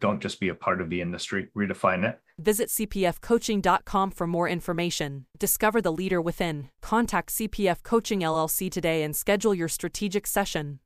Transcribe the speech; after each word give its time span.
Don't 0.00 0.20
just 0.20 0.40
be 0.40 0.48
a 0.48 0.54
part 0.54 0.80
of 0.80 0.90
the 0.90 1.00
industry, 1.00 1.48
redefine 1.56 2.08
it. 2.08 2.20
Visit 2.38 2.68
cpfcoaching.com 2.68 4.10
for 4.10 4.26
more 4.26 4.48
information. 4.48 5.26
Discover 5.38 5.82
the 5.82 5.92
leader 5.92 6.20
within. 6.20 6.68
Contact 6.82 7.30
CPF 7.30 7.82
Coaching 7.82 8.20
LLC 8.20 8.70
today 8.70 9.02
and 9.02 9.14
schedule 9.14 9.54
your 9.54 9.68
strategic 9.68 10.26
session. 10.26 10.80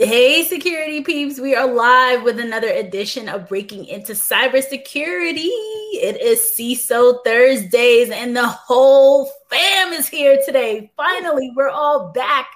Hey, 0.00 0.44
security 0.44 1.00
peeps, 1.00 1.40
we 1.40 1.56
are 1.56 1.66
live 1.66 2.22
with 2.22 2.38
another 2.38 2.68
edition 2.68 3.28
of 3.28 3.48
Breaking 3.48 3.84
into 3.84 4.12
Cybersecurity. 4.12 5.48
It 5.94 6.20
is 6.22 6.52
CISO 6.56 7.24
Thursdays, 7.24 8.10
and 8.10 8.36
the 8.36 8.46
whole 8.46 9.28
fam 9.50 9.92
is 9.92 10.06
here 10.06 10.38
today. 10.46 10.92
Finally, 10.96 11.52
we're 11.56 11.68
all 11.68 12.12
back 12.12 12.48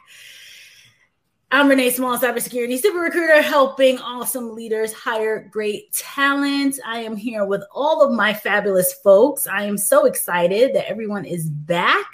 I'm 1.55 1.69
Renee 1.69 1.91
Small, 1.91 2.16
cybersecurity 2.16 2.80
super 2.80 3.01
recruiter, 3.01 3.42
helping 3.42 3.98
awesome 3.98 4.55
leaders 4.55 4.91
hire 4.95 5.47
great 5.51 5.92
talent. 5.92 6.81
I 6.83 7.00
am 7.00 7.14
here 7.14 7.44
with 7.44 7.62
all 7.70 8.03
of 8.03 8.11
my 8.11 8.33
fabulous 8.33 8.94
folks. 8.94 9.47
I 9.47 9.64
am 9.64 9.77
so 9.77 10.06
excited 10.06 10.75
that 10.75 10.89
everyone 10.89 11.27
is 11.27 11.50
back. 11.50 12.06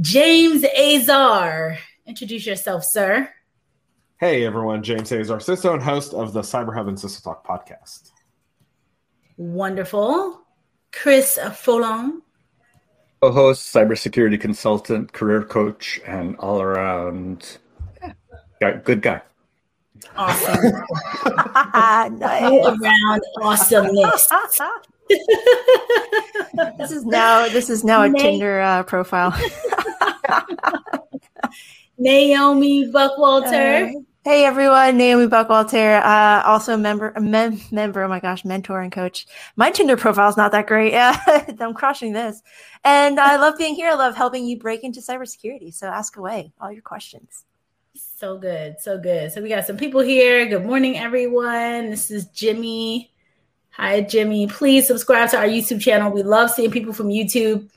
James 0.00 0.64
Azar, 0.64 1.78
introduce 2.06 2.44
yourself, 2.44 2.82
sir. 2.82 3.32
Hey 4.18 4.44
everyone, 4.44 4.82
James 4.82 5.12
Azar, 5.12 5.38
CISO 5.38 5.74
and 5.74 5.82
host 5.82 6.12
of 6.12 6.32
the 6.32 6.40
Cyber 6.40 6.74
Hub 6.74 6.88
and 6.88 6.98
CISO 6.98 7.22
Talk 7.22 7.46
podcast. 7.46 8.10
Wonderful. 9.36 10.40
Chris 10.90 11.38
Foulon. 11.38 12.20
Co-host, 13.22 13.72
cybersecurity 13.72 14.40
consultant, 14.40 15.12
career 15.12 15.44
coach, 15.44 16.00
and 16.04 16.34
all 16.38 16.60
around 16.60 17.58
Guy, 17.58 17.65
good 18.60 19.02
guy. 19.02 19.22
Awesome. 20.16 20.72
nice. 22.18 22.52
around 22.64 23.22
awesomeness. 23.40 24.28
this 26.78 26.90
is 26.90 27.04
now 27.04 27.48
this 27.48 27.70
is 27.70 27.84
now 27.84 28.02
a 28.02 28.08
Na- 28.08 28.18
Tinder 28.18 28.60
uh, 28.60 28.82
profile. 28.82 29.32
Naomi 31.98 32.90
Buckwalter. 32.90 33.96
Uh, 33.96 34.00
hey 34.24 34.44
everyone, 34.44 34.98
Naomi 34.98 35.28
Buckwalter. 35.28 36.02
Uh, 36.02 36.42
also 36.44 36.76
member, 36.76 37.14
mem- 37.20 37.60
member. 37.70 38.02
Oh 38.02 38.08
my 38.08 38.20
gosh, 38.20 38.44
mentor 38.44 38.82
and 38.82 38.92
coach. 38.92 39.26
My 39.54 39.70
Tinder 39.70 39.96
profile 39.96 40.28
is 40.28 40.36
not 40.36 40.52
that 40.52 40.66
great. 40.66 40.92
Yeah, 40.92 41.16
I'm 41.60 41.72
crushing 41.72 42.12
this, 42.12 42.42
and 42.84 43.18
I 43.20 43.36
love 43.36 43.56
being 43.56 43.76
here. 43.76 43.88
I 43.90 43.94
love 43.94 44.16
helping 44.16 44.44
you 44.44 44.58
break 44.58 44.82
into 44.82 45.00
cybersecurity. 45.00 45.72
So 45.72 45.86
ask 45.86 46.16
away 46.16 46.52
all 46.60 46.72
your 46.72 46.82
questions. 46.82 47.45
So 48.18 48.38
good. 48.38 48.80
So 48.80 48.96
good. 48.96 49.30
So 49.30 49.42
we 49.42 49.50
got 49.50 49.66
some 49.66 49.76
people 49.76 50.00
here. 50.00 50.46
Good 50.46 50.64
morning, 50.64 50.96
everyone. 50.96 51.90
This 51.90 52.10
is 52.10 52.24
Jimmy. 52.28 53.12
Hi, 53.72 54.00
Jimmy. 54.00 54.46
Please 54.46 54.86
subscribe 54.86 55.28
to 55.32 55.36
our 55.36 55.44
YouTube 55.44 55.82
channel. 55.82 56.10
We 56.10 56.22
love 56.22 56.50
seeing 56.50 56.70
people 56.70 56.94
from 56.94 57.08
YouTube. 57.08 57.68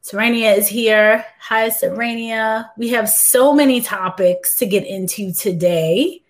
Serenia 0.00 0.56
is 0.56 0.68
here. 0.68 1.26
Hi, 1.40 1.70
Serenia. 1.70 2.70
We 2.78 2.90
have 2.90 3.08
so 3.08 3.52
many 3.52 3.80
topics 3.80 4.54
to 4.58 4.66
get 4.66 4.86
into 4.86 5.32
today. 5.32 6.22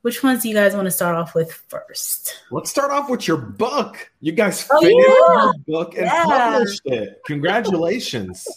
Which 0.00 0.22
ones 0.22 0.42
do 0.42 0.48
you 0.48 0.54
guys 0.54 0.74
want 0.74 0.86
to 0.86 0.90
start 0.90 1.16
off 1.16 1.34
with 1.34 1.52
first? 1.52 2.44
Let's 2.50 2.70
start 2.70 2.90
off 2.90 3.10
with 3.10 3.28
your 3.28 3.36
book. 3.36 4.10
You 4.22 4.32
guys 4.32 4.66
oh, 4.70 4.80
finished 4.80 5.06
yeah. 5.06 5.34
your 5.34 5.52
book 5.66 5.96
and 5.98 6.06
yeah. 6.06 6.24
published 6.24 6.80
it. 6.86 7.20
Congratulations. 7.26 8.48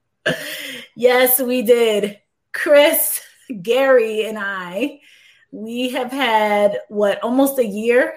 yes, 0.96 1.40
we 1.40 1.62
did. 1.62 2.18
Chris, 2.52 3.22
Gary, 3.62 4.26
and 4.26 4.38
I, 4.38 5.00
we 5.52 5.90
have 5.90 6.12
had 6.12 6.78
what 6.88 7.22
almost 7.22 7.58
a 7.58 7.66
year 7.66 8.14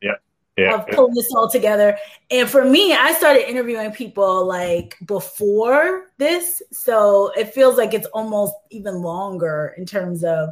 yeah, 0.00 0.14
yeah, 0.56 0.74
of 0.74 0.86
pulling 0.88 1.14
this 1.14 1.32
all 1.34 1.48
together. 1.48 1.96
And 2.30 2.48
for 2.48 2.64
me, 2.64 2.92
I 2.92 3.12
started 3.12 3.48
interviewing 3.48 3.92
people 3.92 4.46
like 4.46 4.96
before 5.04 6.06
this. 6.18 6.62
So 6.72 7.32
it 7.36 7.54
feels 7.54 7.76
like 7.76 7.94
it's 7.94 8.06
almost 8.08 8.54
even 8.70 9.02
longer 9.02 9.74
in 9.76 9.86
terms 9.86 10.24
of 10.24 10.50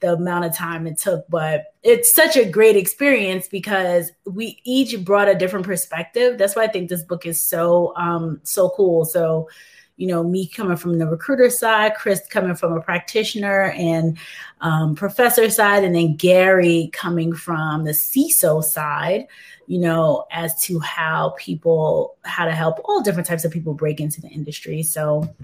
the 0.00 0.12
amount 0.12 0.44
of 0.44 0.54
time 0.54 0.86
it 0.86 0.98
took. 0.98 1.26
But 1.28 1.74
it's 1.82 2.14
such 2.14 2.36
a 2.36 2.44
great 2.48 2.76
experience 2.76 3.48
because 3.48 4.12
we 4.26 4.60
each 4.64 5.04
brought 5.04 5.28
a 5.28 5.34
different 5.34 5.66
perspective. 5.66 6.38
That's 6.38 6.54
why 6.54 6.64
I 6.64 6.68
think 6.68 6.88
this 6.88 7.02
book 7.02 7.26
is 7.26 7.40
so 7.40 7.94
um 7.96 8.40
so 8.44 8.70
cool. 8.70 9.04
So 9.04 9.48
you 9.96 10.06
know, 10.06 10.22
me 10.22 10.46
coming 10.46 10.76
from 10.76 10.98
the 10.98 11.06
recruiter 11.06 11.48
side, 11.48 11.94
Chris 11.94 12.20
coming 12.28 12.54
from 12.54 12.72
a 12.74 12.80
practitioner 12.80 13.70
and 13.70 14.18
um, 14.60 14.94
professor 14.94 15.48
side, 15.48 15.84
and 15.84 15.94
then 15.94 16.16
Gary 16.16 16.90
coming 16.92 17.32
from 17.32 17.84
the 17.84 17.92
CISO 17.92 18.62
side, 18.62 19.26
you 19.66 19.78
know, 19.78 20.26
as 20.30 20.60
to 20.62 20.78
how 20.80 21.34
people, 21.38 22.16
how 22.24 22.44
to 22.44 22.52
help 22.52 22.78
all 22.84 23.02
different 23.02 23.26
types 23.26 23.44
of 23.44 23.52
people 23.52 23.72
break 23.72 24.00
into 24.00 24.20
the 24.20 24.28
industry. 24.28 24.82
So 24.82 25.34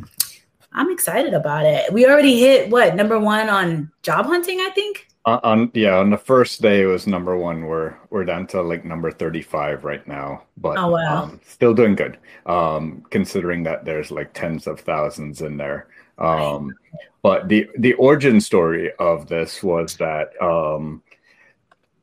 I'm 0.73 0.91
excited 0.91 1.35
about 1.35 1.65
it. 1.65 1.93
We 1.93 2.07
already 2.07 2.39
hit 2.39 2.71
what 2.71 2.95
number 2.95 3.19
one 3.19 3.49
on 3.49 3.91
job 4.03 4.27
hunting, 4.27 4.61
I 4.61 4.71
think. 4.71 5.09
Uh, 5.25 5.39
on 5.45 5.71
yeah, 5.73 5.99
on 5.99 6.11
the 6.11 6.19
first 6.19 6.61
day 6.61 6.83
it 6.83 6.87
was 6.87 7.07
number 7.07 7.37
one. 7.37 7.67
We're 7.67 7.95
we're 8.11 8.25
down 8.25 8.47
to 8.49 8.63
like 8.63 8.85
number 8.85 9.11
thirty 9.11 9.43
five 9.43 9.85
right 9.85 10.07
now, 10.09 10.43
but 10.57 10.77
oh, 10.79 10.91
wow. 10.91 11.23
um, 11.25 11.41
still 11.47 11.75
doing 11.75 11.95
good. 11.95 12.19
Um, 12.47 13.05
considering 13.11 13.63
that 13.63 13.85
there's 13.85 14.11
like 14.11 14.33
tens 14.33 14.67
of 14.67 14.81
thousands 14.81 15.41
in 15.43 15.57
there. 15.57 15.87
Um, 16.19 16.75
but 17.23 17.49
the 17.49 17.69
the 17.79 17.95
origin 17.95 18.41
story 18.41 18.91
of 18.99 19.29
this 19.29 19.63
was 19.63 19.97
that 19.99 20.31
um, 20.43 21.03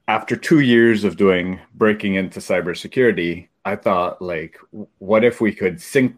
after 0.08 0.38
two 0.38 0.62
years 0.62 1.04
of 1.04 1.18
doing 1.18 1.60
breaking 1.76 2.16
into 2.16 2.40
cybersecurity, 2.40 3.50
I 3.66 3.76
thought 3.76 4.22
like, 4.22 4.58
what 5.00 5.26
if 5.26 5.42
we 5.42 5.54
could 5.54 5.82
sync 5.82 6.16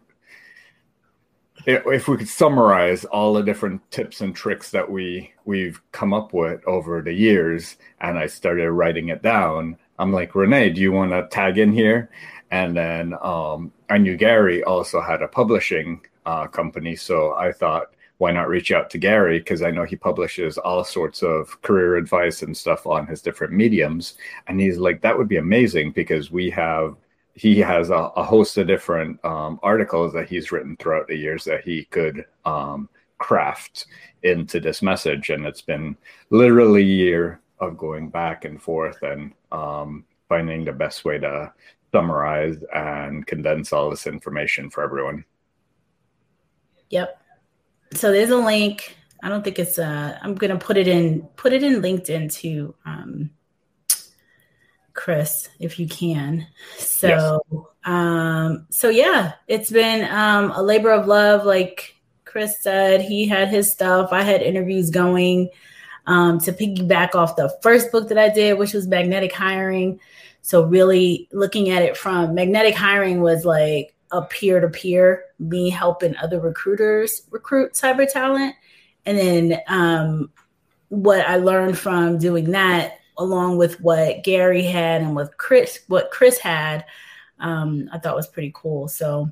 if 1.66 2.08
we 2.08 2.16
could 2.16 2.28
summarize 2.28 3.04
all 3.06 3.34
the 3.34 3.42
different 3.42 3.88
tips 3.90 4.20
and 4.20 4.34
tricks 4.34 4.70
that 4.70 4.90
we 4.90 5.32
we've 5.44 5.80
come 5.92 6.12
up 6.12 6.32
with 6.32 6.66
over 6.66 7.00
the 7.02 7.12
years 7.12 7.76
and 8.00 8.18
i 8.18 8.26
started 8.26 8.70
writing 8.70 9.08
it 9.08 9.22
down 9.22 9.76
i'm 9.98 10.12
like 10.12 10.34
renee 10.34 10.70
do 10.70 10.80
you 10.80 10.92
want 10.92 11.10
to 11.10 11.26
tag 11.30 11.58
in 11.58 11.72
here? 11.72 12.10
And 12.50 12.76
then 12.76 13.14
um, 13.22 13.72
i 13.88 13.98
knew 13.98 14.16
gary 14.16 14.62
also 14.64 15.00
had 15.00 15.22
a 15.22 15.28
publishing 15.28 16.00
uh, 16.26 16.46
company 16.46 16.96
so 16.96 17.34
i 17.34 17.52
thought 17.52 17.88
why 18.18 18.30
not 18.30 18.48
reach 18.48 18.70
out 18.70 18.88
to 18.90 18.98
gary? 18.98 19.38
Because 19.38 19.62
i 19.62 19.70
know 19.70 19.84
he 19.84 19.96
publishes 19.96 20.58
all 20.58 20.84
sorts 20.84 21.22
of 21.22 21.60
career 21.62 21.96
advice 21.96 22.42
and 22.42 22.56
stuff 22.56 22.86
on 22.86 23.06
his 23.06 23.22
different 23.22 23.52
mediums 23.52 24.14
and 24.48 24.60
he's 24.60 24.78
like 24.78 25.00
that 25.02 25.16
would 25.16 25.28
be 25.28 25.36
amazing 25.36 25.92
because 25.92 26.30
we 26.30 26.50
have 26.50 26.96
he 27.34 27.58
has 27.60 27.90
a, 27.90 27.94
a, 27.94 28.22
host 28.22 28.58
of 28.58 28.66
different 28.66 29.22
um, 29.24 29.58
articles 29.62 30.12
that 30.12 30.28
he's 30.28 30.52
written 30.52 30.76
throughout 30.76 31.08
the 31.08 31.16
years 31.16 31.44
that 31.44 31.64
he 31.64 31.84
could 31.86 32.24
um, 32.44 32.88
craft 33.18 33.86
into 34.22 34.60
this 34.60 34.82
message. 34.82 35.30
And 35.30 35.46
it's 35.46 35.62
been 35.62 35.96
literally 36.30 36.82
a 36.82 36.84
year 36.84 37.40
of 37.58 37.78
going 37.78 38.10
back 38.10 38.44
and 38.44 38.60
forth 38.60 39.02
and 39.02 39.32
um, 39.50 40.04
finding 40.28 40.64
the 40.64 40.72
best 40.72 41.04
way 41.04 41.18
to 41.18 41.52
summarize 41.92 42.56
and 42.74 43.26
condense 43.26 43.72
all 43.72 43.90
this 43.90 44.06
information 44.06 44.68
for 44.68 44.82
everyone. 44.82 45.24
Yep. 46.90 47.20
So 47.94 48.12
there's 48.12 48.30
a 48.30 48.36
link. 48.36 48.96
I 49.22 49.28
don't 49.28 49.44
think 49.44 49.58
it's 49.58 49.78
uh 49.78 50.18
I'm 50.20 50.34
gonna 50.34 50.58
put 50.58 50.76
it 50.76 50.88
in 50.88 51.22
put 51.36 51.52
it 51.52 51.62
in 51.62 51.80
LinkedIn 51.80 52.32
too. 52.32 52.74
Um 52.84 53.30
Chris, 54.94 55.48
if 55.58 55.78
you 55.78 55.86
can. 55.86 56.46
So, 56.78 57.40
yes. 57.50 57.62
um, 57.84 58.66
so 58.70 58.88
yeah, 58.88 59.32
it's 59.48 59.70
been 59.70 60.10
um, 60.10 60.50
a 60.52 60.62
labor 60.62 60.90
of 60.90 61.06
love. 61.06 61.44
Like 61.44 61.94
Chris 62.24 62.60
said, 62.60 63.00
he 63.02 63.26
had 63.26 63.48
his 63.48 63.70
stuff. 63.70 64.10
I 64.12 64.22
had 64.22 64.42
interviews 64.42 64.90
going 64.90 65.50
um, 66.06 66.38
to 66.40 66.52
piggyback 66.52 67.14
off 67.14 67.36
the 67.36 67.54
first 67.62 67.92
book 67.92 68.08
that 68.08 68.18
I 68.18 68.28
did, 68.28 68.58
which 68.58 68.74
was 68.74 68.86
Magnetic 68.86 69.32
Hiring. 69.32 70.00
So, 70.42 70.64
really 70.64 71.28
looking 71.32 71.70
at 71.70 71.82
it 71.82 71.96
from 71.96 72.34
magnetic 72.34 72.74
hiring 72.74 73.20
was 73.20 73.44
like 73.44 73.94
a 74.10 74.22
peer 74.22 74.60
to 74.60 74.68
peer, 74.68 75.24
me 75.38 75.70
helping 75.70 76.16
other 76.16 76.40
recruiters 76.40 77.22
recruit 77.30 77.72
cyber 77.72 78.10
talent. 78.10 78.54
And 79.06 79.18
then 79.18 79.60
um, 79.68 80.30
what 80.88 81.26
I 81.26 81.36
learned 81.36 81.78
from 81.78 82.18
doing 82.18 82.50
that, 82.50 82.98
along 83.22 83.56
with 83.56 83.80
what 83.80 84.24
Gary 84.24 84.64
had 84.64 85.02
and 85.02 85.14
what 85.14 85.38
Chris, 85.38 85.80
what 85.88 86.10
Chris 86.10 86.38
had, 86.38 86.84
um, 87.38 87.88
I 87.92 87.98
thought 87.98 88.16
was 88.16 88.26
pretty 88.26 88.52
cool. 88.54 88.88
So 88.88 89.30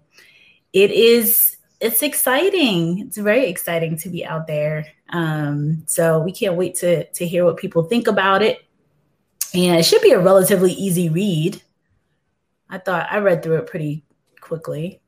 it 0.73 0.91
is, 0.91 1.57
it's 1.81 2.03
exciting. 2.03 3.01
It's 3.01 3.19
very 3.19 3.47
exciting 3.47 3.97
to 3.99 4.09
be 4.09 4.25
out 4.25 4.47
there. 4.47 4.87
Um, 5.11 5.83
so 5.87 6.21
we 6.21 6.33
can't 6.33 6.57
wait 6.57 6.77
to 6.77 7.05
to 7.05 7.27
hear 7.27 7.45
what 7.45 7.57
people 7.57 7.83
think 7.85 8.07
about 8.07 8.43
it. 8.43 8.65
And 9.53 9.79
it 9.79 9.85
should 9.85 10.03
be 10.03 10.13
a 10.13 10.21
relatively 10.21 10.73
easy 10.73 11.09
read. 11.09 11.61
I 12.69 12.79
thought 12.79 13.09
I 13.11 13.19
read 13.19 13.43
through 13.43 13.57
it 13.57 13.67
pretty 13.67 14.05
quickly 14.41 15.01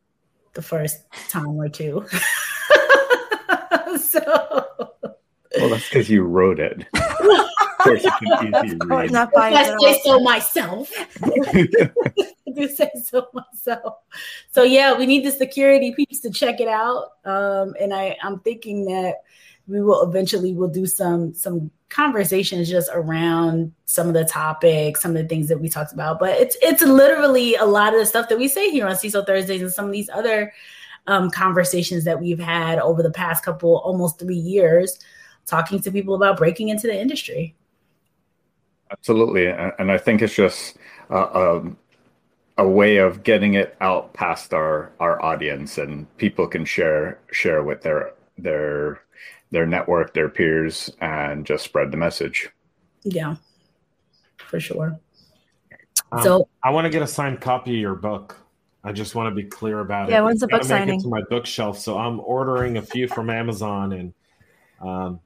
the 0.55 0.63
first 0.63 1.01
time 1.29 1.57
or 1.57 1.69
two. 1.69 2.05
so 4.01 4.21
well, 5.59 5.69
that's 5.71 5.89
because 5.89 6.11
you 6.11 6.23
wrote 6.23 6.59
it. 6.59 6.87
Of 7.87 8.03
course, 8.03 8.03
it's 8.05 8.65
easy 8.65 8.79
read. 8.85 9.11
Not 9.11 9.33
by 9.33 9.51
I 9.51 9.77
say 9.79 10.01
so 10.05 10.21
myself. 10.21 10.91
I 11.23 12.51
do 12.55 12.69
say 12.69 12.91
so 13.05 13.29
myself. 13.33 13.95
So 14.51 14.63
yeah, 14.63 14.97
we 14.97 15.07
need 15.07 15.25
the 15.25 15.31
security 15.31 15.93
peeps 15.95 16.21
to 16.21 16.31
check 16.31 16.61
it 16.61 16.69
out. 16.69 17.13
Um, 17.25 17.75
and 17.81 17.93
I, 17.95 18.17
I'm 18.23 18.41
thinking 18.41 18.85
that 18.87 19.17
we 19.69 19.81
will 19.81 20.03
eventually 20.03 20.53
will 20.53 20.69
do 20.69 20.87
some 20.87 21.35
some 21.35 21.71
conversations 21.89 22.71
just 22.71 22.91
around 22.93 23.73
some 23.85 24.09
of 24.09 24.15
the 24.15 24.25
topics, 24.25 25.03
some 25.03 25.15
of 25.15 25.23
the 25.23 25.29
things 25.29 25.49
that 25.49 25.61
we 25.61 25.69
talked 25.69 25.93
about. 25.93 26.19
But 26.19 26.41
it's 26.41 26.57
it's 26.63 26.83
literally 26.83 27.55
a 27.57 27.65
lot 27.65 27.95
of 27.95 28.01
the 28.01 28.07
stuff 28.07 28.29
that 28.29 28.39
we 28.39 28.49
say 28.49 28.71
here 28.71 28.87
on 28.87 28.95
CISO 28.95 29.27
Thursdays 29.27 29.63
and 29.63 29.73
some 29.73 29.87
of 29.87 29.93
these 29.93 30.09
other 30.11 30.53
um, 31.07 31.31
conversations 31.31 32.05
that 32.05 32.21
we've 32.21 32.39
had 32.39 32.79
over 32.79 33.03
the 33.03 33.11
past 33.11 33.45
couple, 33.45 33.79
almost 33.79 34.19
three 34.19 34.37
years, 34.37 34.99
talking 35.47 35.81
to 35.81 35.91
people 35.91 36.15
about 36.15 36.37
breaking 36.37 36.69
into 36.69 36.87
the 36.87 36.99
industry. 36.99 37.55
Absolutely, 38.93 39.47
and 39.47 39.91
I 39.91 39.97
think 39.97 40.21
it's 40.21 40.35
just 40.35 40.77
uh, 41.11 41.29
a, 41.35 41.57
um, 41.57 41.79
a 42.59 42.69
way 42.69 42.99
of 42.99 43.23
getting 43.23 43.55
it 43.55 43.75
out 43.81 44.13
past 44.13 44.53
our 44.53 44.93
our 45.01 45.21
audience, 45.23 45.79
and 45.79 46.15
people 46.19 46.47
can 46.47 46.65
share 46.65 47.19
share 47.31 47.63
with 47.63 47.81
their 47.83 48.13
their 48.37 49.01
their 49.51 49.67
network, 49.67 50.13
their 50.13 50.29
peers, 50.29 50.91
and 51.01 51.47
just 51.47 51.65
spread 51.65 51.91
the 51.91 51.97
message. 51.97 52.51
Yeah, 53.03 53.37
for 54.37 54.61
sure. 54.61 55.01
Um, 56.13 56.23
so 56.23 56.49
I 56.63 56.71
want 56.71 56.85
to 56.85 56.91
get 56.91 57.01
a 57.01 57.07
signed 57.07 57.41
copy 57.41 57.75
of 57.75 57.81
your 57.81 57.95
book. 57.95 58.37
I 58.85 58.93
just 58.93 59.15
want 59.15 59.35
to 59.35 59.35
be 59.35 59.49
clear 59.49 59.81
about 59.81 60.09
yeah, 60.11 60.17
it. 60.17 60.19
Yeah, 60.19 60.25
when's 60.25 60.41
the 60.41 60.49
book 60.49 60.65
signing? 60.65 61.01
to 61.01 61.09
my 61.09 61.23
bookshelf, 61.31 61.79
so 61.79 61.97
I'm 61.97 62.21
ordering 62.21 62.77
a 62.77 62.83
few 62.83 63.09
from 63.09 63.31
Amazon 63.31 63.93
and 63.93 64.15
um, 64.81 65.21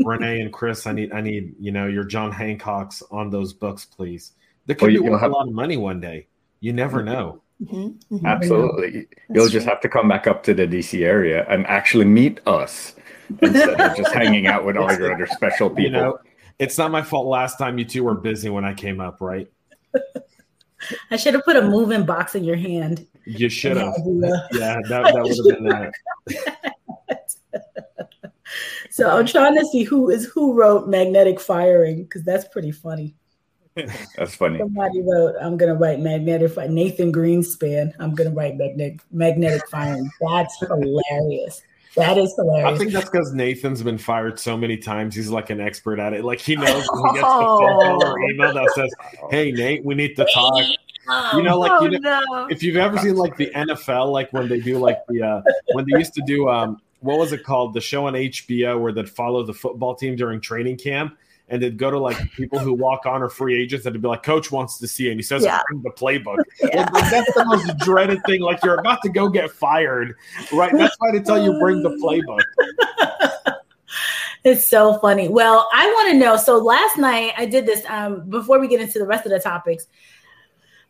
Renee 0.00 0.40
and 0.40 0.52
Chris. 0.52 0.86
I 0.86 0.92
need, 0.92 1.12
I 1.12 1.20
need, 1.20 1.54
you 1.58 1.72
know, 1.72 1.86
your 1.86 2.04
John 2.04 2.32
Hancocks 2.32 3.02
on 3.10 3.30
those 3.30 3.52
books, 3.52 3.84
please. 3.84 4.32
They 4.66 4.74
could 4.74 4.92
well, 4.92 5.02
be 5.02 5.08
worth 5.08 5.20
have... 5.20 5.30
a 5.30 5.34
lot 5.34 5.48
of 5.48 5.54
money 5.54 5.76
one 5.76 6.00
day. 6.00 6.26
You 6.60 6.72
never 6.72 7.02
know. 7.02 7.42
Mm-hmm. 7.62 8.14
Mm-hmm. 8.14 8.26
Absolutely, 8.26 9.08
you'll 9.30 9.48
just 9.48 9.64
true. 9.64 9.72
have 9.72 9.80
to 9.80 9.88
come 9.88 10.08
back 10.08 10.28
up 10.28 10.44
to 10.44 10.54
the 10.54 10.66
DC 10.66 11.04
area 11.04 11.44
and 11.48 11.66
actually 11.66 12.04
meet 12.04 12.40
us 12.46 12.94
instead 13.42 13.80
of 13.80 13.96
just 13.96 14.12
hanging 14.14 14.46
out 14.46 14.64
with 14.64 14.76
all 14.78 14.92
your 14.92 15.12
other 15.12 15.26
special 15.26 15.68
people. 15.68 15.82
You 15.82 15.90
know, 15.90 16.18
it's 16.60 16.78
not 16.78 16.92
my 16.92 17.02
fault. 17.02 17.26
Last 17.26 17.58
time 17.58 17.76
you 17.78 17.84
two 17.84 18.04
were 18.04 18.14
busy 18.14 18.48
when 18.48 18.64
I 18.64 18.74
came 18.74 19.00
up, 19.00 19.20
right? 19.20 19.50
I 21.10 21.16
should 21.16 21.34
have 21.34 21.44
put 21.44 21.56
a 21.56 21.62
moving 21.62 22.04
box 22.04 22.36
in 22.36 22.44
your 22.44 22.56
hand. 22.56 23.06
You 23.24 23.48
should 23.48 23.76
have. 23.76 23.94
Yeah, 24.52 24.78
that, 24.88 25.12
that 25.12 25.22
would 25.22 25.36
have 25.36 25.58
been 25.58 25.92
that. 27.10 27.84
so 28.90 29.08
I'm 29.10 29.26
trying 29.26 29.56
to 29.56 29.64
see 29.66 29.84
who 29.84 30.10
is 30.10 30.26
who 30.26 30.54
wrote 30.54 30.88
magnetic 30.88 31.40
firing 31.40 32.04
because 32.04 32.24
that's 32.24 32.46
pretty 32.48 32.72
funny. 32.72 33.14
That's 34.16 34.34
funny. 34.34 34.58
Somebody 34.58 35.02
wrote, 35.02 35.36
"I'm 35.40 35.56
gonna 35.56 35.74
write 35.74 36.00
magnetic." 36.00 36.56
Nathan 36.70 37.12
Greenspan. 37.12 37.92
I'm 37.98 38.14
gonna 38.14 38.30
write 38.30 38.56
magnetic 38.56 39.00
magnetic 39.12 39.68
firing. 39.68 40.10
That's 40.20 40.58
hilarious. 40.60 41.62
That 41.96 42.18
is 42.18 42.34
hilarious. 42.36 42.74
I 42.74 42.78
think 42.78 42.92
that's 42.92 43.10
because 43.10 43.32
Nathan's 43.32 43.82
been 43.82 43.98
fired 43.98 44.38
so 44.38 44.56
many 44.56 44.76
times. 44.76 45.14
He's 45.14 45.30
like 45.30 45.50
an 45.50 45.60
expert 45.60 45.98
at 45.98 46.12
it. 46.12 46.24
Like 46.24 46.40
he 46.40 46.54
knows 46.56 46.66
when 46.92 47.14
he 47.14 47.20
gets 47.20 47.26
the 47.26 47.44
phone 47.44 47.58
call 47.58 48.04
or 48.04 48.20
email 48.30 48.52
that 48.52 48.70
says, 48.74 48.92
"Hey 49.30 49.52
Nate, 49.52 49.84
we 49.84 49.94
need 49.94 50.16
to 50.16 50.26
talk." 50.32 50.64
You 51.34 51.42
know, 51.42 51.58
like 51.58 51.82
you 51.82 51.98
know, 51.98 52.22
oh, 52.28 52.42
no. 52.42 52.46
if 52.48 52.62
you've 52.62 52.76
ever 52.76 52.98
seen 52.98 53.16
like 53.16 53.36
the 53.36 53.50
NFL, 53.54 54.12
like 54.12 54.32
when 54.32 54.48
they 54.48 54.60
do 54.60 54.78
like 54.78 54.98
the 55.08 55.22
uh 55.22 55.42
when 55.72 55.86
they 55.90 55.98
used 55.98 56.14
to 56.14 56.22
do 56.26 56.48
um 56.48 56.80
what 57.00 57.18
was 57.18 57.32
it 57.32 57.44
called 57.44 57.74
the 57.74 57.80
show 57.80 58.06
on 58.06 58.14
HBO 58.14 58.80
where 58.80 58.92
they'd 58.92 59.08
follow 59.08 59.44
the 59.44 59.54
football 59.54 59.94
team 59.94 60.16
during 60.16 60.40
training 60.40 60.76
camp 60.76 61.16
and 61.48 61.62
they'd 61.62 61.78
go 61.78 61.90
to 61.90 61.98
like 61.98 62.16
people 62.32 62.58
who 62.58 62.74
walk 62.74 63.06
on 63.06 63.22
or 63.22 63.28
free 63.28 63.60
agents 63.60 63.86
and 63.86 63.94
would 63.94 64.02
be 64.02 64.08
like, 64.08 64.22
Coach 64.22 64.52
wants 64.52 64.78
to 64.78 64.86
see 64.86 65.04
you. 65.04 65.10
And 65.10 65.18
he 65.18 65.22
says, 65.22 65.42
yeah. 65.42 65.62
bring 65.68 65.82
the 65.82 65.90
playbook. 65.90 66.42
Yeah. 66.60 66.88
Like, 66.92 67.10
that's 67.10 67.32
the 67.34 67.44
most 67.46 67.78
dreaded 67.78 68.20
thing. 68.26 68.40
Like 68.40 68.62
you're 68.62 68.78
about 68.78 69.00
to 69.02 69.08
go 69.08 69.28
get 69.28 69.50
fired, 69.50 70.16
right? 70.52 70.72
That's 70.74 70.94
why 70.98 71.12
they 71.12 71.20
tell 71.20 71.42
you 71.42 71.58
bring 71.58 71.82
the 71.82 71.90
playbook. 71.90 73.54
It's 74.44 74.66
so 74.66 74.98
funny. 74.98 75.28
Well, 75.28 75.68
I 75.72 75.86
want 75.86 76.12
to 76.12 76.18
know. 76.18 76.36
So 76.36 76.58
last 76.58 76.96
night 76.96 77.32
I 77.36 77.44
did 77.44 77.66
this. 77.66 77.84
Um, 77.88 78.28
before 78.30 78.60
we 78.60 78.68
get 78.68 78.80
into 78.80 78.98
the 78.98 79.06
rest 79.06 79.26
of 79.26 79.32
the 79.32 79.40
topics, 79.40 79.86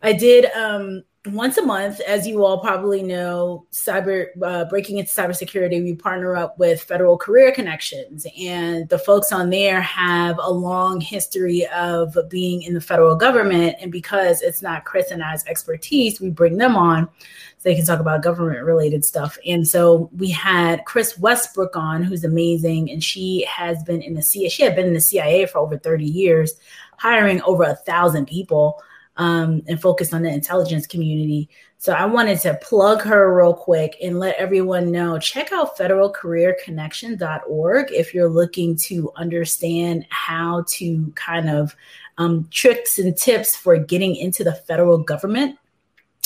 I 0.02 0.12
did 0.12 0.46
um 0.52 1.02
once 1.26 1.58
a 1.58 1.62
month, 1.62 2.00
as 2.00 2.26
you 2.26 2.44
all 2.44 2.60
probably 2.60 3.02
know, 3.02 3.66
cyber 3.72 4.28
uh, 4.42 4.64
breaking 4.66 4.98
into 4.98 5.10
cybersecurity, 5.10 5.82
we 5.82 5.94
partner 5.94 6.36
up 6.36 6.56
with 6.58 6.82
Federal 6.82 7.18
Career 7.18 7.50
Connections, 7.50 8.24
and 8.38 8.88
the 8.88 8.98
folks 8.98 9.32
on 9.32 9.50
there 9.50 9.80
have 9.80 10.38
a 10.40 10.50
long 10.50 11.00
history 11.00 11.66
of 11.68 12.16
being 12.28 12.62
in 12.62 12.72
the 12.72 12.80
federal 12.80 13.16
government. 13.16 13.76
And 13.80 13.90
because 13.90 14.42
it's 14.42 14.62
not 14.62 14.84
Chris 14.84 15.10
and 15.10 15.22
I's 15.22 15.44
expertise, 15.46 16.20
we 16.20 16.30
bring 16.30 16.56
them 16.56 16.76
on 16.76 17.06
so 17.06 17.68
they 17.68 17.74
can 17.74 17.84
talk 17.84 18.00
about 18.00 18.22
government 18.22 18.64
related 18.64 19.04
stuff. 19.04 19.36
And 19.44 19.66
so 19.66 20.08
we 20.16 20.30
had 20.30 20.84
Chris 20.84 21.18
Westbrook 21.18 21.76
on, 21.76 22.04
who's 22.04 22.22
amazing, 22.22 22.90
and 22.90 23.02
she 23.02 23.44
has 23.50 23.82
been 23.82 24.02
in 24.02 24.14
the 24.14 24.22
CIA. 24.22 24.48
She 24.48 24.62
had 24.62 24.76
been 24.76 24.86
in 24.86 24.94
the 24.94 25.00
CIA 25.00 25.46
for 25.46 25.58
over 25.58 25.76
thirty 25.76 26.06
years, 26.06 26.54
hiring 26.96 27.42
over 27.42 27.64
a 27.64 27.74
thousand 27.74 28.26
people 28.26 28.80
um, 29.18 29.62
and 29.66 29.82
focused 29.82 30.14
on 30.14 30.22
the 30.22 30.32
intelligence 30.32 30.86
community. 30.86 31.50
So 31.76 31.92
I 31.92 32.06
wanted 32.06 32.40
to 32.40 32.58
plug 32.62 33.02
her 33.02 33.36
real 33.36 33.52
quick 33.52 33.98
and 34.02 34.18
let 34.18 34.36
everyone 34.36 34.90
know 34.90 35.18
check 35.18 35.52
out 35.52 35.76
federalcareerconnection.org 35.76 37.92
if 37.92 38.14
you're 38.14 38.30
looking 38.30 38.74
to 38.76 39.12
understand 39.16 40.06
how 40.08 40.64
to 40.68 41.12
kind 41.14 41.50
of 41.50 41.76
um, 42.16 42.48
tricks 42.50 42.98
and 42.98 43.14
tips 43.16 43.54
for 43.54 43.76
getting 43.76 44.16
into 44.16 44.42
the 44.44 44.54
federal 44.54 44.96
government. 44.98 45.58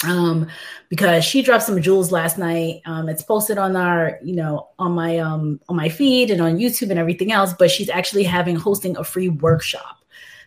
Um, 0.05 0.49
because 0.89 1.25
she 1.25 1.43
dropped 1.43 1.63
some 1.63 1.81
jewels 1.81 2.11
last 2.11 2.37
night. 2.37 2.83
Um, 2.87 3.09
it's 3.09 3.23
posted 3.23 3.57
on 3.57 3.77
our, 3.77 4.19
you 4.21 4.35
know, 4.35 4.71
on 4.77 4.91
my 4.93 5.19
um 5.19 5.61
on 5.69 5.77
my 5.77 5.89
feed 5.89 6.33
and 6.33 6.43
on 6.43 6.59
YouTube 6.59 6.91
and 6.91 6.99
everything 6.99 7.31
else. 7.31 7.55
But 7.57 7.71
she's 7.71 7.89
actually 7.89 8.25
having 8.25 8.57
hosting 8.57 8.97
a 8.97 9.05
free 9.05 9.29
workshop 9.29 10.02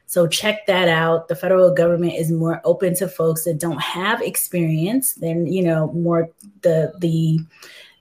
so 0.07 0.27
check 0.27 0.65
that 0.67 0.87
out. 0.87 1.27
The 1.27 1.35
federal 1.35 1.73
government 1.73 2.13
is 2.13 2.31
more 2.31 2.61
open 2.63 2.95
to 2.95 3.07
folks 3.07 3.43
that 3.45 3.59
don't 3.59 3.81
have 3.81 4.21
experience 4.21 5.13
than 5.15 5.47
you 5.47 5.63
know 5.63 5.91
more 5.93 6.29
the 6.61 6.93
the 6.99 7.39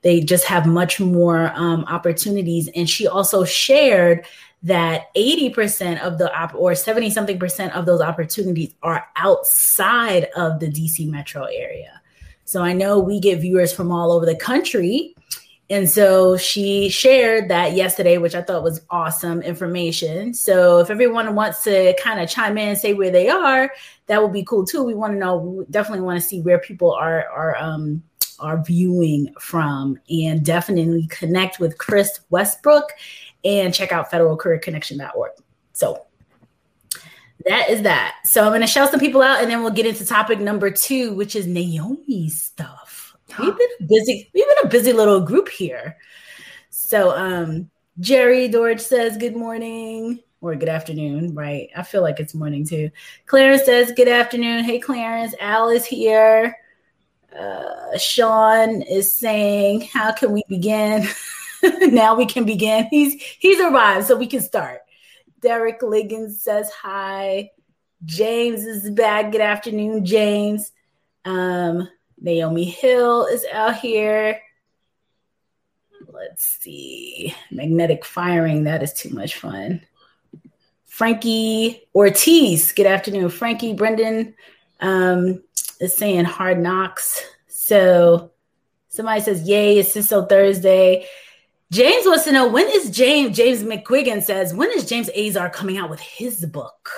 they 0.05 0.21
just 0.21 0.45
have 0.45 0.67
much 0.67 1.01
more 1.01 1.51
um, 1.55 1.85
opportunities. 1.87 2.69
And 2.77 2.89
she 2.89 3.09
also 3.09 3.43
shared 3.45 4.27
that 4.63 5.15
80% 5.17 6.01
of 6.03 6.19
the 6.19 6.33
op- 6.39 6.55
or 6.55 6.75
70 6.75 7.11
something 7.11 7.39
percent 7.39 7.75
of 7.75 7.87
those 7.87 8.03
opportunities 8.03 8.75
are 8.83 9.07
outside 9.17 10.29
of 10.37 10.61
the 10.61 10.69
DC 10.69 11.09
metro 11.11 11.45
area. 11.45 12.01
So 12.45 12.63
I 12.63 12.75
know 12.75 12.99
we 12.99 13.19
get 13.19 13.41
viewers 13.41 13.73
from 13.73 13.91
all 13.91 14.13
over 14.13 14.27
the 14.27 14.37
country 14.37 15.15
and 15.71 15.89
so 15.89 16.37
she 16.37 16.91
shared 16.91 17.49
that 17.49 17.73
yesterday, 17.73 18.19
which 18.19 18.35
I 18.35 18.43
thought 18.43 18.63
was 18.63 18.83
awesome 18.91 19.41
information. 19.41 20.35
So 20.35 20.79
if 20.81 20.91
everyone 20.91 21.35
wants 21.35 21.65
to 21.65 21.97
kind 22.03 22.21
of 22.21 22.29
chime 22.29 22.59
in 22.59 22.71
and 22.71 22.79
say 22.79 22.93
where 22.93 23.11
they 23.11 23.29
are, 23.29 23.73
that 24.07 24.23
would 24.23 24.33
be 24.33 24.45
cool 24.45 24.67
too. 24.67 24.83
We 24.83 24.95
want 24.95 25.15
to 25.15 25.19
know, 25.19 25.37
we 25.37 25.65
definitely 25.71 26.05
want 26.05 26.21
to 26.21 26.27
see 26.27 26.41
where 26.43 26.59
people 26.59 26.93
are 26.93 27.27
are 27.29 27.57
um 27.57 28.03
are 28.41 28.63
viewing 28.63 29.33
from 29.39 29.99
and 30.11 30.45
definitely 30.45 31.07
connect 31.07 31.61
with 31.61 31.79
Chris 31.79 32.21
Westbrook 32.31 32.91
and 33.45 33.73
check 33.73 33.93
out 33.93 34.11
federalcareerconnection.org. 34.11 35.31
So 35.73 36.05
that 37.47 37.71
is 37.71 37.83
that. 37.83 38.17
So 38.25 38.43
I'm 38.43 38.51
going 38.51 38.61
to 38.61 38.67
shout 38.67 38.91
some 38.91 39.01
people 39.01 39.23
out 39.23 39.41
and 39.41 39.51
then 39.51 39.63
we'll 39.63 39.71
get 39.71 39.87
into 39.87 40.05
topic 40.05 40.41
number 40.41 40.71
two, 40.71 41.15
which 41.15 41.37
is 41.37 41.47
Naomi's 41.47 42.43
stuff. 42.43 42.84
We've 43.39 43.57
been 43.57 43.87
busy. 43.87 44.31
We've 44.35 44.47
been 44.47 44.67
a 44.67 44.69
busy 44.69 44.93
little 44.93 45.21
group 45.21 45.49
here. 45.49 45.97
So, 46.71 47.17
um, 47.17 47.71
Jerry 48.01 48.49
Dorch 48.49 48.81
says 48.81 49.17
good 49.17 49.37
morning 49.37 50.21
or 50.41 50.55
good 50.57 50.69
afternoon, 50.69 51.35
right? 51.35 51.69
I 51.77 51.83
feel 51.83 52.03
like 52.03 52.21
it's 52.21 52.35
morning 52.35 52.67
too. 52.67 52.91
Clarence 53.27 53.65
says 53.65 53.93
good 53.93 54.09
afternoon. 54.09 54.65
Hey, 54.65 54.79
Clarence. 54.79 55.35
Al 55.41 55.69
is 55.69 55.85
here. 55.85 56.57
Uh, 57.37 57.97
Sean 57.99 58.83
is 58.83 59.13
saying, 59.13 59.83
"How 59.93 60.13
can 60.13 60.33
we 60.33 60.43
begin?" 60.49 61.07
now 61.81 62.15
we 62.15 62.27
can 62.27 62.45
begin. 62.45 62.87
He's 62.91 63.21
he's 63.39 63.61
arrived, 63.61 64.07
so 64.07 64.17
we 64.17 64.27
can 64.27 64.41
start. 64.41 64.81
Derek 65.41 65.83
Liggins 65.83 66.43
says 66.43 66.71
hi. 66.71 67.51
James 68.05 68.65
is 68.65 68.91
back. 68.91 69.33
Good 69.33 69.41
afternoon, 69.41 70.05
James. 70.05 70.73
Um, 71.25 71.89
Naomi 72.25 72.65
Hill 72.65 73.27
is 73.27 73.45
out 73.53 73.77
here. 73.77 74.41
Let's 76.09 76.43
see. 76.61 77.35
Magnetic 77.51 78.03
firing. 78.03 78.65
That 78.65 78.83
is 78.83 78.95
too 78.95 79.11
much 79.11 79.37
fun. 79.37 79.83
Frankie 80.87 81.83
Ortiz. 81.95 82.73
Good 82.73 82.87
afternoon, 82.87 83.29
Frankie. 83.29 83.75
Brendan 83.75 84.35
um, 84.81 85.43
is 85.81 85.95
saying 85.97 86.25
hard 86.25 86.59
knocks. 86.59 87.23
So 87.49 88.33
somebody 88.89 89.21
says, 89.21 89.47
Yay, 89.47 89.79
it's 89.79 89.95
CISO 89.95 90.27
Thursday. 90.27 91.07
James 91.71 92.07
wants 92.07 92.25
to 92.25 92.33
know 92.33 92.49
when 92.49 92.69
is 92.69 92.89
James, 92.89 93.37
James 93.37 93.63
McQuiggan 93.63 94.23
says, 94.23 94.55
when 94.55 94.71
is 94.71 94.89
James 94.89 95.11
Azar 95.11 95.51
coming 95.51 95.77
out 95.77 95.91
with 95.91 96.01
his 96.01 96.47
book? 96.47 96.89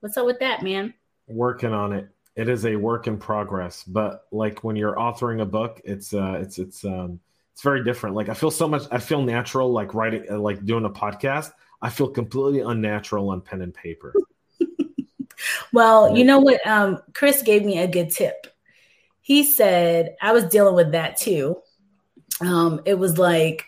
What's 0.00 0.16
up 0.16 0.26
with 0.26 0.40
that, 0.40 0.62
man? 0.62 0.92
Working 1.26 1.72
on 1.72 1.92
it. 1.92 2.08
It 2.36 2.50
is 2.50 2.66
a 2.66 2.76
work 2.76 3.06
in 3.06 3.16
progress, 3.16 3.82
but 3.82 4.26
like 4.30 4.62
when 4.62 4.76
you're 4.76 4.94
authoring 4.94 5.40
a 5.40 5.46
book, 5.46 5.80
it's 5.84 6.12
uh 6.12 6.38
it's 6.40 6.58
it's 6.58 6.84
um 6.84 7.18
it's 7.54 7.62
very 7.62 7.82
different. 7.82 8.14
Like 8.14 8.28
I 8.28 8.34
feel 8.34 8.50
so 8.50 8.68
much 8.68 8.82
I 8.90 8.98
feel 8.98 9.22
natural 9.22 9.72
like 9.72 9.94
writing 9.94 10.26
uh, 10.30 10.38
like 10.38 10.64
doing 10.66 10.84
a 10.84 10.90
podcast. 10.90 11.52
I 11.80 11.88
feel 11.88 12.08
completely 12.08 12.60
unnatural 12.60 13.30
on 13.30 13.40
pen 13.40 13.62
and 13.62 13.72
paper. 13.72 14.12
well, 15.72 16.14
you 16.14 16.24
know 16.24 16.38
what 16.38 16.64
um 16.66 17.00
Chris 17.14 17.40
gave 17.40 17.64
me 17.64 17.78
a 17.78 17.88
good 17.88 18.10
tip. 18.10 18.46
He 19.22 19.42
said 19.42 20.14
I 20.20 20.32
was 20.32 20.44
dealing 20.44 20.74
with 20.74 20.92
that 20.92 21.16
too. 21.16 21.56
Um 22.42 22.82
it 22.84 22.98
was 22.98 23.16
like 23.16 23.64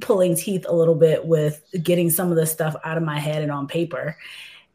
pulling 0.00 0.36
teeth 0.36 0.64
a 0.68 0.74
little 0.74 0.94
bit 0.94 1.24
with 1.26 1.60
getting 1.82 2.08
some 2.08 2.30
of 2.30 2.36
the 2.36 2.46
stuff 2.46 2.76
out 2.84 2.96
of 2.96 3.02
my 3.02 3.18
head 3.18 3.42
and 3.42 3.50
on 3.50 3.66
paper 3.66 4.16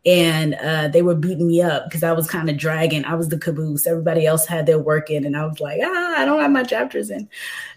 and 0.06 0.54
uh, 0.56 0.88
they 0.88 1.02
were 1.02 1.16
beating 1.16 1.48
me 1.48 1.62
up 1.62 1.86
because 1.86 2.04
I 2.04 2.14
was 2.14 2.30
kind 2.30 2.50
of 2.50 2.58
dragging. 2.58 3.04
I 3.04 3.16
was 3.16 3.30
the 3.30 3.38
caboose. 3.38 3.86
Everybody 3.86 4.26
else 4.26 4.46
had 4.46 4.66
their 4.66 4.80
work 4.80 5.10
in, 5.10 5.26
and 5.26 5.36
I 5.36 5.46
was 5.46 5.60
like, 5.60 5.80
ah, 5.84 6.16
I 6.18 6.26
don't 6.26 6.40
have 6.40 6.52
my 6.52 6.64
chapters 6.64 7.10
in. 7.10 7.28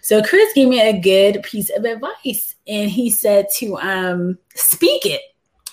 So 0.01 0.23
Chris 0.23 0.53
gave 0.53 0.69
me 0.69 0.79
a 0.79 0.99
good 0.99 1.43
piece 1.43 1.69
of 1.69 1.83
advice, 1.83 2.55
and 2.67 2.89
he 2.89 3.09
said 3.09 3.47
to 3.57 3.77
um, 3.77 4.37
speak 4.55 5.05
it. 5.05 5.21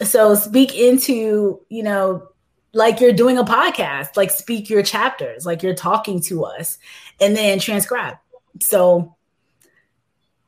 So 0.03 0.35
speak 0.35 0.75
into, 0.75 1.61
you 1.69 1.83
know, 1.83 2.29
like 2.73 3.01
you're 3.01 3.13
doing 3.13 3.39
a 3.39 3.45
podcast, 3.45 4.17
like 4.17 4.31
speak 4.31 4.69
your 4.69 4.83
chapters, 4.83 5.47
like 5.47 5.63
you're 5.63 5.75
talking 5.75 6.21
to 6.23 6.45
us, 6.45 6.79
and 7.21 7.37
then 7.37 7.61
transcribe. 7.61 8.17
So 8.61 9.17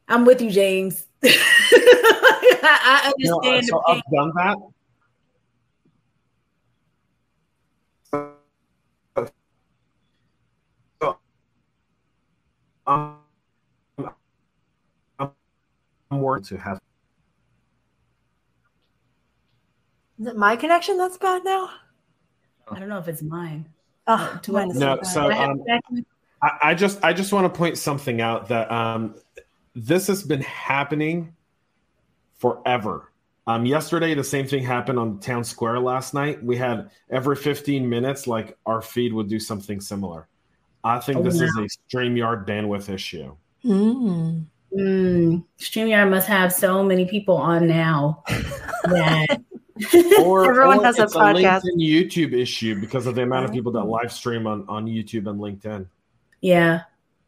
I'm 0.09 0.25
with 0.25 0.43
you, 0.43 0.51
James. 0.51 1.07
I, 1.23 3.13
understand. 3.15 3.67
so 3.67 3.83
I've 3.87 4.03
done 4.13 4.33
that 4.37 4.57
I'm, 12.87 13.17
I'm 15.19 15.31
worried 16.11 16.45
to 16.45 16.57
have. 16.57 16.81
Is 20.19 20.27
it 20.27 20.37
my 20.37 20.57
connection 20.57 20.99
that's 20.99 21.17
bad 21.17 21.45
now? 21.45 21.71
I 22.71 22.79
don't 22.79 22.89
know 22.89 22.99
if 22.99 23.09
it's 23.09 23.23
mine. 23.23 23.69
Oh, 24.07 24.41
no. 24.49 24.65
no 24.67 24.99
so 25.03 25.31
um, 25.31 25.63
I, 26.43 26.59
I, 26.63 26.75
just 26.75 27.03
I 27.05 27.13
just 27.13 27.33
want 27.33 27.53
to 27.53 27.57
point 27.57 27.79
something 27.79 28.21
out 28.21 28.49
that 28.49 28.71
um, 28.71 29.15
this 29.75 30.07
has 30.09 30.23
been 30.23 30.43
happening 30.43 31.35
forever. 32.39 33.13
Um, 33.47 33.67
yesterday, 33.67 34.15
the 34.15 34.25
same 34.25 34.47
thing 34.47 34.63
happened 34.63 34.99
on 34.99 35.19
town 35.21 35.45
square 35.45 35.79
last 35.81 36.15
night. 36.15 36.43
We 36.43 36.57
had 36.57 36.91
every 37.11 37.37
15 37.37 37.89
minutes, 37.89 38.27
like 38.27 38.57
our 38.67 38.83
feed 38.83 39.13
would 39.13 39.29
do 39.29 39.41
something 39.41 39.81
similar. 39.81 40.29
I 40.85 40.99
think 41.01 41.19
oh, 41.19 41.23
this 41.23 41.41
is 41.41 41.55
a 41.57 41.69
StreamYard 41.95 42.47
bandwidth 42.47 42.89
issue. 42.89 43.35
Mm. 43.65 44.47
Mm. 44.73 45.45
StreamYard 45.59 46.11
must 46.11 46.29
have 46.29 46.53
so 46.53 46.83
many 46.83 47.05
people 47.05 47.37
on 47.37 47.67
now 47.67 48.23
that 48.85 49.41
or, 50.23 50.49
everyone 50.49 50.79
or 50.79 50.85
has 50.85 50.99
a 50.99 51.07
podcast. 51.07 51.63
A 51.65 51.77
LinkedIn 51.77 52.11
YouTube 52.11 52.33
issue 52.33 52.81
because 52.81 53.07
of 53.07 53.15
the 53.15 53.23
amount 53.23 53.47
of 53.47 53.53
people 53.53 53.73
that 53.73 53.85
live 53.85 54.13
stream 54.13 54.47
on, 54.47 54.65
on 54.69 54.87
YouTube 54.87 55.29
and 55.29 55.41
LinkedIn. 55.41 55.87
Yeah. 56.41 56.83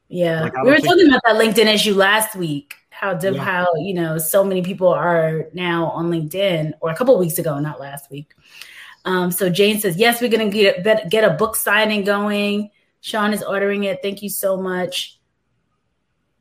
Yeah. 0.08 0.42
Like, 0.42 0.62
we 0.62 0.70
were 0.70 0.78
talking 0.78 1.08
about 1.08 1.22
that 1.24 1.36
LinkedIn 1.36 1.72
issue 1.72 1.94
last 1.94 2.36
week. 2.36 2.74
How 2.90 3.14
diff- 3.14 3.34
yeah. 3.34 3.42
how 3.42 3.66
you 3.76 3.94
know 3.94 4.18
so 4.18 4.44
many 4.44 4.62
people 4.62 4.88
are 4.88 5.46
now 5.54 5.86
on 5.86 6.10
LinkedIn, 6.10 6.74
or 6.80 6.90
a 6.90 6.94
couple 6.94 7.18
weeks 7.18 7.38
ago, 7.38 7.58
not 7.58 7.80
last 7.80 8.10
week. 8.10 8.34
Um, 9.04 9.32
so 9.32 9.48
Jane 9.50 9.80
says, 9.80 9.96
yes, 9.96 10.20
we're 10.20 10.30
gonna 10.30 10.50
get 10.50 11.10
get 11.10 11.24
a 11.24 11.30
book 11.30 11.56
signing 11.56 12.04
going. 12.04 12.70
Sean 13.02 13.32
is 13.32 13.42
ordering 13.42 13.84
it. 13.84 13.98
Thank 14.00 14.22
you 14.22 14.30
so 14.30 14.56
much. 14.56 15.18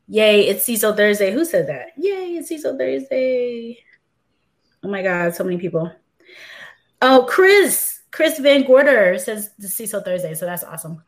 Yay, 0.07 0.47
it's 0.47 0.63
Cecil 0.63 0.93
Thursday. 0.93 1.33
Who 1.33 1.43
said 1.43 1.67
that? 1.67 1.87
Yay, 1.97 2.37
it's 2.37 2.47
Cecil 2.47 2.77
Thursday. 2.77 3.83
Oh 4.83 4.89
my 4.89 5.01
God, 5.01 5.35
so 5.35 5.43
many 5.43 5.57
people. 5.57 5.91
Oh, 7.01 7.25
Chris. 7.27 7.97
Chris 8.11 8.39
Van 8.39 8.63
Gorder 8.63 9.17
says 9.17 9.51
the 9.57 9.67
CISO 9.67 10.03
Thursday, 10.03 10.33
so 10.33 10.45
that's 10.45 10.65
awesome. 10.65 11.01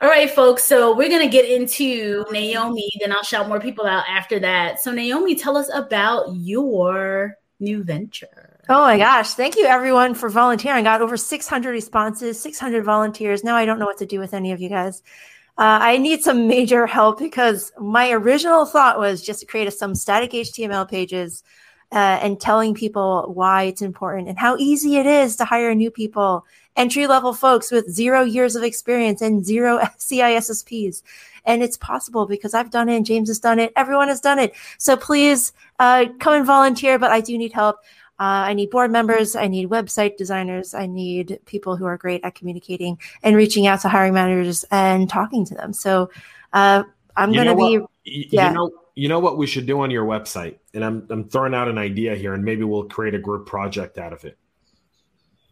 All 0.00 0.08
right, 0.08 0.28
folks. 0.28 0.64
So 0.64 0.94
we're 0.96 1.08
gonna 1.08 1.28
get 1.28 1.48
into 1.48 2.24
Naomi, 2.32 2.90
then 3.00 3.12
I'll 3.12 3.22
shout 3.22 3.48
more 3.48 3.60
people 3.60 3.86
out 3.86 4.04
after 4.08 4.40
that. 4.40 4.80
So 4.80 4.90
Naomi, 4.90 5.36
tell 5.36 5.56
us 5.56 5.70
about 5.72 6.34
your 6.34 7.36
new 7.60 7.84
venture. 7.84 8.47
Oh 8.70 8.82
my 8.82 8.98
gosh. 8.98 9.32
Thank 9.32 9.56
you 9.56 9.64
everyone 9.64 10.14
for 10.14 10.28
volunteering. 10.28 10.86
I 10.86 10.90
got 10.90 11.00
over 11.00 11.16
600 11.16 11.70
responses, 11.70 12.38
600 12.38 12.84
volunteers. 12.84 13.42
Now 13.42 13.56
I 13.56 13.64
don't 13.64 13.78
know 13.78 13.86
what 13.86 13.96
to 13.98 14.06
do 14.06 14.18
with 14.18 14.34
any 14.34 14.52
of 14.52 14.60
you 14.60 14.68
guys. 14.68 15.02
Uh, 15.56 15.78
I 15.80 15.96
need 15.96 16.22
some 16.22 16.46
major 16.46 16.86
help 16.86 17.18
because 17.18 17.72
my 17.80 18.10
original 18.10 18.66
thought 18.66 18.98
was 18.98 19.22
just 19.22 19.40
to 19.40 19.46
create 19.46 19.72
some 19.72 19.94
static 19.94 20.32
HTML 20.32 20.86
pages 20.86 21.42
uh, 21.92 22.18
and 22.20 22.38
telling 22.38 22.74
people 22.74 23.32
why 23.34 23.62
it's 23.64 23.80
important 23.80 24.28
and 24.28 24.38
how 24.38 24.58
easy 24.58 24.98
it 24.98 25.06
is 25.06 25.36
to 25.36 25.46
hire 25.46 25.74
new 25.74 25.90
people, 25.90 26.44
entry 26.76 27.06
level 27.06 27.32
folks 27.32 27.70
with 27.70 27.90
zero 27.90 28.22
years 28.22 28.54
of 28.54 28.62
experience 28.62 29.22
and 29.22 29.46
zero 29.46 29.78
CISSPs. 29.98 31.02
And 31.46 31.62
it's 31.62 31.78
possible 31.78 32.26
because 32.26 32.52
I've 32.52 32.70
done 32.70 32.90
it, 32.90 33.04
James 33.04 33.28
has 33.28 33.38
done 33.38 33.58
it, 33.58 33.72
everyone 33.76 34.08
has 34.08 34.20
done 34.20 34.38
it. 34.38 34.52
So 34.76 34.94
please 34.94 35.54
uh, 35.78 36.04
come 36.20 36.34
and 36.34 36.46
volunteer, 36.46 36.98
but 36.98 37.10
I 37.10 37.22
do 37.22 37.38
need 37.38 37.54
help. 37.54 37.78
Uh, 38.20 38.50
I 38.50 38.54
need 38.54 38.70
board 38.70 38.90
members. 38.90 39.36
I 39.36 39.46
need 39.46 39.68
website 39.68 40.16
designers. 40.16 40.74
I 40.74 40.86
need 40.86 41.38
people 41.46 41.76
who 41.76 41.84
are 41.86 41.96
great 41.96 42.24
at 42.24 42.34
communicating 42.34 42.98
and 43.22 43.36
reaching 43.36 43.66
out 43.66 43.80
to 43.82 43.88
hiring 43.88 44.14
managers 44.14 44.64
and 44.70 45.08
talking 45.08 45.44
to 45.46 45.54
them. 45.54 45.72
So 45.72 46.10
uh, 46.52 46.82
I'm 47.16 47.32
going 47.32 47.46
to 47.46 47.54
be. 47.54 47.80
Yeah. 48.04 48.48
You 48.48 48.54
know, 48.54 48.70
you 48.94 49.08
know 49.08 49.20
what 49.20 49.38
we 49.38 49.46
should 49.46 49.66
do 49.66 49.80
on 49.80 49.90
your 49.90 50.04
website, 50.04 50.58
and 50.74 50.84
I'm 50.84 51.06
I'm 51.10 51.28
throwing 51.28 51.54
out 51.54 51.68
an 51.68 51.78
idea 51.78 52.16
here, 52.16 52.34
and 52.34 52.44
maybe 52.44 52.64
we'll 52.64 52.84
create 52.84 53.14
a 53.14 53.18
group 53.18 53.46
project 53.46 53.98
out 53.98 54.12
of 54.12 54.24
it 54.24 54.36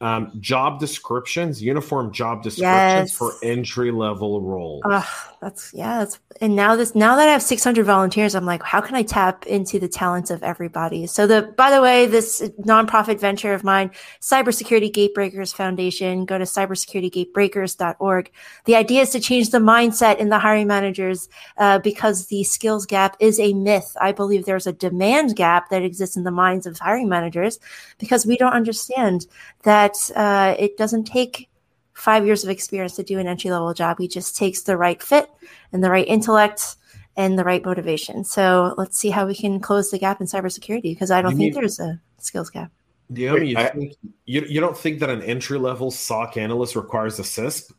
um, 0.01 0.31
job 0.41 0.79
descriptions, 0.79 1.63
uniform 1.63 2.13
job 2.13 2.43
descriptions 2.43 3.11
yes. 3.11 3.17
for 3.17 3.33
entry 3.43 3.91
level 3.91 4.43
roles. 4.43 4.83
Uh, 4.85 5.03
that's 5.41 5.73
yeah. 5.73 6.01
That's 6.01 6.19
and 6.43 6.55
now 6.55 6.77
this 6.77 6.95
now 6.95 7.17
that 7.17 7.29
I 7.29 7.33
have 7.33 7.43
600 7.43 7.87
volunteers, 7.87 8.35
I'm 8.35 8.45
like, 8.45 8.63
how 8.63 8.83
can 8.83 8.95
I 8.95 9.03
tap 9.03 9.47
into 9.47 9.79
the 9.79 9.89
talents 9.89 10.31
of 10.31 10.43
everybody? 10.43 11.07
So 11.07 11.27
the 11.27 11.55
by 11.57 11.71
the 11.71 11.81
way, 11.81 12.05
this 12.05 12.43
nonprofit 12.61 13.19
venture 13.19 13.55
of 13.55 13.65
mine, 13.65 13.91
Cybersecurity 14.21 14.93
Gatebreakers 14.93 15.55
Foundation, 15.55 16.27
go 16.27 16.37
to 16.37 16.45
cybersecuritygatebreakers.org. 16.45 18.31
The 18.67 18.77
idea 18.77 19.01
is 19.03 19.11
to 19.11 19.21
change 19.21 19.49
the 19.49 19.59
mindset 19.59 20.19
in 20.19 20.29
the 20.29 20.39
hiring 20.39 20.67
managers 20.67 21.29
uh, 21.57 21.79
because 21.79 22.27
the 22.27 22.45
skills 22.45 22.85
gap 22.85 23.17
is 23.19 23.41
a 23.41 23.55
myth. 23.55 23.97
I 23.99 24.13
believe 24.13 24.45
there's 24.45 24.67
a 24.67 24.73
demand 24.73 25.37
gap 25.37 25.71
that 25.71 25.83
exists 25.83 26.19
in 26.19 26.25
the 26.25 26.31
minds 26.31 26.67
of 26.67 26.79
hiring 26.79 27.09
managers 27.09 27.59
because 27.99 28.27
we 28.27 28.37
don't 28.37 28.53
understand 28.53 29.27
that 29.63 29.86
uh, 30.15 30.55
it 30.59 30.77
doesn't 30.77 31.05
take 31.05 31.49
five 31.95 32.27
years 32.27 32.45
of 32.45 32.51
experience 32.51 32.95
to 32.97 33.03
do 33.03 33.19
an 33.19 33.27
entry 33.27 33.51
level 33.51 33.73
job. 33.73 33.99
He 33.99 34.09
just 34.09 34.37
takes 34.37 34.63
the 34.63 34.77
right 34.77 35.03
fit 35.03 35.31
and 35.73 35.83
the 35.83 35.91
right 35.91 36.07
intellect 36.07 36.77
and 37.17 37.39
the 37.39 37.45
right 37.45 37.65
motivation. 37.65 38.25
So 38.25 38.75
let's 38.77 38.99
see 38.99 39.11
how 39.11 39.27
we 39.27 39.35
can 39.35 39.61
close 39.61 39.91
the 39.91 39.99
gap 39.99 40.21
in 40.21 40.27
cybersecurity 40.27 40.83
because 40.83 41.11
I 41.11 41.23
don't 41.23 41.33
you 41.33 41.39
think 41.39 41.55
mean, 41.55 41.61
there's 41.61 41.81
a 41.81 42.01
skills 42.19 42.51
gap. 42.51 42.71
Naomi, 43.09 43.49
you, 43.49 43.57
think, 43.57 43.95
you, 44.25 44.45
you 44.49 44.61
don't 44.61 44.77
think 44.77 44.99
that 45.01 45.11
an 45.11 45.23
entry 45.23 45.59
level 45.59 45.91
SOC 45.91 46.37
analyst 46.37 46.77
requires 46.77 47.19
a 47.19 47.23
CISSP? 47.23 47.73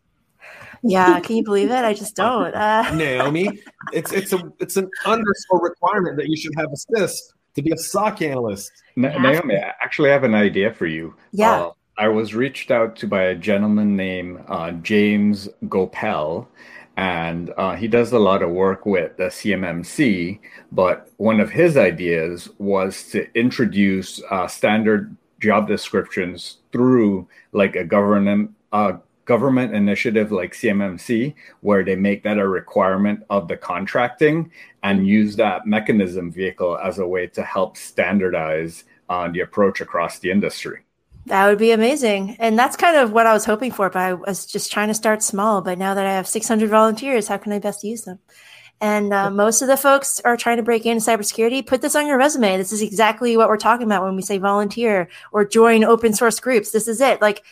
Yeah, 0.83 1.19
can 1.19 1.35
you 1.35 1.43
believe 1.43 1.69
it? 1.69 1.83
I 1.83 1.93
just 1.93 2.15
don't. 2.15 2.53
Uh, 2.55 2.89
Naomi, 2.95 3.61
it's 3.91 4.13
it's 4.13 4.31
a 4.31 4.51
it's 4.59 4.77
an 4.77 4.89
underscore 5.05 5.61
requirement 5.61 6.17
that 6.17 6.27
you 6.29 6.37
should 6.37 6.53
have 6.55 6.67
a 6.71 6.93
CISSP 6.93 7.33
to 7.55 7.61
be 7.61 7.71
a 7.71 7.77
SOC 7.77 8.21
analyst. 8.21 8.71
Na- 8.95 9.17
Naomi, 9.17 9.55
I 9.57 9.73
actually 9.81 10.09
have 10.09 10.23
an 10.23 10.33
idea 10.33 10.73
for 10.73 10.85
you. 10.85 11.15
Yeah. 11.31 11.51
Uh, 11.51 11.71
I 11.99 12.09
was 12.09 12.35
reached 12.35 12.69
out 12.69 12.95
to 12.97 13.07
by 13.07 13.23
a 13.23 13.35
gentleman 13.35 13.95
named 13.95 14.43
uh, 14.47 14.71
James 14.71 15.49
Goepel, 15.65 16.45
and 16.95 17.51
uh, 17.57 17.75
he 17.75 17.87
does 17.87 18.11
a 18.11 18.19
lot 18.19 18.43
of 18.43 18.51
work 18.51 18.85
with 18.85 19.17
the 19.17 19.25
CMMC. 19.25 20.39
But 20.71 21.09
one 21.17 21.39
of 21.39 21.49
his 21.49 21.75
ideas 21.75 22.49
was 22.59 23.03
to 23.09 23.27
introduce 23.33 24.21
uh, 24.29 24.47
standard 24.47 25.15
job 25.39 25.67
descriptions 25.67 26.57
through 26.71 27.27
like 27.51 27.75
a 27.75 27.83
government 27.83 28.51
government 29.25 29.73
initiative 29.73 30.31
like 30.31 30.53
CMMC, 30.53 31.33
where 31.61 31.83
they 31.83 31.95
make 31.95 32.23
that 32.23 32.37
a 32.37 32.47
requirement 32.47 33.23
of 33.29 33.47
the 33.47 33.57
contracting 33.57 34.51
and 34.83 35.07
use 35.07 35.35
that 35.35 35.65
mechanism 35.65 36.31
vehicle 36.31 36.77
as 36.77 36.99
a 36.99 37.07
way 37.07 37.27
to 37.27 37.43
help 37.43 37.75
standardize 37.75 38.83
uh, 39.09 39.27
the 39.29 39.39
approach 39.39 39.81
across 39.81 40.19
the 40.19 40.29
industry. 40.31 40.86
That 41.27 41.47
would 41.47 41.57
be 41.57 41.71
amazing. 41.71 42.37
And 42.39 42.57
that's 42.57 42.77
kind 42.77 42.95
of 42.95 43.11
what 43.11 43.27
I 43.27 43.33
was 43.33 43.43
hoping 43.43 43.71
for, 43.71 43.89
but 43.89 43.99
I 43.99 44.13
was 44.13 44.45
just 44.45 44.71
trying 44.71 44.87
to 44.87 44.93
start 44.93 45.21
small. 45.21 45.61
But 45.61 45.77
now 45.77 45.93
that 45.93 46.05
I 46.05 46.13
have 46.13 46.25
600 46.25 46.69
volunteers, 46.69 47.27
how 47.27 47.35
can 47.35 47.51
I 47.51 47.59
best 47.59 47.83
use 47.83 48.03
them? 48.03 48.19
And 48.79 49.11
uh, 49.11 49.29
most 49.29 49.61
of 49.61 49.67
the 49.67 49.75
folks 49.75 50.21
are 50.21 50.37
trying 50.37 50.55
to 50.55 50.63
break 50.63 50.85
into 50.85 51.03
cybersecurity. 51.03 51.65
Put 51.65 51.81
this 51.81 51.97
on 51.97 52.07
your 52.07 52.17
resume. 52.17 52.55
This 52.55 52.71
is 52.71 52.81
exactly 52.81 53.35
what 53.35 53.49
we're 53.49 53.57
talking 53.57 53.85
about 53.85 54.03
when 54.03 54.15
we 54.15 54.21
say 54.21 54.37
volunteer 54.37 55.09
or 55.33 55.43
join 55.43 55.83
open 55.83 56.13
source 56.13 56.39
groups. 56.39 56.71
This 56.71 56.87
is 56.87 57.01
it. 57.01 57.21
Like 57.21 57.43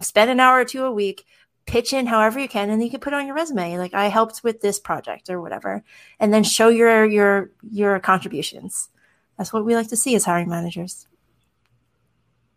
spend 0.00 0.30
an 0.30 0.40
hour 0.40 0.60
or 0.60 0.64
two 0.66 0.84
a 0.84 0.92
week, 0.92 1.24
pitch 1.64 1.94
in 1.94 2.06
however 2.06 2.38
you 2.38 2.48
can, 2.48 2.68
and 2.68 2.82
you 2.82 2.90
can 2.90 3.00
put 3.00 3.14
on 3.14 3.26
your 3.26 3.34
resume. 3.34 3.78
Like 3.78 3.94
I 3.94 4.08
helped 4.08 4.44
with 4.44 4.60
this 4.60 4.78
project 4.78 5.30
or 5.30 5.40
whatever, 5.40 5.82
and 6.18 6.34
then 6.34 6.44
show 6.44 6.68
your 6.68 7.06
your 7.06 7.50
your 7.70 7.98
contributions. 7.98 8.90
That's 9.38 9.54
what 9.54 9.64
we 9.64 9.74
like 9.74 9.88
to 9.88 9.96
see 9.96 10.14
as 10.16 10.26
hiring 10.26 10.50
managers. 10.50 11.06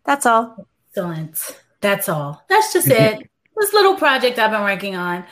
That's 0.04 0.26
all. 0.26 0.68
Excellent. 0.90 1.60
That's 1.80 2.08
all. 2.08 2.44
That's 2.48 2.72
just 2.72 2.88
it. 2.88 3.28
this 3.56 3.72
little 3.72 3.96
project 3.96 4.38
I've 4.38 4.50
been 4.50 4.62
working 4.62 4.96
on. 4.96 5.24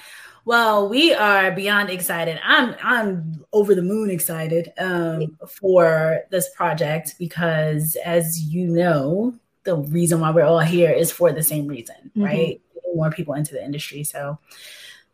Well, 0.45 0.89
we 0.89 1.15
are 1.15 1.53
beyond 1.53 1.89
excited. 1.89 2.41
I'm 2.43 2.75
I'm 2.83 3.45
over 3.53 3.75
the 3.75 3.83
moon 3.83 4.11
excited 4.11 4.73
um, 4.77 5.39
for 5.61 6.23
this 6.31 6.49
project 6.57 7.15
because, 7.19 7.97
as 8.05 8.43
you 8.43 8.67
know, 8.67 9.35
the 9.65 9.77
reason 9.77 10.19
why 10.21 10.31
we're 10.31 10.45
all 10.45 10.59
here 10.59 10.91
is 10.91 11.13
for 11.13 11.33
the 11.33 11.43
same 11.43 11.69
reason, 11.69 12.11
mm-hmm. 12.11 12.25
right? 12.25 12.61
More 12.95 13.11
people 13.11 13.35
into 13.35 13.55
the 13.55 13.65
industry. 13.65 14.03
So, 14.03 14.39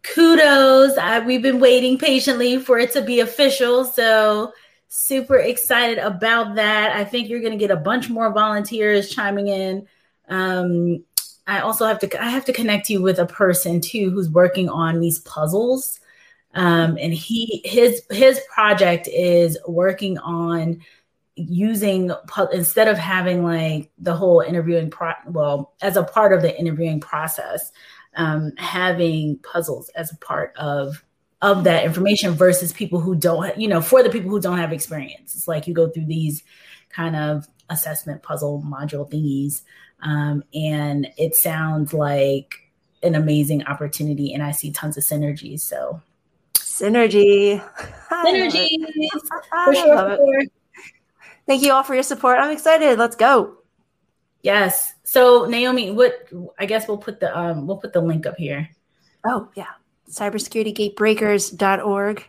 kudos! 0.02 0.96
I, 0.96 1.20
we've 1.20 1.42
been 1.42 1.60
waiting 1.60 1.98
patiently 1.98 2.58
for 2.58 2.78
it 2.78 2.92
to 2.92 3.02
be 3.02 3.20
official. 3.20 3.84
So, 3.84 4.52
super 4.88 5.36
excited 5.36 5.98
about 5.98 6.56
that. 6.56 6.96
I 6.96 7.04
think 7.04 7.28
you're 7.28 7.40
going 7.40 7.52
to 7.52 7.58
get 7.58 7.70
a 7.70 7.76
bunch 7.76 8.08
more 8.08 8.32
volunteers 8.32 9.10
chiming 9.10 9.48
in. 9.48 9.86
Um, 10.28 11.04
I 11.46 11.60
also 11.60 11.86
have 11.86 11.98
to 12.00 12.22
I 12.22 12.28
have 12.28 12.44
to 12.46 12.52
connect 12.52 12.90
you 12.90 13.00
with 13.00 13.18
a 13.18 13.26
person 13.26 13.80
too 13.80 14.10
who's 14.10 14.28
working 14.28 14.68
on 14.68 15.00
these 15.00 15.20
puzzles. 15.20 16.00
Um, 16.54 16.98
and 17.00 17.12
he 17.12 17.62
his 17.64 18.02
his 18.10 18.40
project 18.52 19.08
is 19.08 19.58
working 19.66 20.18
on 20.18 20.80
using 21.36 22.10
instead 22.52 22.88
of 22.88 22.98
having 22.98 23.44
like 23.44 23.90
the 23.98 24.14
whole 24.14 24.40
interviewing 24.40 24.90
pro 24.90 25.12
well 25.26 25.72
as 25.80 25.96
a 25.96 26.02
part 26.02 26.32
of 26.32 26.42
the 26.42 26.58
interviewing 26.58 27.00
process 27.00 27.70
um, 28.16 28.52
having 28.56 29.38
puzzles 29.38 29.88
as 29.90 30.10
a 30.10 30.16
part 30.16 30.52
of 30.56 31.04
of 31.40 31.64
that 31.64 31.84
information 31.84 32.32
versus 32.32 32.72
people 32.72 33.00
who 33.00 33.14
don't, 33.14 33.56
you 33.58 33.68
know, 33.68 33.80
for 33.80 34.02
the 34.02 34.10
people 34.10 34.30
who 34.30 34.40
don't 34.40 34.58
have 34.58 34.72
experience. 34.72 35.34
It's 35.34 35.46
like 35.46 35.66
you 35.66 35.74
go 35.74 35.88
through 35.88 36.06
these 36.06 36.42
kind 36.88 37.14
of 37.14 37.46
assessment 37.70 38.22
puzzle 38.22 38.62
module 38.66 39.08
thingies. 39.08 39.62
Um, 40.02 40.42
and 40.52 41.08
it 41.16 41.34
sounds 41.34 41.92
like 41.92 42.54
an 43.02 43.14
amazing 43.14 43.64
opportunity. 43.64 44.34
And 44.34 44.42
I 44.42 44.50
see 44.50 44.72
tons 44.72 44.96
of 44.96 45.04
synergies. 45.04 45.60
So, 45.60 46.00
synergy. 46.54 47.62
Synergy. 48.10 48.68
for 49.64 49.74
sure, 49.74 50.16
for 50.16 50.42
Thank 51.46 51.62
you 51.62 51.72
all 51.72 51.82
for 51.82 51.94
your 51.94 52.02
support. 52.02 52.38
I'm 52.38 52.50
excited. 52.50 52.98
Let's 52.98 53.16
go. 53.16 53.58
Yes. 54.42 54.94
So 55.04 55.46
Naomi, 55.46 55.90
what 55.92 56.28
I 56.58 56.66
guess 56.66 56.86
we'll 56.86 56.98
put 56.98 57.20
the 57.20 57.36
um 57.36 57.66
we'll 57.66 57.78
put 57.78 57.92
the 57.92 58.00
link 58.00 58.26
up 58.26 58.36
here. 58.36 58.68
Oh 59.26 59.48
yeah 59.54 59.72
cybersecuritygatebreakers.org. 60.08 62.24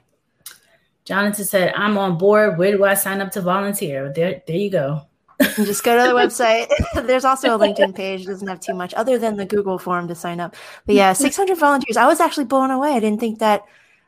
Jonathan 1.06 1.46
said, 1.46 1.74
I'm 1.76 1.98
on 1.98 2.18
board. 2.18 2.58
Where 2.58 2.72
do 2.72 2.86
I 2.86 2.94
sign 2.94 3.22
up 3.22 3.32
to 3.32 3.42
volunteer? 3.42 4.14
There, 4.14 4.42
there 4.46 4.56
you 4.56 4.70
go. 4.70 5.02
just 5.56 5.84
go 5.84 5.98
to 5.98 6.08
the 6.08 6.16
website. 6.16 6.68
There's 7.08 7.26
also 7.26 7.56
a 7.56 7.60
LinkedIn 7.60 7.96
page. 7.96 8.22
It 8.22 8.28
doesn't 8.28 8.48
have 8.48 8.60
too 8.60 8.74
much 8.74 8.94
other 8.94 9.18
than 9.18 9.38
the 9.38 9.46
Google 9.46 9.80
form 9.80 10.08
to 10.10 10.16
sign 10.16 10.40
up. 10.40 10.56
But 10.86 10.96
yeah, 10.96 11.14
600 11.14 11.58
volunteers. 11.58 11.98
I 11.98 12.06
was 12.06 12.20
actually 12.20 12.46
blown 12.46 12.72
away. 12.72 12.92
I 12.92 13.00
didn't 13.00 13.20
think 13.20 13.40
that 13.40 13.64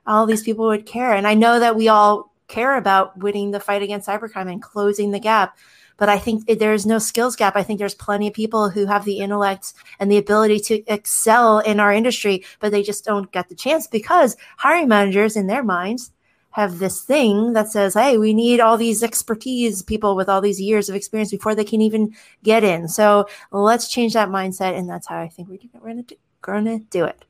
all 0.06 0.26
these 0.26 0.44
people 0.44 0.68
would 0.68 0.86
care. 0.86 1.14
And 1.14 1.26
I 1.26 1.34
know 1.34 1.60
that 1.60 1.76
we 1.76 1.88
all 1.88 2.34
care 2.48 2.76
about 2.76 3.18
winning 3.18 3.52
the 3.52 3.60
fight 3.60 3.82
against 3.82 4.08
cybercrime 4.08 4.52
and 4.52 4.62
closing 4.62 5.12
the 5.12 5.20
gap. 5.20 5.58
But 6.02 6.10
I 6.10 6.18
think 6.18 6.48
there's 6.48 6.88
no 6.88 6.98
skills 6.98 7.36
gap. 7.36 7.56
I 7.56 7.62
think 7.62 7.78
there's 7.78 7.94
plenty 7.94 8.28
of 8.28 8.34
people 8.34 8.72
who 8.72 8.88
have 8.88 9.06
the 9.06 9.20
intellect 9.20 9.76
and 10.00 10.12
the 10.12 10.18
ability 10.18 10.60
to 10.62 10.84
excel 10.92 11.60
in 11.60 11.80
our 11.80 11.94
industry, 11.94 12.44
but 12.60 12.72
they 12.72 12.82
just 12.82 13.06
don't 13.06 13.32
get 13.32 13.50
the 13.50 13.56
chance 13.56 13.86
because 13.86 14.36
hiring 14.58 14.88
managers 14.88 15.38
in 15.38 15.46
their 15.46 15.62
minds 15.62 16.12
have 16.54 16.80
this 16.80 17.02
thing 17.04 17.54
that 17.54 17.68
says, 17.68 17.94
hey, 17.94 18.18
we 18.18 18.34
need 18.34 18.60
all 18.60 18.78
these 18.78 19.04
expertise 19.04 19.84
people 19.84 20.16
with 20.16 20.28
all 20.28 20.42
these 20.42 20.60
years 20.60 20.90
of 20.90 20.96
experience 20.96 21.30
before 21.30 21.54
they 21.54 21.64
can 21.64 21.82
even 21.82 22.16
get 22.42 22.64
in. 22.64 22.88
So 22.88 23.28
let's 23.52 23.88
change 23.88 24.14
that 24.14 24.30
mindset. 24.30 24.76
And 24.76 24.90
that's 24.90 25.06
how 25.06 25.20
I 25.20 25.28
think 25.28 25.50
we're 25.50 25.60
going 25.80 26.04
to 26.04 26.18
going 26.42 26.66
to 26.66 26.80
do 26.80 27.06
it. 27.06 27.26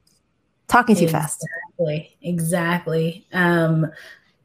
Talking 0.69 0.95
too 0.95 1.03
exactly. 1.03 1.19
fast. 1.19 1.47
Exactly. 1.77 2.17
Exactly. 2.21 3.27
Um, 3.33 3.91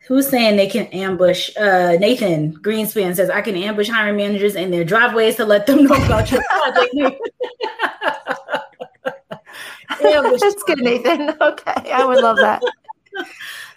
Who's 0.06 0.28
saying 0.28 0.56
they 0.56 0.68
can 0.68 0.86
ambush? 0.86 1.50
Uh, 1.56 1.96
Nathan 1.98 2.56
Greenspan 2.58 3.16
says 3.16 3.28
I 3.28 3.40
can 3.40 3.56
ambush 3.56 3.88
hiring 3.88 4.16
managers 4.16 4.54
in 4.54 4.70
their 4.70 4.84
driveways 4.84 5.34
to 5.36 5.44
let 5.44 5.66
them 5.66 5.84
know 5.84 5.94
about 5.94 6.30
your 6.30 6.42
project. 6.44 7.20
That's 10.00 10.62
good, 10.62 10.78
Nathan. 10.78 11.34
Okay, 11.40 11.90
I 11.92 12.04
would 12.04 12.22
love 12.22 12.36
that. 12.36 12.62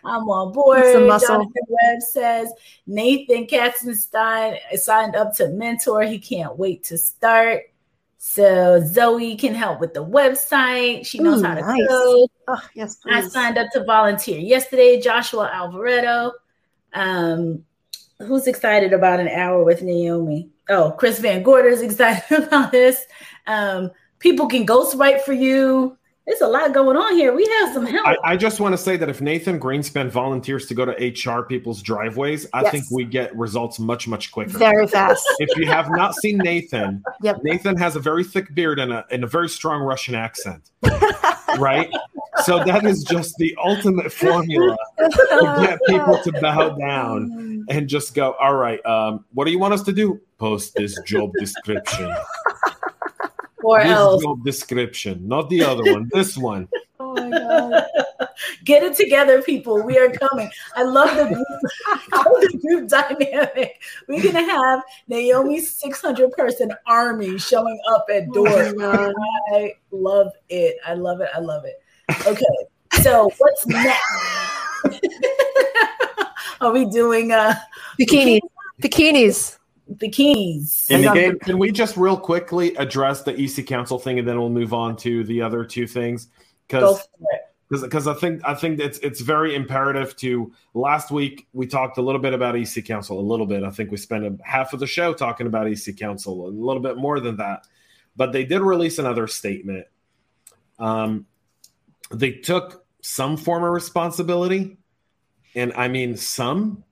I'm 0.03 0.29
on 0.29 0.53
board. 0.53 0.83
Some 0.93 1.07
muscle. 1.07 1.27
Jonathan 1.27 1.63
Webb 1.67 2.01
says 2.01 2.53
Nathan 2.87 3.47
Katzenstein 3.47 4.57
signed 4.75 5.15
up 5.15 5.35
to 5.37 5.49
mentor. 5.49 6.03
He 6.03 6.19
can't 6.19 6.57
wait 6.57 6.83
to 6.85 6.97
start. 6.97 7.63
So 8.21 8.83
Zoe 8.85 9.37
can 9.37 9.55
help 9.55 9.79
with 9.79 9.93
the 9.93 10.05
website. 10.05 11.05
She 11.05 11.19
knows 11.19 11.41
Ooh, 11.41 11.45
how 11.45 11.55
to 11.55 11.61
nice. 11.61 11.87
code. 11.87 12.29
Oh, 12.49 12.61
yes, 12.73 12.95
please. 12.95 13.13
I 13.13 13.27
signed 13.29 13.57
up 13.57 13.71
to 13.71 13.85
volunteer 13.85 14.37
yesterday. 14.37 14.99
Joshua 14.99 15.49
Alvaredo. 15.53 16.33
Um, 16.93 17.63
who's 18.19 18.45
excited 18.45 18.91
about 18.91 19.21
an 19.21 19.29
hour 19.29 19.63
with 19.63 19.81
Naomi? 19.81 20.49
Oh, 20.67 20.91
Chris 20.91 21.19
Van 21.19 21.41
Gorder 21.43 21.69
is 21.69 21.81
excited 21.81 22.43
about 22.43 22.73
this. 22.73 23.05
Um, 23.47 23.89
people 24.19 24.47
can 24.47 24.67
ghostwrite 24.67 25.21
for 25.21 25.33
you 25.33 25.97
there's 26.25 26.41
a 26.41 26.47
lot 26.47 26.73
going 26.73 26.95
on 26.95 27.15
here. 27.15 27.33
We 27.33 27.45
have 27.59 27.73
some 27.73 27.85
help. 27.85 28.07
I, 28.07 28.17
I, 28.23 28.37
just 28.37 28.59
want 28.59 28.73
to 28.73 28.77
say 28.77 28.97
that 28.97 29.09
if 29.09 29.19
Nathan 29.19 29.59
Greenspan 29.59 30.09
volunteers 30.09 30.67
to 30.67 30.75
go 30.75 30.85
to 30.85 30.91
HR 30.91 31.43
people's 31.43 31.81
driveways, 31.81 32.45
I 32.53 32.61
yes. 32.61 32.71
think 32.71 32.83
we 32.91 33.05
get 33.05 33.35
results 33.35 33.79
much, 33.79 34.07
much 34.07 34.31
quicker. 34.31 34.57
Very 34.57 34.87
fast. 34.87 35.25
if 35.39 35.57
you 35.57 35.65
have 35.65 35.89
not 35.89 36.13
seen 36.15 36.37
Nathan, 36.37 37.03
yep. 37.23 37.39
Nathan 37.43 37.77
has 37.77 37.95
a 37.95 37.99
very 37.99 38.23
thick 38.23 38.53
beard 38.53 38.77
and 38.77 38.93
a, 38.93 39.05
and 39.09 39.23
a 39.23 39.27
very 39.27 39.49
strong 39.49 39.81
Russian 39.81 40.13
accent. 40.13 40.69
right? 41.57 41.89
So 42.43 42.63
that 42.63 42.85
is 42.85 43.03
just 43.03 43.35
the 43.37 43.55
ultimate 43.63 44.13
formula 44.13 44.77
to 44.99 45.57
get 45.61 45.79
people 45.87 46.21
to 46.23 46.31
bow 46.39 46.77
down 46.77 47.65
and 47.69 47.89
just 47.89 48.13
go, 48.13 48.33
all 48.39 48.53
right, 48.53 48.85
um, 48.85 49.25
what 49.33 49.45
do 49.45 49.51
you 49.51 49.59
want 49.59 49.73
us 49.73 49.81
to 49.83 49.91
do? 49.91 50.21
Post 50.37 50.75
this 50.75 50.97
job 51.05 51.31
description 51.39 52.15
or 53.69 53.83
this 53.83 53.91
else. 53.91 54.23
Job 54.23 54.43
description, 54.43 55.27
not 55.27 55.49
the 55.49 55.63
other 55.63 55.83
one. 55.83 56.09
This 56.13 56.37
one. 56.37 56.67
Oh 57.01 57.13
my 57.13 57.29
god! 57.29 57.85
Get 58.65 58.83
it 58.83 58.97
together, 58.97 59.41
people. 59.41 59.81
We 59.81 59.97
are 59.97 60.11
coming. 60.11 60.51
I 60.75 60.83
love 60.83 61.15
the 61.15 61.33
group, 61.33 61.47
the 62.51 62.59
group 62.59 62.89
dynamic. 62.89 63.81
We're 64.09 64.21
gonna 64.21 64.43
have 64.43 64.81
Naomi's 65.07 65.73
600 65.75 66.33
person 66.33 66.73
army 66.85 67.37
showing 67.37 67.79
up 67.89 68.05
at 68.13 68.25
oh 68.29 68.33
doors. 68.33 68.73
Oh 68.77 69.13
I 69.53 69.75
love 69.91 70.33
it. 70.49 70.75
I 70.85 70.93
love 70.93 71.21
it. 71.21 71.29
I 71.33 71.39
love 71.39 71.63
it. 71.63 71.81
Okay, 72.27 73.01
so 73.01 73.31
what's 73.37 73.65
next? 73.65 74.03
are 76.61 76.73
we 76.73 76.85
doing 76.85 77.31
uh 77.31 77.55
bikini 77.97 78.41
bikinis? 78.81 79.58
Bikinis. 79.95 80.87
Can, 80.87 81.39
can 81.39 81.57
we 81.57 81.71
just 81.71 81.97
real 81.97 82.17
quickly 82.17 82.75
address 82.75 83.23
the 83.23 83.39
EC 83.39 83.65
Council 83.65 83.99
thing, 83.99 84.19
and 84.19 84.27
then 84.27 84.39
we'll 84.39 84.49
move 84.49 84.73
on 84.73 84.95
to 84.97 85.23
the 85.23 85.41
other 85.41 85.63
two 85.63 85.87
things? 85.87 86.27
Because 86.67 87.07
because 87.69 88.07
I 88.07 88.13
think 88.13 88.41
I 88.43 88.53
think 88.55 88.79
it's 88.79 88.97
it's 88.99 89.21
very 89.21 89.55
imperative 89.55 90.15
to. 90.17 90.51
Last 90.73 91.11
week 91.11 91.47
we 91.53 91.67
talked 91.67 91.97
a 91.97 92.01
little 92.01 92.21
bit 92.21 92.33
about 92.33 92.55
EC 92.55 92.83
Council, 92.85 93.19
a 93.19 93.21
little 93.21 93.45
bit. 93.45 93.63
I 93.63 93.69
think 93.69 93.91
we 93.91 93.97
spent 93.97 94.25
a, 94.25 94.37
half 94.43 94.73
of 94.73 94.79
the 94.79 94.87
show 94.87 95.13
talking 95.13 95.47
about 95.47 95.67
EC 95.67 95.95
Council, 95.97 96.47
a 96.47 96.49
little 96.49 96.81
bit 96.81 96.97
more 96.97 97.19
than 97.19 97.37
that. 97.37 97.65
But 98.15 98.31
they 98.31 98.43
did 98.43 98.61
release 98.61 98.99
another 98.99 99.27
statement. 99.27 99.85
Um, 100.79 101.25
they 102.11 102.31
took 102.31 102.85
some 103.01 103.37
form 103.37 103.63
of 103.63 103.71
responsibility, 103.71 104.77
and 105.55 105.71
I 105.73 105.87
mean 105.87 106.17
some 106.17 106.83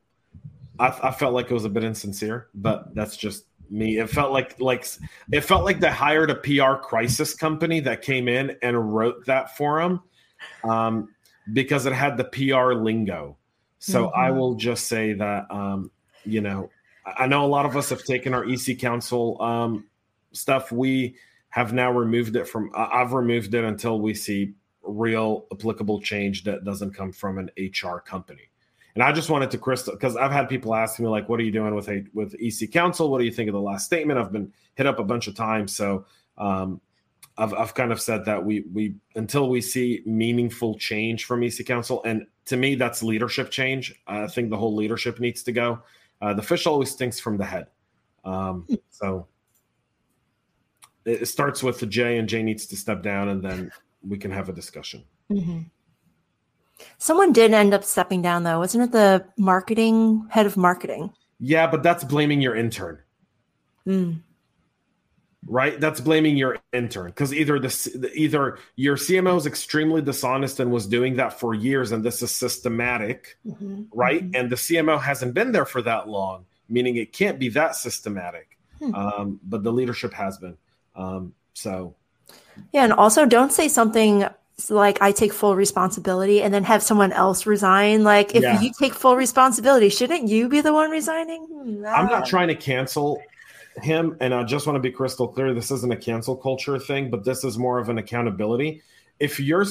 I, 0.80 1.00
I, 1.04 1.12
felt 1.12 1.34
like 1.34 1.50
it 1.50 1.54
was 1.54 1.66
a 1.66 1.70
bit 1.70 1.84
insincere, 1.84 2.48
but 2.54 2.94
that's 2.96 3.18
just 3.18 3.46
me. 3.70 4.00
It 4.00 4.10
felt 4.10 4.32
like 4.32 4.60
like 4.60 4.86
it 5.32 5.42
felt 5.42 5.66
like 5.66 5.80
they 5.80 5.90
hired 5.90 6.30
a 6.30 6.36
PR 6.36 6.76
crisis 6.82 7.34
company 7.34 7.80
that 7.82 8.02
came 8.02 8.28
in 8.28 8.56
and 8.62 8.94
wrote 8.94 9.26
that 9.26 9.56
for 9.58 9.82
them 9.82 10.02
um, 10.63 11.10
because 11.54 11.86
it 11.86 11.94
had 11.94 12.18
the 12.18 12.26
PR 12.26 12.74
lingo. 12.74 13.38
So 13.80 14.06
mm-hmm. 14.06 14.20
I 14.20 14.32
will 14.32 14.56
just 14.56 14.88
say 14.88 15.13
that 15.13 15.50
um, 15.52 15.92
you 16.26 16.42
know 16.42 16.70
I 17.06 17.28
know 17.28 17.46
a 17.46 17.48
lot 17.48 17.66
of 17.66 17.78
us 17.78 17.90
have 17.90 18.04
taken 18.04 18.34
our 18.34 18.46
EC 18.46 18.78
Council 18.80 19.42
um, 19.42 19.86
stuff. 20.34 20.72
We 20.72 21.16
have 21.50 21.74
now 21.74 21.92
removed 21.92 22.36
it 22.36 22.48
from. 22.48 22.72
I've 22.76 23.13
removed 23.13 23.54
it 23.54 23.63
until 23.63 24.00
we 24.00 24.13
see 24.13 24.54
real 24.84 25.46
applicable 25.52 26.02
change 26.02 26.44
that 26.46 26.63
doesn't 26.63 26.94
come 26.94 27.12
from 27.12 27.38
an 27.38 27.50
HR 27.58 27.98
company. 27.98 28.50
And 28.98 29.04
I 29.04 29.12
just 29.12 29.30
wanted 29.30 29.52
to 29.52 29.60
crystal 29.60 29.94
because 29.94 30.16
I've 30.16 30.32
had 30.32 30.50
people 30.50 30.74
asking 30.74 31.06
me 31.06 31.12
like, 31.12 31.30
"What 31.30 31.40
are 31.40 31.44
you 31.44 31.52
doing 31.52 31.76
with 31.76 31.88
a, 31.88 32.04
with 32.16 32.34
EC 32.42 32.72
Council? 32.72 33.12
What 33.12 33.20
do 33.20 33.26
you 33.26 33.32
think 33.32 33.48
of 33.48 33.54
the 33.54 33.62
last 33.62 33.86
statement?" 33.86 34.20
I've 34.20 34.32
been 34.32 34.52
hit 34.74 34.88
up 34.88 34.98
a 34.98 35.04
bunch 35.04 35.28
of 35.28 35.36
times, 35.36 35.76
so 35.76 36.08
um, 36.40 36.82
I've 37.38 37.54
I've 37.54 37.76
kind 37.76 37.92
of 37.92 38.02
said 38.02 38.26
that 38.26 38.44
we 38.44 38.62
we 38.74 38.96
until 39.14 39.50
we 39.50 39.62
see 39.62 40.02
meaningful 40.08 40.80
change 40.80 41.26
from 41.26 41.44
EC 41.44 41.64
Council, 41.64 42.02
and 42.06 42.26
to 42.46 42.58
me 42.58 42.74
that's 42.74 43.04
leadership 43.04 43.52
change. 43.52 43.94
I 44.08 44.26
think 44.26 44.50
the 44.50 44.58
whole 44.58 44.76
leadership 44.76 45.20
needs 45.20 45.44
to 45.44 45.52
go. 45.52 45.84
Uh, 46.20 46.34
the 46.34 46.42
fish 46.42 46.66
always 46.66 46.90
stinks 46.90 47.20
from 47.20 47.38
the 47.38 47.46
head, 47.46 47.68
um, 48.26 48.68
so 48.90 49.28
it 51.06 51.28
starts 51.28 51.62
with 51.62 51.80
the 51.80 51.86
Jay, 51.86 52.18
and 52.18 52.28
Jay 52.28 52.42
needs 52.42 52.66
to 52.66 52.76
step 52.76 53.04
down, 53.04 53.30
and 53.30 53.44
then 53.44 53.72
we 54.02 54.18
can 54.18 54.32
have 54.32 54.50
a 54.50 54.54
discussion. 54.54 55.04
Mm-hmm. 55.30 55.60
Someone 56.98 57.34
did 57.34 57.54
end 57.54 57.74
up 57.74 57.84
stepping 57.84 58.22
down 58.22 58.44
though, 58.44 58.60
wasn't 58.60 58.86
it? 58.86 58.92
The 58.92 59.26
marketing 59.38 60.28
head 60.30 60.46
of 60.46 60.58
marketing. 60.58 61.12
Yeah, 61.40 61.68
but 61.68 61.84
that's 61.84 62.04
blaming 62.04 62.42
your 62.42 62.56
intern. 62.56 63.00
Mm. 63.86 64.22
Right, 65.46 65.80
that's 65.80 66.02
blaming 66.02 66.36
your 66.36 66.58
intern 66.74 67.08
because 67.08 67.34
either 67.34 67.58
the 67.58 68.12
either 68.13 68.58
your 68.76 68.98
CMO 68.98 69.38
is 69.38 69.46
extremely 69.46 70.02
dishonest 70.02 70.60
and 70.60 70.72
was 70.72 70.88
doing 70.88 71.16
that 71.18 71.40
for 71.40 71.54
years, 71.54 71.94
and 71.94 72.04
this 72.04 72.22
is 72.22 72.36
systematic, 72.36 73.38
mm-hmm. 73.46 73.84
right? 73.94 74.24
Mm-hmm. 74.24 74.36
And 74.36 74.50
the 74.50 74.58
CMO 74.58 75.00
hasn't 75.00 75.34
been 75.34 75.54
there 75.54 75.66
for 75.66 75.82
that 75.84 76.10
long, 76.10 76.46
meaning 76.68 76.98
it 76.98 77.13
can't 77.13 77.40
be 77.40 77.50
that 77.50 77.76
systematic. 77.76 78.58
Hmm. 78.80 78.96
Um, 78.96 79.40
but 79.44 79.63
the 79.63 79.72
leadership 79.72 80.13
has 80.13 80.38
been. 80.38 80.58
Um, 80.96 81.34
so, 81.54 81.96
yeah, 82.74 82.84
and 82.84 82.92
also 82.92 83.26
don't 83.26 83.54
say 83.54 83.70
something 83.70 84.28
like 84.70 85.02
I 85.02 85.12
take 85.12 85.34
full 85.34 85.56
responsibility 85.56 86.41
and 86.41 86.54
then 86.54 86.63
have 86.63 86.82
someone 86.82 87.12
else 87.12 87.46
resign. 87.46 88.04
Like 88.04 88.36
if 88.36 88.41
yeah. 88.41 88.60
you 88.60 88.72
take 88.78 88.93
full 88.93 89.15
responsibility, 89.15 89.89
shouldn't 89.89 90.28
you 90.28 90.50
be 90.50 90.62
the 90.62 90.74
one 90.74 90.89
resigning? 90.89 91.48
Nah. 91.82 91.91
I'm 91.91 92.08
not 92.08 92.26
trying 92.26 92.48
to 92.48 92.56
cancel 92.56 93.22
him, 93.82 94.17
and 94.20 94.34
I 94.34 94.43
just 94.43 94.65
want 94.65 94.76
to 94.76 94.80
be 94.82 94.91
crystal 94.91 95.28
clear. 95.28 95.54
This 95.54 95.70
isn't 95.70 95.91
a 95.91 95.98
cancel 95.98 96.36
culture 96.36 96.80
thing, 96.80 97.12
but 97.12 97.24
this 97.24 97.43
is 97.43 97.58
more 97.58 97.78
of 97.78 97.89
an 97.89 98.00
accountability. 98.00 98.82
If 99.20 99.39
you're, 99.39 99.65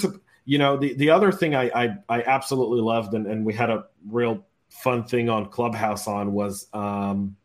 you 0.44 0.58
know, 0.58 0.76
the 0.76 0.94
the 0.94 1.10
other 1.10 1.32
thing 1.32 1.56
I 1.56 1.64
I, 1.74 1.96
I 2.08 2.22
absolutely 2.22 2.80
loved, 2.80 3.14
and, 3.14 3.26
and 3.26 3.44
we 3.44 3.54
had 3.54 3.70
a 3.70 3.86
real 4.08 4.44
fun 4.68 5.02
thing 5.02 5.28
on 5.28 5.46
Clubhouse 5.48 6.06
on 6.06 6.32
was 6.32 6.68
um, 6.72 7.36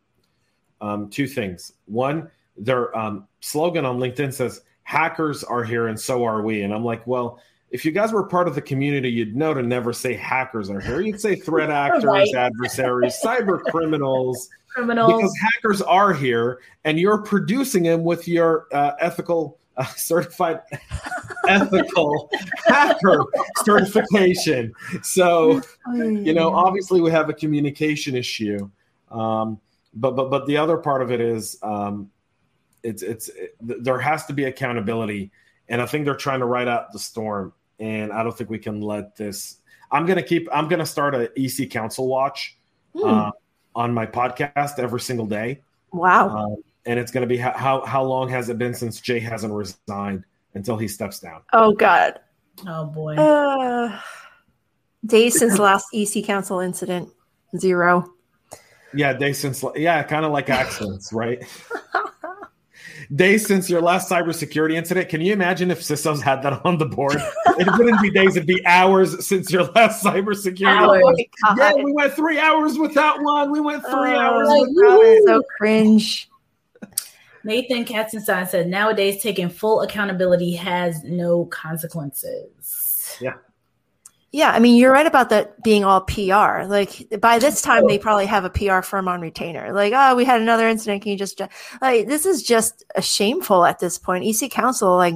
um, 0.80 1.10
two 1.10 1.26
things. 1.26 1.74
One, 1.86 2.30
their 2.56 2.96
um, 2.96 3.28
slogan 3.40 3.86
on 3.86 3.98
LinkedIn 3.98 4.32
says 4.32 4.62
hackers 4.92 5.42
are 5.46 5.64
here 5.64 5.88
and 5.88 5.98
so 5.98 6.26
are 6.26 6.42
we. 6.42 6.64
And 6.64 6.74
I'm 6.74 6.84
like, 6.84 7.08
well, 7.08 7.40
if 7.70 7.86
you 7.86 7.94
guys 7.94 8.12
were 8.12 8.26
part 8.26 8.50
of 8.50 8.56
the 8.56 8.62
community, 8.62 9.10
you'd 9.10 9.38
know 9.38 9.54
to 9.54 9.64
never 9.64 9.94
say 9.94 10.14
hackers 10.14 10.70
are 10.70 10.82
here. 10.82 11.00
You'd 11.00 11.22
say 11.22 11.38
threat 11.38 11.70
actors, 11.86 12.04
right. 12.04 12.28
adversaries, 12.36 13.18
cyber 13.24 13.62
criminals. 13.72 14.50
Criminals. 14.68 15.14
Because 15.14 15.34
hackers 15.40 15.82
are 15.82 16.12
here 16.12 16.60
and 16.84 17.00
you're 17.00 17.20
producing 17.20 17.84
them 17.84 18.04
with 18.04 18.28
your 18.28 18.68
uh, 18.74 18.92
ethical, 19.00 19.60
uh, 19.78 19.86
certified 19.96 20.60
ethical 21.48 22.30
hacker 22.66 23.24
certification. 23.64 24.74
So, 25.04 25.62
you 25.94 26.34
know, 26.34 26.54
obviously 26.54 27.00
we 27.00 27.12
have 27.12 27.30
a 27.30 27.34
communication 27.34 28.14
issue. 28.14 28.70
Um, 29.10 29.58
but, 29.94 30.18
but, 30.18 30.30
but 30.30 30.48
the 30.48 30.58
other 30.58 30.76
part 30.76 31.02
of 31.02 31.12
it 31.12 31.22
is, 31.22 31.58
um, 31.64 32.10
it's 32.84 33.04
it's 33.04 33.30
it, 33.30 33.56
there 33.60 34.00
has 34.00 34.26
to 34.26 34.34
be 34.34 34.46
accountability, 34.46 35.32
and 35.70 35.82
I 35.82 35.86
think 35.86 36.06
they're 36.06 36.16
trying 36.16 36.40
to 36.40 36.46
ride 36.46 36.68
out 36.68 36.92
the 36.92 37.00
storm. 37.00 37.54
And 37.80 38.14
I 38.14 38.22
don't 38.24 38.38
think 38.38 38.50
we 38.50 38.60
can 38.60 38.82
let 38.82 39.16
this. 39.16 39.58
I'm 39.92 40.06
gonna 40.06 40.24
keep. 40.24 40.48
I'm 40.54 40.68
gonna 40.68 40.86
start 40.86 41.16
a 41.16 41.32
EC 41.36 41.70
Council 41.70 42.08
watch 42.08 42.58
hmm. 42.94 43.04
uh, 43.04 43.32
on 43.76 43.94
my 43.94 44.06
podcast 44.06 44.80
every 44.80 45.00
single 45.00 45.26
day. 45.26 45.62
Wow. 45.92 46.30
Um, 46.30 46.64
and 46.86 47.00
it's 47.00 47.12
gonna 47.12 47.28
be 47.28 47.38
how, 47.38 47.54
how 47.54 47.86
how 47.86 48.04
long 48.04 48.30
has 48.30 48.50
it 48.50 48.58
been 48.58 48.74
since 48.74 49.00
Jay 49.00 49.20
hasn't 49.20 49.54
resigned 49.54 50.26
until 50.54 50.78
he 50.78 50.88
steps 50.88 51.20
down? 51.20 51.42
Oh 51.54 51.74
God. 51.74 52.20
Oh 52.68 52.86
boy. 52.86 53.16
Uh, 53.16 54.00
days 55.06 55.38
since 55.40 55.58
last 55.58 55.88
EC 55.94 56.24
Council 56.26 56.60
incident. 56.60 57.10
Zero. 57.58 58.14
Yeah, 58.94 59.14
days 59.14 59.40
since 59.40 59.64
yeah, 59.76 60.04
kind 60.04 60.26
of 60.26 60.32
like 60.32 60.50
accidents, 60.50 61.12
right? 61.14 61.44
days 63.16 63.46
since 63.46 63.70
your 63.70 63.82
last 63.82 64.10
cybersecurity 64.10 64.74
incident. 64.74 65.10
Can 65.10 65.22
you 65.22 65.34
imagine 65.34 65.72
if 65.72 65.82
CISOs 65.82 66.22
had 66.22 66.42
that 66.44 66.66
on 66.66 66.78
the 66.78 66.86
board? 66.86 67.18
it 67.60 67.68
wouldn't 67.78 68.02
be 68.02 68.10
days; 68.10 68.36
it'd 68.36 68.48
be 68.48 68.66
hours 68.66 69.26
since 69.26 69.52
your 69.52 69.64
last 69.76 70.04
cybersecurity. 70.04 71.02
Oh 71.46 71.56
yeah, 71.58 71.74
we 71.74 71.92
went 71.94 72.14
three 72.14 72.40
hours 72.40 72.78
without 72.78 73.22
one. 73.22 73.52
We 73.52 73.60
went 73.60 73.84
three 73.84 73.94
oh, 73.94 74.20
hours 74.20 74.48
without 74.48 75.02
it. 75.02 75.24
So 75.26 75.44
cringe. 75.58 76.30
Nathan 77.44 77.86
Katzenstein 77.86 78.48
said, 78.48 78.68
"Nowadays, 78.68 79.22
taking 79.22 79.50
full 79.50 79.82
accountability 79.82 80.54
has 80.54 81.04
no 81.04 81.46
consequences." 81.46 83.18
Yeah. 83.20 83.34
Yeah, 84.34 84.52
I 84.52 84.60
mean, 84.60 84.78
you're 84.78 84.94
right 84.94 85.06
about 85.06 85.30
that 85.30 85.62
being 85.62 85.84
all 85.84 86.02
PR. 86.02 86.64
Like 86.66 87.20
by 87.20 87.38
this 87.38 87.62
time, 87.62 87.86
they 87.88 88.00
probably 88.00 88.26
have 88.26 88.46
a 88.46 88.50
PR 88.50 88.82
firm 88.82 89.10
on 89.10 89.20
retainer. 89.20 89.74
Like, 89.74 89.92
oh, 89.94 90.16
we 90.16 90.24
had 90.24 90.42
another 90.42 90.70
incident. 90.70 91.02
Can 91.02 91.12
you 91.12 91.18
just 91.18 91.42
like 91.82 92.08
this 92.08 92.26
is 92.26 92.42
just 92.42 92.86
a 92.96 93.02
shameful 93.02 93.66
at 93.66 93.80
this 93.80 93.98
point. 93.98 94.26
EC 94.26 94.50
Council, 94.50 94.96
like, 94.96 95.16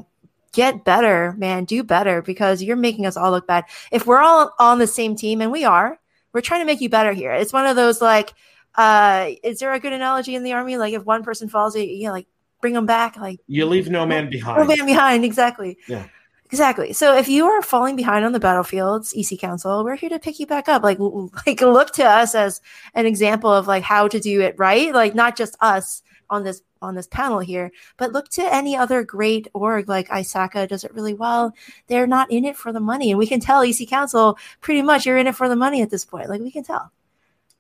get 0.51 0.83
better, 0.83 1.33
man, 1.37 1.63
do 1.63 1.81
better 1.81 2.21
because 2.21 2.61
you're 2.61 2.75
making 2.75 3.05
us 3.05 3.15
all 3.15 3.31
look 3.31 3.47
bad. 3.47 3.63
If 3.91 4.05
we're 4.05 4.21
all 4.21 4.53
on 4.59 4.79
the 4.79 4.87
same 4.87 5.15
team, 5.15 5.41
and 5.41 5.51
we 5.51 5.63
are, 5.63 5.97
we're 6.33 6.41
trying 6.41 6.61
to 6.61 6.65
make 6.65 6.81
you 6.81 6.89
better 6.89 7.13
here. 7.13 7.31
It's 7.31 7.53
one 7.53 7.65
of 7.65 7.77
those 7.77 8.01
like, 8.01 8.33
uh, 8.75 9.31
is 9.43 9.59
there 9.59 9.73
a 9.73 9.79
good 9.79 9.93
analogy 9.93 10.35
in 10.35 10.43
the 10.43 10.51
army? 10.51 10.75
Like, 10.75 10.93
if 10.93 11.05
one 11.05 11.23
person 11.23 11.47
falls, 11.47 11.77
you 11.77 12.03
know, 12.03 12.11
like 12.11 12.27
bring 12.65 12.73
them 12.73 12.85
back. 12.85 13.15
Like 13.17 13.39
you 13.47 13.65
leave 13.65 13.89
no 13.89 14.05
man 14.05 14.29
behind. 14.29 14.57
No 14.57 14.65
man 14.65 14.85
behind, 14.85 15.23
exactly. 15.23 15.77
Yeah. 15.87 16.07
Exactly. 16.51 16.93
So 16.93 17.15
if 17.17 17.27
you 17.27 17.45
are 17.47 17.61
falling 17.61 17.95
behind 17.95 18.23
on 18.23 18.31
the 18.31 18.39
battlefields, 18.39 19.13
EC 19.15 19.39
Council, 19.39 19.83
we're 19.83 19.95
here 19.95 20.09
to 20.09 20.19
pick 20.19 20.39
you 20.39 20.45
back 20.45 20.69
up. 20.69 20.83
Like, 20.83 20.99
like 20.99 21.61
look 21.61 21.91
to 21.93 22.05
us 22.05 22.35
as 22.35 22.61
an 22.93 23.05
example 23.05 23.51
of 23.51 23.67
like 23.67 23.83
how 23.83 24.07
to 24.07 24.19
do 24.19 24.41
it 24.41 24.55
right. 24.57 24.93
Like 24.93 25.15
not 25.15 25.35
just 25.35 25.57
us 25.59 26.03
on 26.29 26.43
this 26.43 26.61
on 26.81 26.93
this 26.93 27.07
panel 27.07 27.39
here, 27.39 27.71
but 27.97 28.11
look 28.11 28.29
to 28.29 28.53
any 28.53 28.77
other 28.77 29.03
great 29.03 29.47
org 29.55 29.89
like 29.89 30.07
ISACA 30.09 30.67
does 30.67 30.83
it 30.83 30.93
really 30.93 31.15
well. 31.15 31.51
They're 31.87 32.05
not 32.05 32.29
in 32.29 32.45
it 32.45 32.55
for 32.55 32.71
the 32.71 32.79
money, 32.79 33.09
and 33.09 33.17
we 33.17 33.25
can 33.25 33.39
tell 33.39 33.63
EC 33.63 33.87
Council 33.89 34.37
pretty 34.61 34.83
much 34.83 35.05
you're 35.05 35.17
in 35.17 35.25
it 35.27 35.35
for 35.35 35.49
the 35.49 35.55
money 35.55 35.81
at 35.81 35.89
this 35.89 36.05
point. 36.05 36.29
Like 36.29 36.41
we 36.41 36.51
can 36.51 36.63
tell, 36.63 36.91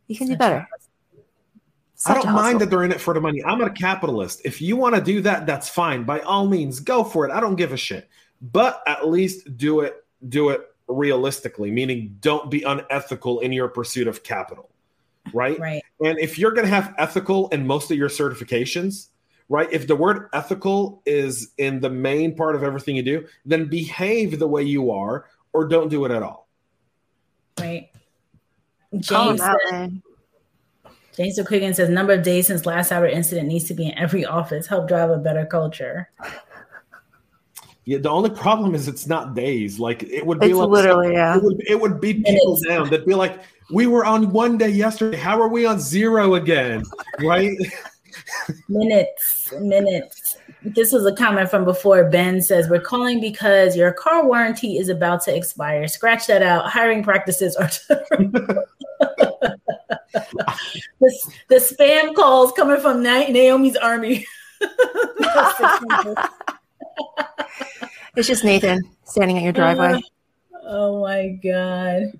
you 0.07 0.15
can 0.15 0.27
do 0.27 0.37
better. 0.37 0.67
Such 1.95 2.17
I 2.17 2.21
don't 2.21 2.33
mind 2.33 2.61
that 2.61 2.69
they're 2.69 2.83
in 2.83 2.91
it 2.91 3.01
for 3.01 3.15
the 3.15 3.21
money. 3.21 3.43
I'm 3.43 3.61
a 3.61 3.69
capitalist. 3.69 4.41
If 4.45 4.61
you 4.61 4.75
want 4.75 4.93
to 4.93 5.01
do 5.01 5.21
that, 5.21 5.47
that's 5.47 5.69
fine. 5.69 6.03
By 6.03 6.19
all 6.19 6.45
means, 6.45 6.79
go 6.79 7.03
for 7.03 7.27
it. 7.27 7.31
I 7.31 7.39
don't 7.39 7.55
give 7.55 7.71
a 7.71 7.77
shit 7.77 8.07
but 8.41 8.81
at 8.87 9.07
least 9.07 9.57
do 9.57 9.81
it 9.81 10.03
do 10.29 10.49
it 10.49 10.61
realistically, 10.87 11.71
meaning 11.71 12.17
don't 12.19 12.49
be 12.49 12.63
unethical 12.63 13.39
in 13.39 13.51
your 13.51 13.67
pursuit 13.67 14.07
of 14.07 14.23
capital. 14.23 14.69
Right? 15.33 15.59
Right. 15.59 15.83
And 16.03 16.19
if 16.19 16.37
you're 16.37 16.51
going 16.51 16.65
to 16.65 16.73
have 16.73 16.93
ethical 16.97 17.49
in 17.49 17.65
most 17.65 17.89
of 17.89 17.97
your 17.97 18.09
certifications, 18.09 19.07
right? 19.49 19.67
If 19.71 19.87
the 19.87 19.95
word 19.95 20.29
ethical 20.33 21.01
is 21.05 21.51
in 21.57 21.79
the 21.79 21.89
main 21.89 22.35
part 22.35 22.55
of 22.55 22.63
everything 22.63 22.95
you 22.95 23.03
do, 23.03 23.25
then 23.45 23.67
behave 23.67 24.37
the 24.37 24.47
way 24.47 24.63
you 24.63 24.91
are 24.91 25.25
or 25.53 25.67
don't 25.67 25.89
do 25.89 26.05
it 26.05 26.11
at 26.11 26.21
all. 26.21 26.47
Right. 27.59 27.89
James, 28.99 29.41
said, 29.41 30.01
James 31.15 31.39
McQuiggan 31.39 31.75
says 31.75 31.89
number 31.89 32.13
of 32.13 32.23
days 32.23 32.47
since 32.47 32.65
last 32.65 32.91
hour 32.91 33.07
incident 33.07 33.47
needs 33.47 33.65
to 33.65 33.73
be 33.73 33.87
in 33.87 33.97
every 33.97 34.25
office. 34.25 34.67
Help 34.67 34.87
drive 34.87 35.09
a 35.09 35.17
better 35.17 35.45
culture. 35.45 36.09
Yeah, 37.85 37.99
the 37.99 38.09
only 38.09 38.31
problem 38.31 38.73
is 38.73 38.87
it's 38.87 39.05
not 39.05 39.35
days. 39.35 39.79
Like 39.79 40.01
it 40.03 40.25
would 40.25 40.39
be 40.39 40.47
it's 40.47 40.55
like 40.57 40.69
literally, 40.69 41.13
yeah. 41.13 41.37
It 41.37 41.43
would, 41.43 41.63
it 41.67 41.79
would 41.79 42.01
beat 42.01 42.25
people 42.25 42.59
down. 42.67 42.89
They'd 42.89 43.05
be 43.05 43.13
like, 43.13 43.39
"We 43.71 43.85
were 43.85 44.03
on 44.03 44.31
one 44.31 44.57
day 44.57 44.69
yesterday. 44.69 45.17
How 45.17 45.39
are 45.39 45.47
we 45.47 45.67
on 45.67 45.79
zero 45.79 46.33
again?" 46.33 46.83
Right? 47.19 47.55
minutes, 48.67 49.53
minutes. 49.59 50.37
This 50.63 50.91
was 50.91 51.05
a 51.05 51.13
comment 51.13 51.49
from 51.49 51.63
before. 51.63 52.09
Ben 52.09 52.41
says, 52.41 52.67
"We're 52.69 52.81
calling 52.81 53.21
because 53.21 53.77
your 53.77 53.93
car 53.93 54.25
warranty 54.25 54.79
is 54.79 54.89
about 54.89 55.21
to 55.23 55.35
expire. 55.35 55.87
Scratch 55.87 56.25
that 56.25 56.41
out. 56.41 56.65
Hiring 56.67 57.03
practices 57.03 57.55
are." 57.55 57.69
the, 60.09 61.31
the 61.49 61.55
spam 61.55 62.15
calls 62.15 62.51
coming 62.53 62.79
from 62.79 63.03
Na- 63.03 63.27
Naomi's 63.27 63.75
army. 63.75 64.25
it's 68.15 68.27
just 68.27 68.43
Nathan 68.43 68.81
standing 69.03 69.37
at 69.37 69.43
your 69.43 69.53
driveway. 69.53 69.93
Uh, 69.93 69.99
oh 70.65 71.01
my 71.01 71.39
god. 71.43 72.19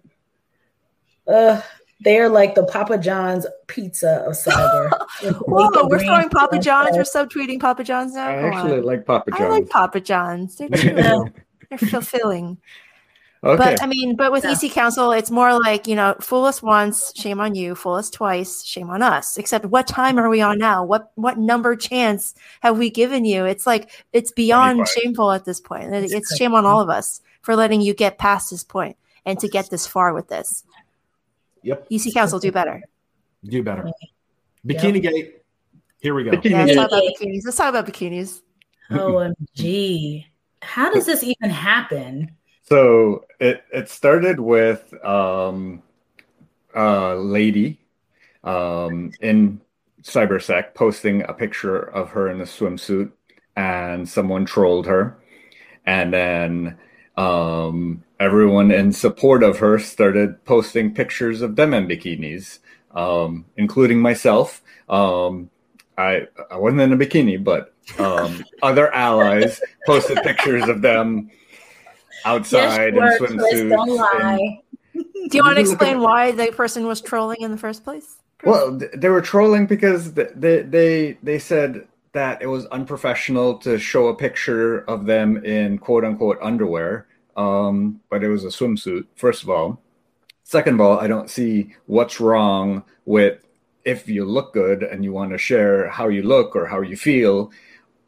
Uh, 1.28 1.62
they're 2.02 2.30
like 2.30 2.56
the 2.56 2.66
Papa 2.66 2.98
John's 2.98 3.48
pizza 3.68 4.24
of 4.28 4.34
cyber. 4.34 4.92
Whoa, 5.48 5.88
we're 5.88 6.00
throwing 6.00 6.30
Papa 6.30 6.60
John's. 6.60 6.96
We're 6.96 7.04
subtweeting 7.04 7.60
Papa 7.60 7.84
John's 7.84 8.14
now. 8.14 8.28
I 8.28 8.48
actually 8.48 8.82
like 8.82 9.06
Papa 9.06 9.32
John's. 9.32 9.42
I 9.42 9.48
like 9.48 9.70
Papa 9.70 10.00
John's. 10.02 10.58
They're 10.58 10.70
They're 11.70 11.90
fulfilling. 11.90 12.58
Okay. 13.46 13.58
But 13.58 13.84
I 13.84 13.86
mean, 13.86 14.16
but 14.16 14.32
with 14.32 14.44
yeah. 14.44 14.54
EC 14.54 14.72
Council, 14.72 15.12
it's 15.12 15.30
more 15.30 15.54
like, 15.60 15.86
you 15.86 15.96
know, 15.96 16.16
fool 16.20 16.46
us 16.46 16.64
once, 16.64 17.14
shame 17.16 17.40
on 17.40 17.54
you, 17.54 17.76
fool 17.76 17.94
us 17.94 18.10
twice, 18.10 18.64
shame 18.66 18.90
on 18.90 19.04
us. 19.04 19.38
Except 19.38 19.66
what 19.66 19.86
time 19.86 20.18
are 20.18 20.30
we 20.30 20.42
on 20.42 20.58
now? 20.58 20.84
What 20.84 21.12
what 21.14 21.38
number 21.38 21.76
chance 21.76 22.34
have 22.62 22.80
we 22.80 22.90
given 22.90 23.24
you? 23.24 23.46
It's 23.46 23.68
like 23.68 23.92
it's 24.14 24.32
beyond 24.32 24.78
25. 24.78 24.90
shameful 24.90 25.32
at 25.32 25.46
this 25.46 25.60
point. 25.60 25.94
It's 25.94 26.36
shame 26.38 26.56
on 26.56 26.66
all 26.66 26.82
of 26.82 26.90
us 26.90 27.22
for 27.42 27.56
letting 27.56 27.82
you 27.82 27.94
get 27.94 28.18
past 28.18 28.50
this 28.50 28.64
point 28.64 28.98
and 29.28 29.40
to 29.40 29.48
get 29.48 29.70
this 29.70 29.86
far 29.86 30.14
with 30.16 30.28
this. 30.28 30.64
Yep. 31.62 31.86
EC 31.92 32.14
Council, 32.14 32.40
do 32.40 32.52
better. 32.52 32.82
Do 33.44 33.62
better. 33.62 33.92
Bikini 34.66 35.04
yep. 35.04 35.14
Gate. 35.14 35.44
Here 36.00 36.16
we 36.16 36.24
go. 36.24 36.32
Yeah, 36.44 36.66
let's 36.66 36.76
talk 36.76 36.88
about 36.88 37.04
bikinis. 37.04 37.42
Let's 37.46 37.58
talk 37.58 37.70
about 37.70 37.86
bikinis. 37.86 38.42
OMG. 38.90 40.26
How 40.64 40.92
does 40.92 41.06
this 41.06 41.24
even 41.24 41.52
happen? 41.52 42.32
So 42.68 43.26
it 43.40 43.64
it 43.72 43.90
started 43.90 44.40
with 44.40 44.92
um, 45.06 45.84
a 46.74 47.16
lady 47.16 47.80
um, 48.44 49.12
in 49.22 49.62
cybersec 50.02 50.74
posting 50.74 51.22
a 51.24 51.34
picture 51.34 51.78
of 51.78 52.10
her 52.10 52.28
in 52.30 52.42
a 52.42 52.46
swimsuit, 52.46 53.12
and 53.56 54.10
someone 54.10 54.46
trolled 54.46 54.88
her, 54.88 55.16
and 55.86 56.12
then 56.12 56.78
um, 57.18 58.04
everyone 58.20 58.72
in 58.72 58.92
support 58.92 59.44
of 59.44 59.60
her 59.60 59.78
started 59.78 60.44
posting 60.46 60.94
pictures 60.96 61.44
of 61.44 61.56
them 61.56 61.72
in 61.72 61.88
bikinis, 61.88 62.60
um, 62.96 63.46
including 63.58 64.00
myself. 64.00 64.64
Um, 64.90 65.52
I 66.00 66.28
I 66.50 66.58
wasn't 66.58 66.82
in 66.82 66.94
a 66.94 66.98
bikini, 66.98 67.44
but 67.44 67.76
um, 68.00 68.44
other 68.64 68.92
allies 68.92 69.62
posted 69.86 70.18
pictures 70.24 70.68
of 70.68 70.82
them 70.82 71.30
outside 72.26 72.96
yes, 72.96 73.22
in 73.22 73.38
swimsuits. 73.38 74.62
Do 75.30 75.38
you 75.38 75.44
want 75.44 75.56
to 75.56 75.62
explain 75.62 76.00
why 76.10 76.32
the 76.32 76.52
person 76.52 76.88
was 76.88 77.02
trolling 77.02 77.42
in 77.42 77.52
the 77.52 77.58
first 77.58 77.84
place? 77.84 78.18
Well, 78.44 78.80
they 78.94 79.10
were 79.10 79.22
trolling 79.22 79.66
because 79.66 80.14
they 80.14 80.62
they 80.62 81.18
they 81.24 81.40
said 81.40 81.88
that 82.14 82.42
it 82.42 82.48
was 82.48 82.66
unprofessional 82.68 83.58
to 83.60 83.78
show 83.78 84.08
a 84.08 84.16
picture 84.16 84.80
of 84.82 85.06
them 85.06 85.44
in 85.44 85.78
quote 85.78 86.06
unquote 86.06 86.38
underwear, 86.42 87.08
um, 87.36 88.02
but 88.10 88.24
it 88.24 88.30
was 88.30 88.44
a 88.44 88.50
swimsuit. 88.50 89.06
First 89.16 89.44
of 89.44 89.50
all, 89.50 89.82
second 90.44 90.76
of 90.76 90.82
all, 90.82 91.00
I 91.00 91.08
don't 91.08 91.30
see 91.30 91.74
what's 91.88 92.20
wrong 92.20 92.84
with 93.06 93.46
if 93.84 94.08
you 94.08 94.26
look 94.26 94.54
good 94.54 94.84
and 94.84 95.04
you 95.04 95.12
want 95.12 95.32
to 95.32 95.38
share 95.38 95.90
how 95.90 96.08
you 96.08 96.24
look 96.24 96.56
or 96.56 96.66
how 96.66 96.82
you 96.82 96.96
feel 96.96 97.52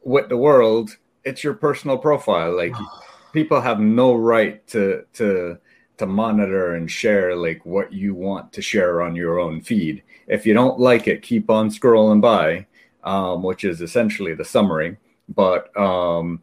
with 0.03 0.29
the 0.29 0.37
world. 0.37 0.97
It's 1.23 1.43
your 1.43 1.53
personal 1.53 1.97
profile, 1.97 2.55
like 2.55 2.73
people 3.37 3.61
have 3.61 3.79
no 3.79 4.15
right 4.15 4.65
to 4.65 5.05
to 5.13 5.59
to 5.97 6.05
monitor 6.07 6.73
and 6.73 6.89
share 6.89 7.35
like 7.35 7.63
what 7.67 7.93
you 7.93 8.15
want 8.15 8.51
to 8.53 8.63
share 8.63 9.03
on 9.03 9.15
your 9.15 9.39
own 9.39 9.61
feed. 9.61 10.01
If 10.27 10.43
you 10.47 10.55
don't 10.55 10.79
like 10.79 11.07
it, 11.07 11.21
keep 11.21 11.51
on 11.51 11.69
scrolling 11.69 12.19
by, 12.19 12.65
um, 13.03 13.43
which 13.43 13.63
is 13.63 13.79
essentially 13.79 14.33
the 14.33 14.43
summary. 14.43 14.97
But 15.29 15.75
um, 15.77 16.41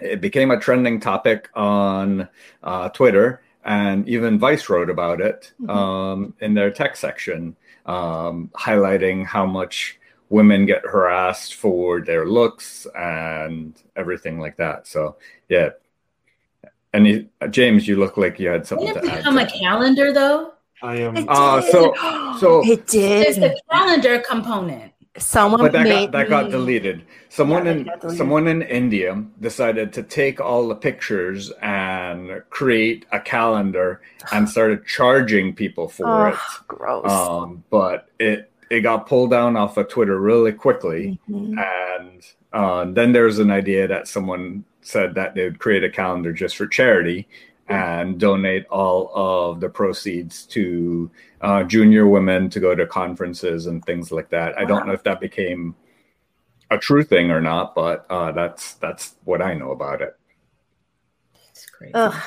it 0.00 0.20
became 0.20 0.50
a 0.50 0.58
trending 0.58 0.98
topic 0.98 1.50
on 1.54 2.28
uh, 2.64 2.88
Twitter, 2.88 3.42
and 3.64 4.08
even 4.08 4.40
Vice 4.40 4.68
wrote 4.68 4.90
about 4.90 5.20
it 5.20 5.52
mm-hmm. 5.60 5.70
um, 5.70 6.34
in 6.40 6.54
their 6.54 6.72
tech 6.72 6.96
section, 6.96 7.54
um, 7.86 8.50
highlighting 8.54 9.24
how 9.24 9.46
much 9.46 10.00
women 10.30 10.66
get 10.66 10.84
harassed 10.84 11.54
for 11.54 12.00
their 12.00 12.26
looks 12.26 12.88
and 12.96 13.80
everything 13.94 14.40
like 14.40 14.56
that. 14.56 14.86
So, 14.88 15.16
yeah, 15.48 15.70
and 16.92 17.06
you, 17.06 17.28
James, 17.50 17.86
you 17.86 17.96
look 17.96 18.16
like 18.16 18.38
you 18.38 18.48
had 18.48 18.66
something 18.66 18.86
Did 18.86 19.02
to 19.02 19.08
it 19.08 19.16
become 19.16 19.38
a 19.38 19.46
calendar 19.46 20.12
though? 20.12 20.52
I 20.82 20.96
am. 20.96 21.26
Uh, 21.28 21.60
so, 21.62 21.94
so 22.38 22.64
it 22.64 22.86
did. 22.86 23.26
There's 23.26 23.38
a 23.38 23.54
calendar 23.70 24.20
component. 24.20 24.92
Someone, 25.16 25.60
but 25.60 25.72
that 25.72 25.84
got 25.84 26.12
that 26.12 26.28
got 26.28 26.50
deleted. 26.50 27.04
Someone 27.28 27.66
yeah, 27.66 27.72
in 27.72 27.82
deleted. 27.84 28.16
someone 28.16 28.46
in 28.46 28.62
India 28.62 29.24
decided 29.40 29.92
to 29.94 30.04
take 30.04 30.40
all 30.40 30.68
the 30.68 30.76
pictures 30.76 31.50
and 31.60 32.42
create 32.50 33.04
a 33.10 33.18
calendar 33.18 34.00
and 34.32 34.48
started 34.50 34.86
charging 34.86 35.54
people 35.54 35.88
for 35.88 36.06
oh, 36.06 36.28
it. 36.28 36.36
Gross. 36.68 37.10
Um, 37.10 37.64
but 37.68 38.08
it 38.20 38.52
it 38.70 38.80
got 38.80 39.08
pulled 39.08 39.30
down 39.30 39.56
off 39.56 39.76
of 39.76 39.88
Twitter 39.88 40.20
really 40.20 40.52
quickly, 40.52 41.18
mm-hmm. 41.28 41.58
and 41.58 42.22
uh, 42.52 42.84
then 42.86 43.12
there's 43.12 43.38
an 43.38 43.50
idea 43.50 43.86
that 43.86 44.08
someone 44.08 44.64
said 44.80 45.14
that 45.14 45.34
they 45.34 45.44
would 45.44 45.58
create 45.58 45.84
a 45.84 45.90
calendar 45.90 46.32
just 46.32 46.56
for 46.56 46.66
charity 46.66 47.28
and 47.68 48.18
donate 48.18 48.66
all 48.68 49.10
of 49.14 49.60
the 49.60 49.68
proceeds 49.68 50.44
to 50.46 51.10
uh, 51.42 51.62
junior 51.64 52.06
women 52.06 52.48
to 52.48 52.60
go 52.60 52.74
to 52.74 52.86
conferences 52.86 53.66
and 53.66 53.84
things 53.84 54.10
like 54.10 54.30
that. 54.30 54.56
Wow. 54.56 54.62
I 54.62 54.64
don't 54.64 54.86
know 54.86 54.94
if 54.94 55.02
that 55.02 55.20
became 55.20 55.74
a 56.70 56.78
true 56.78 57.04
thing 57.04 57.30
or 57.30 57.40
not, 57.40 57.74
but 57.74 58.06
uh, 58.08 58.32
that's 58.32 58.74
that's 58.74 59.16
what 59.24 59.42
I 59.42 59.54
know 59.54 59.72
about 59.72 60.00
it. 60.00 60.16
It's 61.50 61.66
crazy. 61.66 61.92
Ugh 61.94 62.22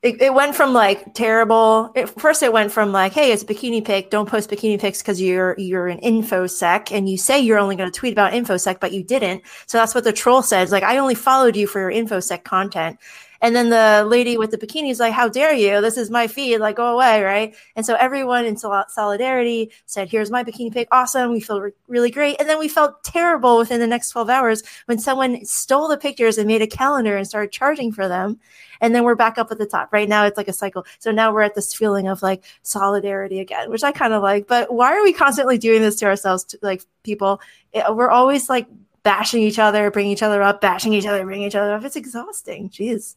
it, 0.00 0.22
it 0.22 0.32
went 0.32 0.54
from 0.54 0.72
like 0.72 1.12
terrible. 1.14 1.90
It, 1.96 2.08
first, 2.20 2.42
it 2.44 2.52
went 2.52 2.70
from 2.70 2.92
like, 2.92 3.12
"Hey, 3.12 3.32
it's 3.32 3.42
a 3.42 3.46
bikini 3.46 3.84
pic. 3.84 4.10
Don't 4.10 4.28
post 4.28 4.48
bikini 4.48 4.80
pics 4.80 5.02
because 5.02 5.20
you're 5.20 5.56
you're 5.58 5.88
an 5.88 5.98
infosec, 6.00 6.92
and 6.92 7.08
you 7.08 7.18
say 7.18 7.40
you're 7.40 7.58
only 7.58 7.74
going 7.74 7.90
to 7.90 7.98
tweet 7.98 8.12
about 8.12 8.32
infosec, 8.32 8.78
but 8.78 8.92
you 8.92 9.02
didn't." 9.02 9.42
So 9.66 9.76
that's 9.76 9.96
what 9.96 10.04
the 10.04 10.12
troll 10.12 10.42
says. 10.42 10.70
Like, 10.70 10.84
I 10.84 10.98
only 10.98 11.16
followed 11.16 11.56
you 11.56 11.66
for 11.66 11.80
your 11.80 11.90
infosec 11.90 12.44
content, 12.44 12.98
and 13.40 13.54
then 13.54 13.70
the 13.70 14.04
lady 14.08 14.36
with 14.36 14.50
the 14.50 14.58
bikini 14.58 14.90
is 14.90 14.98
like, 14.98 15.12
How 15.12 15.28
dare 15.28 15.52
you? 15.52 15.80
This 15.80 15.96
is 15.96 16.10
my 16.10 16.26
feed. 16.26 16.58
Like, 16.58 16.76
go 16.76 16.94
away. 16.94 17.22
Right. 17.22 17.54
And 17.76 17.86
so 17.86 17.94
everyone 17.94 18.44
in 18.44 18.56
solidarity 18.56 19.70
said, 19.86 20.08
Here's 20.08 20.30
my 20.30 20.42
bikini 20.42 20.72
pic. 20.72 20.88
Awesome. 20.90 21.32
We 21.32 21.40
feel 21.40 21.60
re- 21.60 21.72
really 21.86 22.10
great. 22.10 22.36
And 22.40 22.48
then 22.48 22.58
we 22.58 22.68
felt 22.68 23.04
terrible 23.04 23.58
within 23.58 23.80
the 23.80 23.86
next 23.86 24.10
12 24.10 24.28
hours 24.28 24.62
when 24.86 24.98
someone 24.98 25.44
stole 25.44 25.88
the 25.88 25.96
pictures 25.96 26.38
and 26.38 26.48
made 26.48 26.62
a 26.62 26.66
calendar 26.66 27.16
and 27.16 27.26
started 27.26 27.52
charging 27.52 27.92
for 27.92 28.08
them. 28.08 28.40
And 28.80 28.94
then 28.94 29.04
we're 29.04 29.16
back 29.16 29.38
up 29.38 29.50
at 29.50 29.58
the 29.58 29.66
top. 29.66 29.92
Right 29.92 30.08
now, 30.08 30.24
it's 30.24 30.36
like 30.36 30.48
a 30.48 30.52
cycle. 30.52 30.84
So 30.98 31.10
now 31.10 31.32
we're 31.32 31.42
at 31.42 31.54
this 31.54 31.74
feeling 31.74 32.08
of 32.08 32.22
like 32.22 32.44
solidarity 32.62 33.40
again, 33.40 33.70
which 33.70 33.84
I 33.84 33.92
kind 33.92 34.12
of 34.12 34.22
like. 34.22 34.46
But 34.46 34.72
why 34.72 34.96
are 34.96 35.02
we 35.02 35.12
constantly 35.12 35.58
doing 35.58 35.82
this 35.82 35.96
to 35.96 36.06
ourselves, 36.06 36.44
to, 36.44 36.58
like 36.62 36.84
people? 37.02 37.40
It, 37.72 37.84
we're 37.94 38.10
always 38.10 38.48
like, 38.48 38.66
bashing 39.04 39.40
each 39.40 39.58
other, 39.58 39.90
bringing 39.90 40.12
each 40.12 40.22
other 40.22 40.42
up, 40.42 40.60
bashing 40.60 40.92
each 40.92 41.06
other, 41.06 41.24
bringing 41.24 41.46
each 41.46 41.54
other 41.54 41.72
up. 41.72 41.82
It's 41.82 41.96
exhausting. 41.96 42.68
Jeez. 42.68 43.14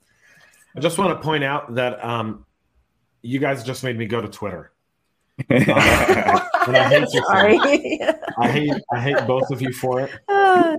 I 0.76 0.80
just 0.80 0.98
want 0.98 1.18
to 1.18 1.24
point 1.24 1.44
out 1.44 1.76
that 1.76 2.04
um, 2.04 2.46
you 3.22 3.40
guys 3.40 3.64
just 3.64 3.84
made 3.84 3.98
me 3.98 4.06
go 4.06 4.22
to 4.22 4.28
Twitter. 4.28 4.72
And 6.68 6.78
I 6.78 6.90
hate 6.90 7.08
it. 7.12 8.20
I 8.38 8.52
hate 8.52 8.74
I 8.92 9.00
hate 9.00 9.26
both 9.26 9.50
of 9.50 9.62
you 9.62 9.74
for 9.74 10.02
it. 10.02 10.12
Uh, 10.52 10.76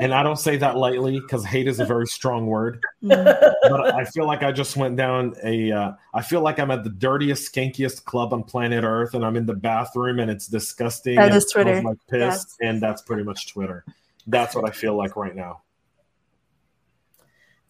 and 0.00 0.14
I 0.14 0.22
don't 0.22 0.38
say 0.38 0.56
that 0.58 0.76
lightly 0.76 1.18
because 1.18 1.44
hate 1.44 1.66
is 1.66 1.80
a 1.80 1.84
very 1.84 2.06
strong 2.06 2.46
word. 2.46 2.80
Mm. 3.02 3.24
but 3.62 3.94
I 3.94 4.04
feel 4.04 4.24
like 4.24 4.44
I 4.44 4.52
just 4.52 4.76
went 4.76 4.96
down 4.96 5.34
a. 5.42 5.72
Uh, 5.72 5.92
I 6.14 6.22
feel 6.22 6.42
like 6.42 6.60
I'm 6.60 6.70
at 6.70 6.84
the 6.84 6.90
dirtiest, 6.90 7.52
skankiest 7.52 8.04
club 8.04 8.32
on 8.32 8.44
planet 8.44 8.84
Earth, 8.84 9.14
and 9.14 9.26
I'm 9.26 9.34
in 9.34 9.44
the 9.44 9.54
bathroom, 9.54 10.20
and 10.20 10.30
it's 10.30 10.46
disgusting. 10.46 11.16
That 11.16 11.34
is 11.34 11.50
Twitter. 11.50 11.82
Like 11.82 11.98
piss, 12.08 12.20
yes. 12.20 12.56
and 12.60 12.80
that's 12.80 13.02
pretty 13.02 13.24
much 13.24 13.52
Twitter. 13.52 13.84
That's 14.28 14.54
what 14.54 14.64
I 14.64 14.70
feel 14.70 14.96
like 14.96 15.16
right 15.16 15.34
now. 15.34 15.62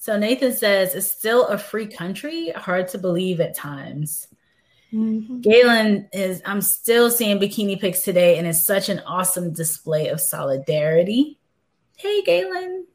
So 0.06 0.16
Nathan 0.16 0.52
says 0.52 0.94
it's 0.94 1.10
still 1.10 1.48
a 1.48 1.58
free 1.58 1.88
country. 1.88 2.50
Hard 2.50 2.86
to 2.90 2.98
believe 2.98 3.40
at 3.40 3.56
times. 3.56 4.28
Mm-hmm. 4.92 5.40
Galen 5.40 6.08
is. 6.12 6.40
I'm 6.46 6.60
still 6.60 7.10
seeing 7.10 7.40
bikini 7.40 7.80
pics 7.80 8.02
today, 8.02 8.38
and 8.38 8.46
it's 8.46 8.64
such 8.64 8.88
an 8.88 9.00
awesome 9.00 9.52
display 9.52 10.06
of 10.06 10.20
solidarity. 10.20 11.40
Hey, 11.96 12.22
Galen. 12.22 12.86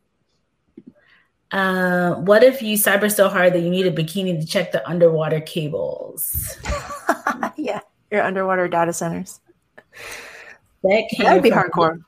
Uh, 1.51 2.13
what 2.13 2.45
if 2.45 2.61
you 2.61 2.77
cyber 2.77 3.13
so 3.13 3.27
hard 3.27 3.51
that 3.51 3.59
you 3.59 3.69
need 3.69 3.87
a 3.87 3.91
bikini 3.91 4.39
to 4.39 4.47
check 4.47 4.71
the 4.71 4.87
underwater 4.87 5.41
cables? 5.41 6.55
yeah, 7.57 7.81
your 8.09 8.21
underwater 8.21 8.69
data 8.69 8.93
centers. 8.93 9.41
That 10.81 11.09
would 11.19 11.43
be 11.43 11.51
hardcore. 11.51 12.05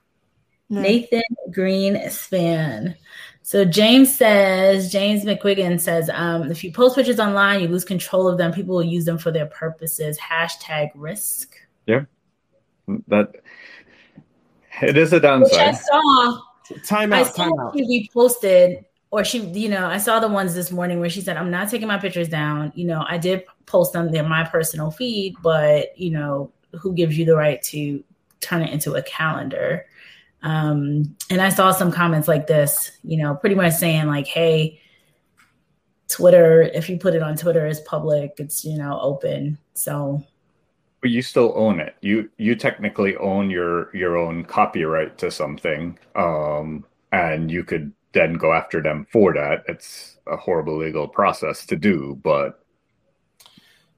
Nathan 0.69 1.23
Greenspan. 1.51 2.95
So 3.45 3.65
James 3.65 4.15
says, 4.15 4.89
James 4.89 5.25
McQuiggan 5.25 5.79
says, 5.79 6.09
um, 6.13 6.49
if 6.49 6.63
you 6.63 6.71
post 6.71 6.95
pictures 6.95 7.19
online, 7.19 7.59
you 7.59 7.67
lose 7.67 7.83
control 7.83 8.27
of 8.29 8.37
them. 8.37 8.53
People 8.53 8.75
will 8.75 8.83
use 8.83 9.03
them 9.03 9.17
for 9.17 9.31
their 9.31 9.47
purposes. 9.47 10.17
Hashtag 10.17 10.91
risk. 10.95 11.57
Yeah. 11.85 12.05
that 13.09 13.35
it 14.81 14.97
is 14.97 15.11
a 15.11 15.19
downside. 15.19 15.51
Which 15.51 15.59
I 15.59 15.71
saw. 15.73 16.41
Time 16.85 17.11
out. 17.11 17.19
I 17.19 17.23
saw 17.23 17.43
time 17.43 17.59
out. 17.59 17.77
She 17.77 18.09
reposted, 18.15 18.85
or 19.11 19.25
she, 19.25 19.41
you 19.41 19.67
know, 19.67 19.87
I 19.87 19.97
saw 19.97 20.19
the 20.21 20.29
ones 20.29 20.55
this 20.55 20.71
morning 20.71 20.99
where 20.99 21.09
she 21.09 21.21
said, 21.21 21.35
"I'm 21.37 21.51
not 21.51 21.69
taking 21.69 21.87
my 21.87 21.97
pictures 21.97 22.29
down." 22.29 22.71
You 22.75 22.85
know, 22.85 23.05
I 23.07 23.17
did 23.17 23.43
post 23.65 23.93
them 23.93 24.13
in 24.15 24.27
my 24.27 24.45
personal 24.45 24.89
feed, 24.89 25.35
but 25.43 25.97
you 25.99 26.11
know, 26.11 26.51
who 26.71 26.93
gives 26.93 27.17
you 27.17 27.25
the 27.25 27.35
right 27.35 27.61
to 27.63 28.03
turn 28.39 28.61
it 28.61 28.71
into 28.71 28.93
a 28.93 29.03
calendar? 29.03 29.85
Um, 30.43 31.15
and 31.29 31.41
I 31.41 31.49
saw 31.49 31.71
some 31.71 31.91
comments 31.91 32.27
like 32.27 32.47
this, 32.47 32.91
you 33.03 33.17
know, 33.17 33.35
pretty 33.35 33.55
much 33.55 33.73
saying 33.73 34.07
like, 34.07 34.27
"Hey." 34.27 34.79
Twitter, 36.09 36.61
if 36.61 36.89
you 36.89 36.99
put 36.99 37.15
it 37.15 37.23
on 37.23 37.35
Twitter, 37.35 37.65
is 37.65 37.79
public. 37.79 38.33
It's 38.37 38.63
you 38.63 38.77
know 38.77 38.99
open. 39.01 39.57
So 39.73 40.21
but 41.03 41.11
you 41.11 41.21
still 41.21 41.51
own 41.57 41.81
it. 41.81 41.95
You 42.01 42.29
you 42.37 42.55
technically 42.55 43.17
own 43.17 43.49
your 43.49 43.93
your 43.93 44.17
own 44.17 44.45
copyright 44.45 45.17
to 45.17 45.29
something, 45.29 45.99
um, 46.15 46.85
and 47.11 47.51
you 47.51 47.65
could 47.65 47.91
then 48.13 48.35
go 48.35 48.53
after 48.53 48.81
them 48.81 49.05
for 49.11 49.33
that. 49.33 49.65
It's 49.67 50.17
a 50.27 50.37
horrible 50.37 50.77
legal 50.77 51.09
process 51.09 51.65
to 51.65 51.75
do, 51.75 52.17
but 52.23 52.65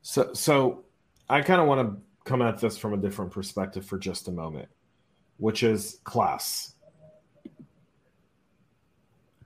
so 0.01 0.34
so 0.34 0.84
I 1.29 1.41
kind 1.41 1.62
of 1.62 1.67
want 1.67 1.88
to 1.88 2.01
come 2.23 2.41
at 2.41 2.58
this 2.58 2.75
from 2.75 2.93
a 2.93 2.97
different 2.97 3.31
perspective 3.31 3.86
for 3.86 3.99
just 3.99 4.27
a 4.27 4.31
moment, 4.31 4.69
which 5.38 5.63
is 5.63 6.00
class. 6.04 6.74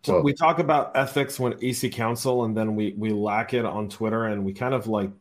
So 0.04 0.22
we 0.22 0.34
talk 0.34 0.60
about 0.60 0.96
ethics 0.96 1.40
when 1.40 1.54
EC 1.62 1.92
Council, 1.92 2.46
and 2.46 2.56
then 2.56 2.76
we 2.76 2.94
we 2.98 3.12
lack 3.12 3.54
it 3.54 3.66
on 3.66 3.90
Twitter, 3.90 4.26
and 4.26 4.44
we 4.44 4.54
kind 4.54 4.74
of 4.74 4.88
like 4.88 5.12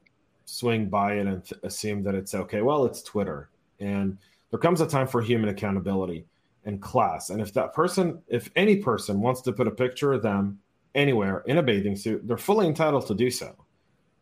swing 0.48 0.88
by 0.88 1.14
it 1.14 1.26
and 1.26 1.44
th- 1.44 1.60
assume 1.62 2.02
that 2.04 2.14
it's 2.14 2.34
okay. 2.34 2.62
Well, 2.62 2.86
it's 2.86 3.02
Twitter. 3.02 3.50
And 3.80 4.16
there 4.50 4.58
comes 4.58 4.80
a 4.80 4.86
time 4.86 5.06
for 5.06 5.20
human 5.20 5.50
accountability 5.50 6.24
and 6.64 6.80
class. 6.80 7.30
And 7.30 7.40
if 7.40 7.52
that 7.52 7.74
person, 7.74 8.22
if 8.28 8.50
any 8.56 8.76
person 8.76 9.20
wants 9.20 9.42
to 9.42 9.52
put 9.52 9.66
a 9.66 9.70
picture 9.70 10.14
of 10.14 10.22
them 10.22 10.58
anywhere 10.94 11.42
in 11.46 11.58
a 11.58 11.62
bathing 11.62 11.96
suit, 11.96 12.26
they're 12.26 12.38
fully 12.38 12.66
entitled 12.66 13.06
to 13.08 13.14
do 13.14 13.30
so. 13.30 13.54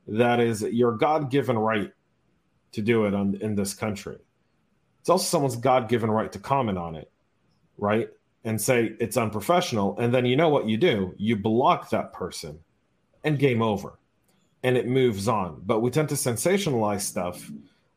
That 0.09 0.41
is 0.41 0.63
your 0.63 0.93
God 0.93 1.31
given 1.31 1.57
right 1.57 1.93
to 2.73 2.83
do 2.83 3.05
it 3.07 3.15
on, 3.15 3.37
in 3.41 3.55
this 3.55 3.73
country. 3.73 4.19
It's 5.07 5.11
also 5.13 5.25
someone's 5.25 5.55
God 5.55 5.89
given 5.89 6.11
right 6.11 6.33
to 6.33 6.41
comment 6.41 6.79
on 6.79 6.97
it, 6.97 7.13
right? 7.79 8.09
And 8.43 8.61
say 8.61 8.97
it's 8.99 9.17
unprofessional. 9.17 9.97
And 10.01 10.13
then 10.13 10.27
you 10.27 10.35
know 10.35 10.49
what 10.49 10.67
you 10.67 10.77
do? 10.77 11.15
You 11.17 11.37
block 11.37 11.91
that 11.91 12.13
person 12.13 12.59
and 13.23 13.39
game 13.39 13.63
over 13.63 14.01
and 14.65 14.77
it 14.77 14.89
moves 14.89 15.29
on. 15.29 15.63
But 15.65 15.79
we 15.79 15.93
tend 15.93 16.09
to 16.09 16.17
sensationalize 16.17 17.03
stuff 17.03 17.49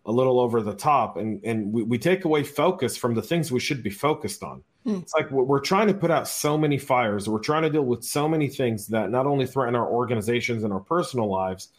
a 0.05 0.11
little 0.11 0.39
over 0.39 0.61
the 0.61 0.75
top 0.75 1.17
and, 1.17 1.43
and 1.43 1.73
we, 1.73 1.81
we 1.81 1.97
take 1.97 2.25
away 2.25 2.43
focus 2.43 2.95
from 2.95 3.15
the 3.15 3.23
things 3.23 3.51
we 3.51 3.59
should 3.59 3.81
be 3.81 3.89
focused 3.89 4.43
on. 4.43 4.61
Mm. 4.85 5.01
It's 5.01 5.15
like 5.15 5.31
we're 5.31 5.61
trying 5.61 5.87
to 5.87 5.95
put 5.95 6.11
out 6.11 6.27
so 6.27 6.59
many 6.59 6.77
fires. 6.77 7.27
We're 7.27 7.39
trying 7.39 7.63
to 7.63 7.71
deal 7.71 7.85
with 7.85 8.03
so 8.03 8.29
many 8.29 8.49
things 8.49 8.85
that 8.89 9.09
not 9.09 9.25
only 9.25 9.47
threaten 9.47 9.73
our 9.73 9.87
organizations 9.89 10.63
and 10.63 10.71
our 10.71 10.79
personal 10.79 11.27
lives, 11.27 11.69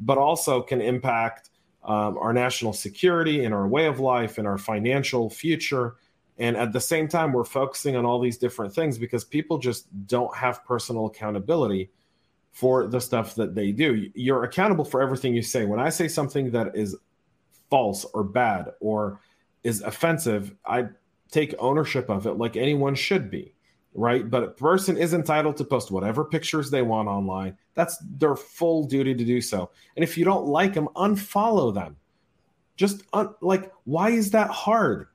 but 0.00 0.16
also 0.16 0.62
can 0.62 0.80
impact 0.80 1.50
um, 1.88 2.18
our 2.18 2.34
national 2.34 2.74
security 2.74 3.44
and 3.44 3.54
our 3.54 3.66
way 3.66 3.86
of 3.86 3.98
life 3.98 4.36
and 4.36 4.46
our 4.46 4.58
financial 4.58 5.30
future. 5.30 5.96
And 6.36 6.54
at 6.54 6.72
the 6.72 6.80
same 6.80 7.08
time, 7.08 7.32
we're 7.32 7.44
focusing 7.44 7.96
on 7.96 8.04
all 8.04 8.20
these 8.20 8.36
different 8.36 8.74
things 8.74 8.98
because 8.98 9.24
people 9.24 9.56
just 9.56 9.86
don't 10.06 10.36
have 10.36 10.64
personal 10.66 11.06
accountability 11.06 11.90
for 12.52 12.86
the 12.86 13.00
stuff 13.00 13.34
that 13.36 13.54
they 13.54 13.72
do. 13.72 14.10
You're 14.14 14.44
accountable 14.44 14.84
for 14.84 15.00
everything 15.00 15.34
you 15.34 15.40
say. 15.40 15.64
When 15.64 15.80
I 15.80 15.88
say 15.88 16.08
something 16.08 16.50
that 16.50 16.76
is 16.76 16.94
false 17.70 18.04
or 18.04 18.22
bad 18.22 18.72
or 18.80 19.20
is 19.64 19.80
offensive, 19.80 20.54
I 20.66 20.88
take 21.30 21.54
ownership 21.58 22.10
of 22.10 22.26
it 22.26 22.34
like 22.34 22.56
anyone 22.56 22.94
should 22.96 23.30
be, 23.30 23.54
right? 23.94 24.28
But 24.28 24.42
a 24.44 24.48
person 24.48 24.96
is 24.96 25.14
entitled 25.14 25.56
to 25.58 25.64
post 25.64 25.90
whatever 25.90 26.24
pictures 26.24 26.70
they 26.70 26.82
want 26.82 27.08
online. 27.08 27.56
That's 27.74 27.98
their 27.98 28.36
full 28.36 28.84
duty 28.84 29.14
to 29.14 29.24
do 29.24 29.40
so. 29.40 29.70
And 29.96 30.02
if 30.02 30.16
you 30.16 30.24
don't 30.24 30.46
like 30.46 30.74
them, 30.74 30.88
unfollow 30.96 31.74
them. 31.74 31.96
Just 32.76 33.02
un- 33.12 33.34
like, 33.40 33.72
why 33.84 34.10
is 34.10 34.30
that 34.30 34.50
hard? 34.50 35.08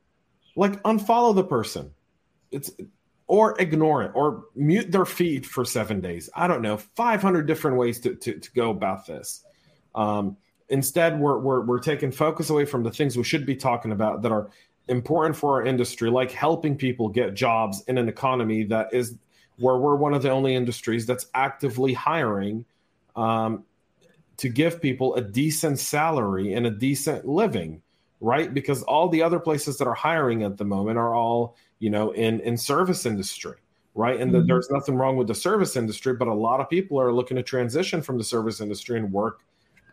Like, 0.55 0.81
unfollow 0.83 1.33
the 1.33 1.43
person. 1.43 1.91
It's 2.51 2.71
or 3.27 3.59
ignore 3.59 4.03
it 4.03 4.11
or 4.13 4.45
mute 4.55 4.91
their 4.91 5.05
feed 5.05 5.45
for 5.45 5.63
seven 5.65 6.01
days. 6.01 6.29
I 6.35 6.47
don't 6.47 6.61
know, 6.61 6.77
500 6.77 7.47
different 7.47 7.77
ways 7.77 7.99
to, 8.01 8.15
to, 8.15 8.39
to 8.39 8.51
go 8.51 8.69
about 8.69 9.07
this. 9.07 9.43
Um, 9.95 10.37
instead, 10.69 11.19
we're, 11.19 11.39
we're, 11.39 11.61
we're 11.61 11.79
taking 11.79 12.11
focus 12.11 12.49
away 12.49 12.65
from 12.65 12.83
the 12.83 12.91
things 12.91 13.17
we 13.17 13.23
should 13.23 13.45
be 13.45 13.55
talking 13.55 13.91
about 13.91 14.21
that 14.23 14.31
are 14.31 14.49
important 14.87 15.35
for 15.35 15.59
our 15.61 15.65
industry, 15.65 16.09
like 16.09 16.31
helping 16.31 16.75
people 16.75 17.09
get 17.09 17.33
jobs 17.33 17.83
in 17.87 17.97
an 17.97 18.09
economy 18.09 18.63
that 18.65 18.93
is 18.93 19.15
where 19.57 19.77
we're 19.77 19.95
one 19.95 20.13
of 20.13 20.21
the 20.21 20.29
only 20.29 20.55
industries 20.55 21.05
that's 21.05 21.27
actively 21.33 21.93
hiring 21.93 22.65
um, 23.15 23.63
to 24.37 24.49
give 24.49 24.81
people 24.81 25.15
a 25.15 25.21
decent 25.21 25.79
salary 25.79 26.53
and 26.53 26.65
a 26.65 26.71
decent 26.71 27.27
living, 27.27 27.81
right? 28.19 28.53
Because 28.53 28.81
all 28.83 29.07
the 29.09 29.21
other 29.21 29.39
places 29.39 29.77
that 29.77 29.87
are 29.87 29.93
hiring 29.93 30.43
at 30.43 30.57
the 30.57 30.65
moment 30.65 30.97
are 30.97 31.13
all 31.13 31.55
you 31.83 31.89
know, 31.89 32.11
in 32.11 32.39
in 32.39 32.55
service 32.55 33.05
industry, 33.05 33.57
right? 33.93 34.17
And 34.17 34.31
mm-hmm. 34.31 34.47
there's 34.47 34.69
nothing 34.71 34.95
wrong 34.95 35.17
with 35.17 35.27
the 35.27 35.35
service 35.35 35.75
industry, 35.75 36.13
but 36.13 36.29
a 36.29 36.33
lot 36.33 36.61
of 36.61 36.69
people 36.69 36.97
are 36.97 37.11
looking 37.11 37.35
to 37.35 37.43
transition 37.43 38.01
from 38.01 38.17
the 38.17 38.23
service 38.23 38.61
industry 38.61 38.97
and 38.97 39.11
work 39.11 39.41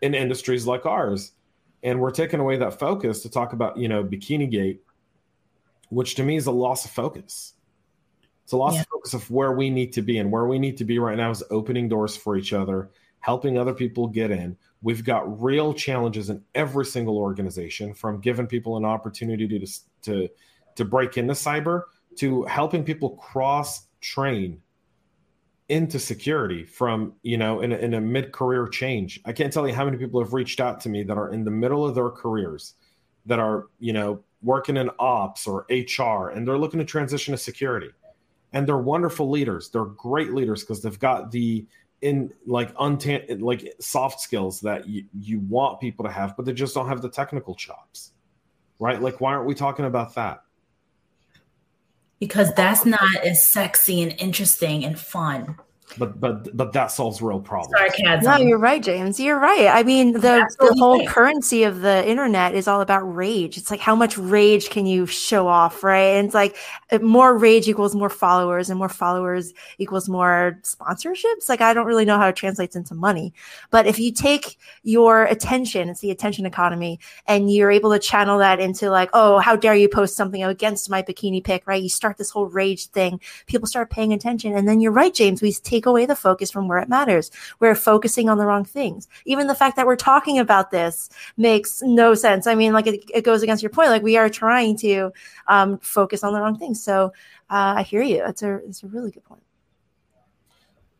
in 0.01 0.15
industries 0.15 0.69
like 0.69 0.87
ours. 0.87 1.33
And 1.83 2.01
we're 2.01 2.11
taking 2.11 2.41
away 2.41 2.57
that 2.59 2.79
focus 2.79 3.23
to 3.23 3.31
talk 3.31 3.53
about, 3.53 3.79
you 3.79 3.89
know, 3.89 4.05
Bikini 4.05 4.51
Gate, 4.51 4.83
which 5.89 6.15
to 6.17 6.23
me 6.23 6.37
is 6.37 6.47
a 6.47 6.53
loss 6.53 6.85
of 6.85 6.91
focus. 6.91 7.55
It's 8.45 8.53
a 8.53 8.57
loss 8.57 8.75
yeah. 8.75 8.81
of 8.81 8.87
focus 8.89 9.15
of 9.15 9.31
where 9.31 9.53
we 9.53 9.71
need 9.71 9.93
to 9.95 10.03
be. 10.03 10.19
And 10.19 10.31
where 10.31 10.47
we 10.47 10.59
need 10.59 10.77
to 10.79 10.85
be 10.85 10.99
right 10.99 11.17
now 11.17 11.31
is 11.31 11.43
opening 11.51 11.89
doors 11.89 12.17
for 12.17 12.37
each 12.37 12.53
other, 12.53 12.91
helping 13.21 13.59
other 13.59 13.73
people 13.75 14.07
get 14.09 14.31
in. 14.31 14.57
We've 14.83 15.05
got 15.05 15.43
real 15.43 15.73
challenges 15.75 16.31
in 16.31 16.43
every 16.55 16.85
single 16.85 17.19
organization 17.19 17.95
from 17.95 18.21
giving 18.21 18.47
people 18.47 18.77
an 18.77 18.85
opportunity 18.85 19.47
to, 19.47 19.67
to 20.03 20.29
to 20.77 20.85
break 20.85 21.19
into 21.19 21.35
cyber 21.35 21.83
to 22.17 22.45
helping 22.45 22.85
people 22.85 23.11
cross 23.17 23.87
train 24.01 24.61
into 25.71 26.01
security 26.01 26.65
from 26.65 27.15
you 27.23 27.39
know 27.39 27.61
in 27.61 27.73
a, 27.73 27.77
in 27.77 27.95
a 27.95 28.01
mid-career 28.01 28.67
change. 28.69 29.21
I 29.25 29.33
can't 29.33 29.53
tell 29.53 29.67
you 29.67 29.75
how 29.75 29.85
many 29.85 29.97
people 29.97 30.23
have 30.23 30.35
reached 30.35 30.61
out 30.61 30.81
to 30.81 30.89
me 30.89 31.05
that 31.05 31.17
are 31.17 31.33
in 31.33 31.45
the 31.45 31.51
middle 31.51 31.87
of 31.87 31.95
their 31.95 32.11
careers 32.11 32.75
that 33.27 33.39
are 33.39 33.69
you 33.79 33.93
know 33.93 34.23
working 34.43 34.77
in 34.77 34.91
ops 34.99 35.47
or 35.47 35.67
hr 35.71 36.31
and 36.31 36.47
they're 36.47 36.59
looking 36.59 36.81
to 36.81 36.85
transition 36.85 37.33
to 37.33 37.39
security. 37.39 37.91
And 38.53 38.67
they're 38.67 38.79
wonderful 38.79 39.31
leaders. 39.31 39.69
They're 39.69 39.85
great 39.85 40.35
leaders 40.35 40.63
because 40.63 40.83
they've 40.83 40.99
got 40.99 41.31
the 41.31 41.67
in 42.03 42.33
like 42.47 42.75
untan 42.75 43.41
like 43.41 43.73
soft 43.79 44.21
skills 44.21 44.61
that 44.63 44.89
you, 44.89 45.05
you 45.13 45.39
want 45.41 45.79
people 45.81 46.05
to 46.05 46.11
have 46.11 46.35
but 46.35 46.47
they 46.47 46.53
just 46.53 46.75
don't 46.75 46.89
have 46.89 47.03
the 47.03 47.11
technical 47.11 47.55
chops 47.55 48.13
right? 48.79 49.03
Like 49.03 49.21
why 49.21 49.35
aren't 49.35 49.47
we 49.47 49.55
talking 49.55 49.85
about 49.85 50.15
that 50.15 50.43
because 52.21 52.53
that's 52.55 52.85
not 52.85 53.17
as 53.25 53.51
sexy 53.51 54.03
and 54.03 54.15
interesting 54.21 54.85
and 54.85 54.99
fun 54.99 55.57
but 55.99 56.21
but 56.21 56.57
but 56.57 56.73
that 56.73 56.91
solves 56.91 57.21
real 57.21 57.41
problems. 57.41 57.75
Sarcasm. 57.77 58.25
No, 58.25 58.37
you're 58.37 58.59
right, 58.59 58.83
James. 58.83 59.19
You're 59.19 59.39
right. 59.39 59.67
I 59.67 59.83
mean, 59.83 60.13
the 60.13 60.49
the 60.59 60.75
whole 60.79 61.05
currency 61.07 61.65
of 61.65 61.81
the 61.81 62.09
internet 62.09 62.55
is 62.55 62.69
all 62.69 62.81
about 62.81 63.03
rage. 63.03 63.57
It's 63.57 63.71
like 63.71 63.81
how 63.81 63.95
much 63.95 64.17
rage 64.17 64.71
can 64.71 64.87
you 64.87 65.07
show 65.07 65.49
off, 65.49 65.83
right? 65.83 66.17
And 66.17 66.27
it's 66.27 66.35
like 66.35 66.57
uh, 66.93 66.99
more 66.99 67.37
rage 67.37 67.69
equals 67.69 67.95
more 67.95 68.11
followers, 68.11 68.71
and 68.71 68.79
more 68.79 68.89
followers 68.89 69.53
equals 69.79 70.09
more 70.09 70.59
sponsorships. 70.63 71.49
Like 71.49 71.61
I 71.61 71.75
don't 71.75 71.87
really 71.87 72.05
know 72.05 72.19
how 72.19 72.29
it 72.29 72.37
translates 72.37 72.77
into 72.77 72.95
money, 72.95 73.33
but 73.71 73.87
if 73.87 73.99
you 73.99 74.13
take 74.13 74.59
your 74.83 75.25
attention, 75.25 75.89
it's 75.89 76.01
the 76.01 76.11
attention 76.11 76.47
economy, 76.47 77.01
and 77.27 77.53
you're 77.53 77.71
able 77.71 77.91
to 77.93 77.99
channel 77.99 78.39
that 78.39 78.61
into 78.61 78.91
like, 78.91 79.11
oh, 79.13 79.39
how 79.39 79.57
dare 79.57 79.75
you 79.75 79.89
post 79.89 80.17
something 80.17 80.43
against 80.45 80.91
my 80.91 81.03
bikini 81.03 81.43
pic, 81.43 81.67
right? 81.67 81.83
You 81.83 81.89
start 81.89 82.17
this 82.17 82.31
whole 82.31 82.47
rage 82.47 82.87
thing. 82.87 83.21
People 83.47 83.67
start 83.67 83.91
paying 83.91 84.13
attention, 84.13 84.55
and 84.57 84.69
then 84.69 84.81
you're 84.81 84.93
right, 84.93 85.13
James. 85.13 85.43
We 85.43 85.53
take 85.53 85.80
take 85.81 85.87
away 85.87 86.05
the 86.05 86.17
focus 86.17 86.51
from 86.51 86.69
where 86.69 86.79
it 86.79 86.89
matters. 86.89 87.31
We're 87.59 87.75
focusing 87.75 88.29
on 88.29 88.37
the 88.39 88.45
wrong 88.45 88.65
things. 88.65 89.09
Even 89.25 89.47
the 89.47 89.55
fact 89.55 89.77
that 89.77 89.87
we're 89.87 89.97
talking 89.97 90.39
about 90.39 90.71
this 90.71 91.09
makes 91.37 91.81
no 91.83 92.15
sense. 92.15 92.47
I 92.47 92.55
mean, 92.55 92.73
like 92.73 92.87
it, 92.87 93.03
it 93.15 93.25
goes 93.25 93.43
against 93.43 93.63
your 93.63 93.71
point. 93.71 93.89
Like 93.89 94.03
we 94.03 94.17
are 94.17 94.29
trying 94.29 94.77
to 94.79 95.11
um, 95.49 95.79
focus 95.79 96.23
on 96.23 96.35
the 96.35 96.41
wrong 96.41 96.59
things. 96.59 96.85
So 96.85 97.13
uh, 97.49 97.75
I 97.79 97.83
hear 97.83 98.03
you. 98.03 98.23
It's 98.27 98.43
a 98.43 98.57
it's 98.57 98.83
a 98.83 98.89
really 98.89 99.11
good 99.11 99.25
point. 99.25 99.43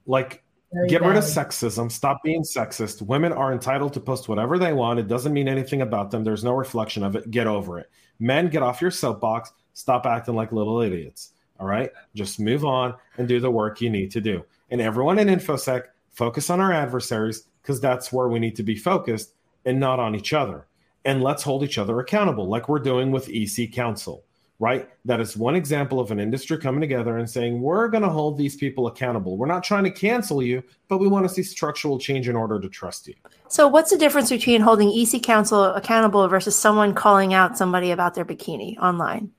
Like 0.07 0.43
Very 0.73 0.89
get 0.89 1.03
rid 1.03 1.17
of 1.17 1.25
sexism. 1.25 1.93
Stop 1.93 2.23
being 2.25 2.43
sexist. 2.43 3.03
Women 3.03 3.33
are 3.35 3.53
entitled 3.53 3.93
to 3.95 4.01
post 4.01 4.29
whatever 4.29 4.59
they 4.59 4.73
want. 4.73 4.99
It 4.99 5.09
doesn't 5.09 5.35
mean 5.35 5.49
anything 5.49 5.83
about 5.83 6.11
them. 6.11 6.25
There's 6.25 6.43
no 6.43 6.55
reflection 6.55 7.05
of 7.05 7.17
it. 7.17 7.31
Get 7.31 7.47
over 7.47 7.79
it. 7.79 7.91
Men, 8.19 8.49
get 8.49 8.63
off 8.63 8.81
your 8.81 8.91
soapbox. 8.91 9.53
Stop 9.75 10.07
acting 10.07 10.35
like 10.35 10.53
little 10.53 10.81
idiots. 10.81 11.33
All 11.61 11.67
right. 11.67 11.91
Just 12.15 12.41
move 12.41 12.65
on 12.65 12.95
and 13.19 13.29
do 13.29 13.39
the 13.39 13.51
work 13.51 13.83
you 13.83 13.91
need 13.91 14.11
to 14.13 14.21
do 14.21 14.45
and 14.71 14.81
everyone 14.81 15.19
in 15.19 15.29
infosec 15.29 15.85
focus 16.11 16.51
on 16.51 16.61
our 16.61 16.73
adversaries 16.73 17.45
because 17.63 17.81
that's 17.81 18.13
where 18.13 18.29
we 18.29 18.39
need 18.39 18.57
to 18.57 18.63
be 18.63 18.77
focused 18.77 19.35
and 19.65 19.79
not 19.79 20.01
on 20.01 20.15
each 20.15 20.33
other 20.33 20.67
and 21.05 21.23
let's 21.23 21.43
hold 21.43 21.63
each 21.63 21.79
other 21.79 21.99
accountable, 22.01 22.49
like 22.49 22.69
we're 22.69 22.79
doing 22.79 23.11
with 23.11 23.29
EC 23.31 23.73
Council, 23.73 24.25
right? 24.59 24.89
That 25.05 25.21
is 25.21 25.37
one 25.37 25.55
example 25.55 25.99
of 25.99 26.11
an 26.11 26.21
industry 26.21 26.59
coming 26.59 26.81
together 26.81 27.17
and 27.17 27.29
saying, 27.29 27.61
we're 27.61 27.89
going 27.89 28.03
to 28.03 28.09
hold 28.09 28.37
these 28.37 28.57
people 28.57 28.87
accountable. 28.87 29.37
We're 29.37 29.47
not 29.47 29.65
trying 29.65 29.85
to 29.85 29.91
cancel 29.91 30.43
you, 30.43 30.63
but 30.89 30.99
we 30.99 31.09
want 31.09 31.27
to 31.27 31.33
see 31.33 31.43
structural 31.43 31.99
change 31.99 32.29
in 32.29 32.37
order 32.37 32.61
to 32.61 32.69
trust 32.69 33.09
you. 33.09 33.15
So, 33.49 33.67
what's 33.67 33.91
the 33.91 33.99
difference 33.99 34.29
between 34.29 34.61
holding 34.61 34.93
EC 34.93 35.23
Council 35.23 35.65
accountable 35.65 36.29
versus 36.29 36.55
someone 36.55 36.95
calling 36.95 37.33
out 37.33 37.57
somebody 37.57 37.91
about 37.91 38.15
their 38.15 38.25
bikini 38.25 38.77
online? 38.79 39.33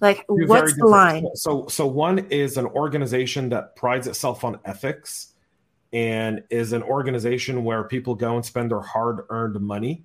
Like, 0.00 0.24
You're 0.28 0.46
what's 0.46 0.76
the 0.76 0.86
line? 0.86 1.26
So, 1.34 1.66
so 1.68 1.86
one 1.86 2.18
is 2.30 2.56
an 2.56 2.66
organization 2.66 3.48
that 3.50 3.76
prides 3.76 4.06
itself 4.06 4.44
on 4.44 4.58
ethics 4.64 5.34
and 5.92 6.42
is 6.50 6.72
an 6.72 6.82
organization 6.82 7.64
where 7.64 7.84
people 7.84 8.14
go 8.14 8.36
and 8.36 8.44
spend 8.44 8.70
their 8.70 8.80
hard-earned 8.80 9.60
money 9.60 10.04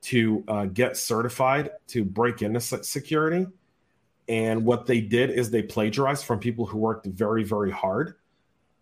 to 0.00 0.44
uh, 0.48 0.66
get 0.66 0.96
certified 0.96 1.70
to 1.88 2.04
break 2.04 2.42
into 2.42 2.60
security. 2.60 3.46
And 4.28 4.64
what 4.64 4.86
they 4.86 5.00
did 5.00 5.30
is 5.30 5.50
they 5.50 5.62
plagiarized 5.62 6.24
from 6.24 6.38
people 6.38 6.66
who 6.66 6.78
worked 6.78 7.06
very, 7.06 7.44
very 7.44 7.70
hard 7.70 8.16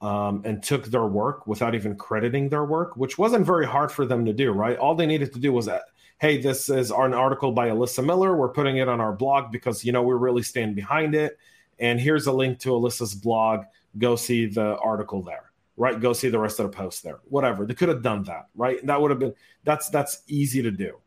um, 0.01 0.43
and 0.45 0.63
took 0.63 0.87
their 0.87 1.07
work 1.07 1.47
without 1.47 1.75
even 1.75 1.97
crediting 1.97 2.49
their 2.49 2.65
work, 2.65 2.97
which 2.97 3.17
wasn't 3.19 3.47
very 3.47 3.67
hard 3.67 3.93
for 3.93 4.07
them 4.07 4.25
to 4.25 4.33
do, 4.33 4.53
right? 4.53 4.77
All 4.79 4.95
they 4.95 5.07
needed 5.07 5.33
to 5.35 5.39
do 5.39 5.53
was, 5.53 5.69
uh, 5.69 5.81
hey, 6.19 6.41
this 6.41 6.69
is 6.69 6.91
an 6.91 7.14
article 7.14 7.53
by 7.53 7.69
Alyssa 7.69 8.05
Miller. 8.05 8.37
We're 8.37 8.49
putting 8.49 8.79
it 8.79 8.89
on 8.89 9.01
our 9.01 9.12
blog 9.12 9.53
because, 9.53 9.85
you 9.85 9.93
know, 9.93 10.03
we 10.03 10.14
really 10.14 10.43
stand 10.43 10.75
behind 10.75 11.14
it. 11.14 11.39
And 11.79 12.01
here's 12.01 12.27
a 12.27 12.33
link 12.33 12.59
to 12.61 12.71
Alyssa's 12.71 13.14
blog. 13.14 13.64
Go 13.99 14.17
see 14.17 14.47
the 14.47 14.77
article 14.79 15.23
there, 15.23 15.53
right? 15.77 16.01
Go 16.01 16.12
see 16.12 16.29
the 16.31 16.39
rest 16.39 16.59
of 16.59 16.71
the 16.71 16.77
post 16.77 17.03
there. 17.03 17.19
Whatever. 17.29 17.67
They 17.67 17.75
could 17.75 17.91
have 17.91 18.03
done 18.03 18.25
that, 18.25 18.47
right? 18.55 18.85
That 18.87 19.01
would 19.01 19.11
have 19.11 19.21
been, 19.21 19.35
that's, 19.64 19.91
that's 19.91 20.23
easy 20.27 20.62
to 20.62 20.71
do 20.71 20.99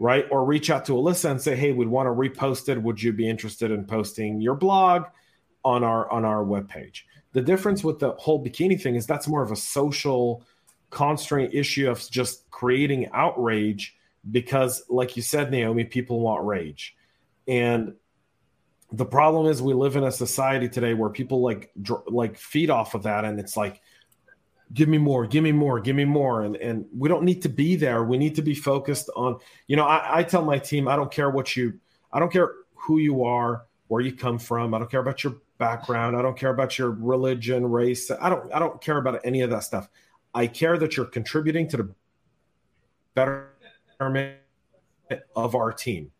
right? 0.00 0.24
Or 0.30 0.44
reach 0.46 0.70
out 0.70 0.86
to 0.86 0.92
Alyssa 0.92 1.30
and 1.30 1.40
say, 1.40 1.54
"Hey, 1.54 1.72
we'd 1.72 1.86
want 1.86 2.06
to 2.06 2.10
repost 2.10 2.68
it. 2.68 2.82
Would 2.82 3.02
you 3.02 3.12
be 3.12 3.28
interested 3.28 3.70
in 3.70 3.84
posting 3.84 4.40
your 4.40 4.54
blog 4.54 5.04
on 5.62 5.84
our 5.84 6.10
on 6.10 6.24
our 6.24 6.42
webpage?" 6.42 7.02
The 7.32 7.42
difference 7.42 7.84
with 7.84 7.98
the 7.98 8.12
whole 8.12 8.42
bikini 8.42 8.80
thing 8.80 8.96
is 8.96 9.06
that's 9.06 9.28
more 9.28 9.42
of 9.42 9.52
a 9.52 9.56
social 9.56 10.42
constraint 10.88 11.54
issue 11.54 11.88
of 11.88 12.00
just 12.10 12.50
creating 12.50 13.08
outrage 13.12 13.94
because, 14.28 14.82
like 14.88 15.16
you 15.16 15.22
said, 15.22 15.50
Naomi, 15.50 15.84
people 15.84 16.20
want 16.20 16.44
rage, 16.44 16.96
and 17.46 17.94
the 18.92 19.06
problem 19.06 19.46
is 19.46 19.62
we 19.62 19.72
live 19.72 19.96
in 19.96 20.04
a 20.04 20.10
society 20.12 20.68
today 20.68 20.94
where 20.94 21.10
people 21.10 21.42
like 21.42 21.70
dr- 21.80 22.08
like 22.08 22.36
feed 22.36 22.70
off 22.70 22.94
of 22.94 23.04
that, 23.04 23.24
and 23.24 23.38
it's 23.38 23.56
like 23.56 23.80
give 24.72 24.88
me 24.88 24.98
more, 24.98 25.26
give 25.26 25.42
me 25.42 25.52
more, 25.52 25.80
give 25.80 25.96
me 25.96 26.04
more. 26.04 26.42
And 26.42 26.56
and 26.56 26.86
we 26.96 27.08
don't 27.08 27.24
need 27.24 27.42
to 27.42 27.48
be 27.48 27.76
there. 27.76 28.04
We 28.04 28.18
need 28.18 28.34
to 28.36 28.42
be 28.42 28.54
focused 28.54 29.10
on, 29.16 29.38
you 29.66 29.76
know, 29.76 29.84
I, 29.84 30.18
I 30.18 30.22
tell 30.22 30.44
my 30.44 30.58
team, 30.58 30.88
I 30.88 30.96
don't 30.96 31.10
care 31.10 31.30
what 31.30 31.56
you, 31.56 31.78
I 32.12 32.18
don't 32.18 32.32
care 32.32 32.52
who 32.74 32.98
you 32.98 33.24
are, 33.24 33.66
where 33.88 34.00
you 34.00 34.12
come 34.12 34.38
from. 34.38 34.74
I 34.74 34.78
don't 34.78 34.90
care 34.90 35.00
about 35.00 35.24
your 35.24 35.36
background. 35.58 36.16
I 36.16 36.22
don't 36.22 36.36
care 36.36 36.50
about 36.50 36.78
your 36.78 36.90
religion, 36.90 37.66
race. 37.66 38.10
I 38.10 38.28
don't, 38.28 38.52
I 38.52 38.58
don't 38.58 38.80
care 38.80 38.98
about 38.98 39.20
any 39.24 39.42
of 39.42 39.50
that 39.50 39.64
stuff. 39.64 39.88
I 40.34 40.46
care 40.46 40.78
that 40.78 40.96
you're 40.96 41.06
contributing 41.06 41.68
to 41.68 41.76
the 41.76 41.94
betterment 44.00 44.36
of 45.36 45.54
our 45.54 45.72
team. 45.72 46.10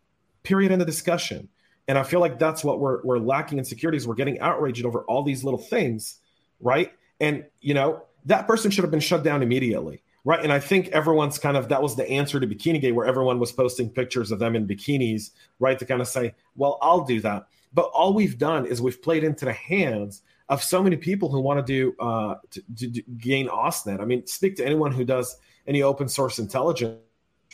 Period. 0.43 0.71
End 0.71 0.81
of 0.81 0.87
discussion. 0.87 1.49
And 1.87 1.97
I 1.97 2.03
feel 2.03 2.19
like 2.19 2.39
that's 2.39 2.63
what 2.63 2.79
we're 2.79 3.01
we're 3.03 3.19
lacking 3.19 3.57
in 3.57 3.65
securities. 3.65 4.07
We're 4.07 4.15
getting 4.15 4.39
outraged 4.39 4.85
over 4.85 5.01
all 5.03 5.23
these 5.23 5.43
little 5.43 5.59
things, 5.59 6.19
right? 6.59 6.91
And 7.19 7.45
you 7.59 7.73
know, 7.73 8.03
that 8.25 8.47
person 8.47 8.71
should 8.71 8.83
have 8.83 8.91
been 8.91 8.99
shut 8.99 9.23
down 9.23 9.43
immediately. 9.43 10.03
Right. 10.23 10.43
And 10.43 10.53
I 10.53 10.59
think 10.59 10.89
everyone's 10.89 11.39
kind 11.39 11.57
of 11.57 11.69
that 11.69 11.81
was 11.81 11.95
the 11.95 12.07
answer 12.07 12.39
to 12.39 12.45
Bikini 12.45 12.79
Gate, 12.79 12.91
where 12.91 13.07
everyone 13.07 13.39
was 13.39 13.51
posting 13.51 13.89
pictures 13.89 14.31
of 14.31 14.37
them 14.37 14.55
in 14.55 14.67
bikinis, 14.67 15.31
right? 15.59 15.79
To 15.79 15.85
kind 15.85 15.99
of 15.99 16.07
say, 16.07 16.35
well, 16.55 16.77
I'll 16.79 17.03
do 17.03 17.19
that. 17.21 17.47
But 17.73 17.89
all 17.93 18.13
we've 18.13 18.37
done 18.37 18.67
is 18.67 18.83
we've 18.83 19.01
played 19.01 19.23
into 19.23 19.45
the 19.45 19.53
hands 19.53 20.21
of 20.47 20.61
so 20.61 20.83
many 20.83 20.95
people 20.95 21.31
who 21.31 21.39
want 21.39 21.65
to 21.65 21.73
do 21.73 21.95
uh, 21.99 22.35
to, 22.51 22.61
to 22.75 23.01
gain 23.17 23.47
OSINT. 23.47 23.99
I 23.99 24.05
mean, 24.05 24.27
speak 24.27 24.57
to 24.57 24.65
anyone 24.65 24.91
who 24.91 25.03
does 25.03 25.37
any 25.65 25.81
open 25.81 26.07
source 26.07 26.37
intelligence 26.37 26.99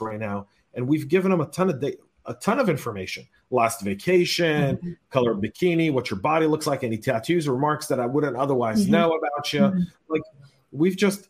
right 0.01 0.19
now, 0.19 0.47
and 0.73 0.87
we've 0.87 1.07
given 1.07 1.31
them 1.31 1.41
a 1.41 1.47
ton 1.47 1.69
of 1.69 1.79
da- 1.79 1.97
a 2.25 2.33
ton 2.33 2.59
of 2.59 2.69
information. 2.69 3.27
Last 3.49 3.81
vacation, 3.81 4.77
mm-hmm. 4.77 4.91
color 5.09 5.33
bikini, 5.33 5.91
what 5.91 6.09
your 6.09 6.19
body 6.19 6.45
looks 6.45 6.67
like, 6.67 6.83
any 6.83 6.97
tattoos, 6.97 7.47
or 7.47 7.53
remarks 7.53 7.87
that 7.87 7.99
I 7.99 8.05
wouldn't 8.05 8.35
otherwise 8.35 8.83
mm-hmm. 8.83 8.91
know 8.91 9.11
about 9.11 9.53
you. 9.53 9.61
Mm-hmm. 9.61 9.81
Like 10.09 10.21
we've 10.71 10.97
just 10.97 11.29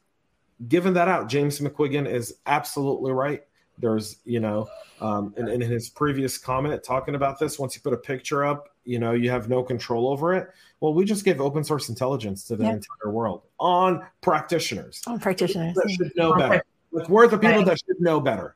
given 0.67 0.93
that 0.95 1.07
out. 1.07 1.29
James 1.29 1.59
McQuiggan 1.59 2.11
is 2.11 2.37
absolutely 2.47 3.11
right. 3.11 3.43
There's, 3.79 4.17
you 4.25 4.39
know, 4.39 4.67
um, 5.01 5.35
in, 5.37 5.47
in 5.47 5.61
his 5.61 5.87
previous 5.87 6.39
comment 6.39 6.83
talking 6.83 7.13
about 7.13 7.37
this, 7.37 7.59
once 7.59 7.75
you 7.75 7.81
put 7.81 7.93
a 7.93 7.97
picture 7.97 8.43
up, 8.43 8.69
you 8.85 8.97
know, 8.97 9.11
you 9.11 9.29
have 9.29 9.49
no 9.49 9.61
control 9.61 10.09
over 10.09 10.33
it. 10.33 10.47
Well, 10.79 10.95
we 10.95 11.05
just 11.05 11.23
gave 11.23 11.39
open 11.39 11.63
source 11.63 11.89
intelligence 11.89 12.43
to 12.45 12.55
the 12.55 12.63
yep. 12.63 12.73
entire 12.73 13.11
world 13.11 13.43
on 13.59 14.03
practitioners. 14.21 15.03
On 15.05 15.19
practitioners 15.19 15.75
that 15.75 15.91
should 15.91 16.11
know 16.15 16.33
better. 16.35 16.63
Like 16.91 17.07
we're 17.07 17.27
the 17.27 17.37
people 17.37 17.57
right. 17.57 17.65
that 17.67 17.77
should 17.77 17.99
know 17.99 18.19
better. 18.19 18.55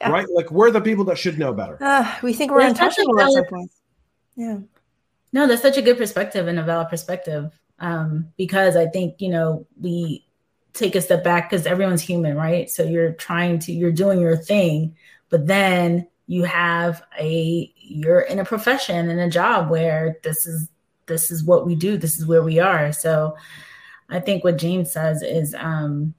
Yeah. 0.00 0.10
Right? 0.10 0.26
Like 0.34 0.50
we're 0.50 0.70
the 0.70 0.80
people 0.80 1.04
that 1.04 1.18
should 1.18 1.38
know 1.38 1.52
better. 1.52 1.76
Uh, 1.80 2.14
we 2.22 2.32
think 2.32 2.50
we're 2.50 2.60
untouchable 2.60 3.20
at 3.20 3.32
some 3.32 3.44
point. 3.44 3.70
Yeah. 4.36 4.58
No, 5.32 5.46
that's 5.46 5.62
such 5.62 5.76
a 5.76 5.82
good 5.82 5.98
perspective 5.98 6.48
and 6.48 6.58
a 6.58 6.62
valid 6.62 6.88
perspective 6.88 7.52
um, 7.78 8.32
because 8.36 8.76
I 8.76 8.86
think 8.86 9.20
you 9.20 9.28
know 9.28 9.66
we 9.80 10.24
take 10.72 10.94
a 10.94 11.00
step 11.00 11.24
back 11.24 11.50
because 11.50 11.66
everyone's 11.66 12.02
human, 12.02 12.36
right? 12.36 12.70
So 12.70 12.82
you're 12.84 13.12
trying 13.12 13.58
to 13.60 13.72
you're 13.72 13.92
doing 13.92 14.20
your 14.20 14.36
thing, 14.36 14.96
but 15.28 15.46
then 15.46 16.06
you 16.26 16.44
have 16.44 17.02
a 17.18 17.72
you're 17.76 18.20
in 18.20 18.38
a 18.38 18.44
profession 18.44 19.08
and 19.08 19.20
a 19.20 19.28
job 19.28 19.70
where 19.70 20.18
this 20.22 20.46
is 20.46 20.68
this 21.06 21.30
is 21.30 21.42
what 21.42 21.66
we 21.66 21.74
do, 21.74 21.96
this 21.96 22.18
is 22.18 22.26
where 22.26 22.42
we 22.42 22.60
are. 22.60 22.92
So 22.92 23.36
I 24.08 24.20
think 24.20 24.44
what 24.44 24.58
James 24.58 24.92
says 24.92 25.22
is 25.22 25.54
um, 25.58 26.14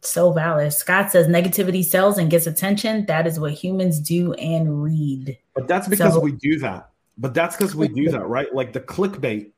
so 0.00 0.32
valid. 0.32 0.72
Scott 0.72 1.10
says 1.10 1.26
negativity 1.26 1.84
sells 1.84 2.18
and 2.18 2.30
gets 2.30 2.46
attention. 2.46 3.06
That 3.06 3.26
is 3.26 3.40
what 3.40 3.52
humans 3.52 4.00
do 4.00 4.32
and 4.34 4.82
read. 4.82 5.38
But 5.54 5.68
that's 5.68 5.88
because 5.88 6.14
so, 6.14 6.20
we 6.20 6.32
do 6.32 6.58
that. 6.60 6.90
But 7.16 7.34
that's 7.34 7.56
because 7.56 7.74
we 7.74 7.88
do 7.88 8.10
that, 8.10 8.26
right? 8.26 8.54
Like 8.54 8.72
the 8.72 8.80
clickbait 8.80 9.50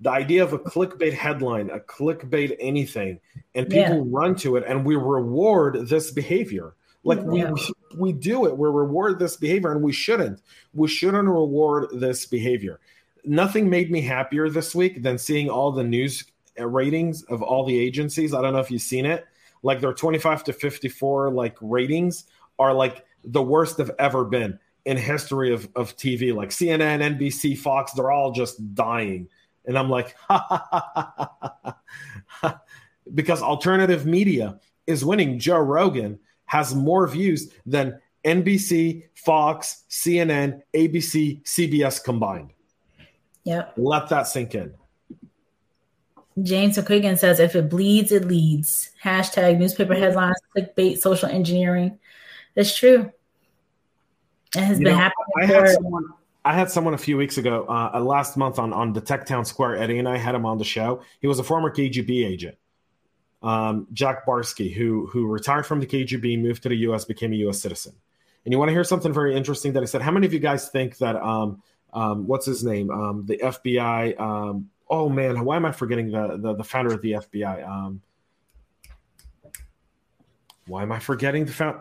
the 0.00 0.10
idea 0.10 0.42
of 0.42 0.52
a 0.52 0.58
clickbait 0.58 1.12
headline, 1.12 1.70
a 1.70 1.80
clickbait 1.80 2.56
anything, 2.60 3.18
and 3.54 3.66
people 3.66 3.96
yeah. 3.96 4.02
run 4.06 4.36
to 4.36 4.56
it, 4.56 4.64
and 4.66 4.84
we 4.84 4.96
reward 4.96 5.88
this 5.88 6.10
behavior. 6.10 6.74
Like 7.04 7.18
yeah. 7.32 7.50
we 7.50 7.72
we 7.96 8.12
do 8.12 8.46
it, 8.46 8.56
we 8.56 8.68
reward 8.68 9.18
this 9.18 9.36
behavior, 9.36 9.72
and 9.72 9.82
we 9.82 9.92
shouldn't. 9.92 10.40
We 10.72 10.88
shouldn't 10.88 11.28
reward 11.28 11.88
this 11.94 12.26
behavior. 12.26 12.80
Nothing 13.24 13.68
made 13.68 13.90
me 13.90 14.00
happier 14.00 14.48
this 14.48 14.74
week 14.74 15.02
than 15.02 15.18
seeing 15.18 15.48
all 15.48 15.72
the 15.72 15.84
news 15.84 16.24
ratings 16.58 17.22
of 17.24 17.42
all 17.42 17.64
the 17.64 17.78
agencies. 17.78 18.34
I 18.34 18.42
don't 18.42 18.52
know 18.52 18.60
if 18.60 18.70
you've 18.70 18.82
seen 18.82 19.06
it. 19.06 19.26
Like 19.62 19.80
their 19.80 19.92
25 19.92 20.44
to 20.44 20.52
54 20.52 21.30
like 21.30 21.56
ratings 21.60 22.24
are 22.58 22.72
like 22.72 23.04
the 23.24 23.42
worst 23.42 23.76
they've 23.76 23.90
ever 23.98 24.24
been 24.24 24.58
in 24.84 24.96
history 24.96 25.52
of, 25.52 25.68
of 25.76 25.96
TV. 25.96 26.34
Like 26.34 26.50
CNN, 26.50 27.18
NBC, 27.18 27.58
Fox, 27.58 27.92
they're 27.92 28.10
all 28.10 28.32
just 28.32 28.74
dying 28.74 29.28
and 29.68 29.78
I'm 29.78 29.90
like, 29.90 30.16
because 33.14 33.42
alternative 33.42 34.06
media 34.06 34.58
is 34.86 35.04
winning. 35.04 35.38
Joe 35.38 35.58
Rogan 35.58 36.18
has 36.46 36.74
more 36.74 37.06
views 37.06 37.52
than 37.66 38.00
NBC, 38.24 39.04
Fox, 39.14 39.84
CNN, 39.90 40.62
ABC, 40.74 41.42
CBS 41.42 42.02
combined. 42.02 42.54
Yeah. 43.44 43.66
Let 43.76 44.08
that 44.08 44.26
sink 44.26 44.54
in. 44.54 44.72
James 46.42 46.76
McQuiggan 46.76 47.18
says, 47.18 47.40
if 47.40 47.56
it 47.56 47.68
bleeds, 47.68 48.12
it 48.12 48.26
leads. 48.26 48.90
Hashtag 49.02 49.58
newspaper 49.58 49.94
headlines, 49.94 50.36
clickbait, 50.56 50.98
social 50.98 51.28
engineering. 51.28 51.98
That's 52.54 52.76
true. 52.76 53.12
It 54.56 54.62
has 54.62 54.78
you 54.78 54.84
been 54.84 54.94
know, 54.94 55.00
happening. 55.00 55.26
I 55.36 55.46
had 55.46 55.68
someone 55.68 56.04
I 56.44 56.54
had 56.54 56.70
someone 56.70 56.94
a 56.94 56.98
few 56.98 57.16
weeks 57.16 57.36
ago, 57.36 57.66
uh, 57.68 57.90
uh, 57.94 58.00
last 58.00 58.36
month 58.36 58.58
on 58.58 58.72
on 58.72 58.92
the 58.92 59.00
Tech 59.00 59.26
Town 59.26 59.44
Square. 59.44 59.76
Eddie 59.76 59.98
and 59.98 60.08
I 60.08 60.16
had 60.16 60.34
him 60.34 60.46
on 60.46 60.58
the 60.58 60.64
show. 60.64 61.02
He 61.20 61.26
was 61.26 61.38
a 61.38 61.42
former 61.44 61.70
KGB 61.70 62.26
agent, 62.26 62.56
um, 63.42 63.86
Jack 63.92 64.26
Barsky, 64.26 64.72
who 64.72 65.06
who 65.06 65.26
retired 65.26 65.66
from 65.66 65.80
the 65.80 65.86
KGB, 65.86 66.40
moved 66.40 66.62
to 66.62 66.70
the 66.70 66.76
U.S., 66.76 67.04
became 67.04 67.32
a 67.32 67.36
U.S. 67.36 67.60
citizen. 67.60 67.94
And 68.44 68.52
you 68.52 68.58
want 68.58 68.70
to 68.70 68.72
hear 68.72 68.84
something 68.84 69.12
very 69.12 69.36
interesting 69.36 69.74
that 69.74 69.82
I 69.82 69.86
said? 69.86 70.00
How 70.00 70.10
many 70.10 70.26
of 70.26 70.32
you 70.32 70.38
guys 70.38 70.70
think 70.70 70.96
that 70.98 71.16
um, 71.16 71.62
um, 71.92 72.26
what's 72.26 72.46
his 72.46 72.64
name, 72.64 72.90
um, 72.90 73.26
the 73.26 73.36
FBI? 73.36 74.18
Oh 74.90 75.08
man, 75.08 75.44
why 75.44 75.56
am 75.56 75.64
I 75.64 75.72
forgetting 75.72 76.10
the 76.10 76.38
the, 76.38 76.54
the 76.54 76.64
founder 76.64 76.94
of 76.94 77.02
the 77.02 77.12
FBI? 77.12 77.68
Um, 77.68 78.00
why 80.66 80.82
am 80.82 80.92
I 80.92 80.98
forgetting 80.98 81.44
the 81.44 81.52
founder? 81.52 81.80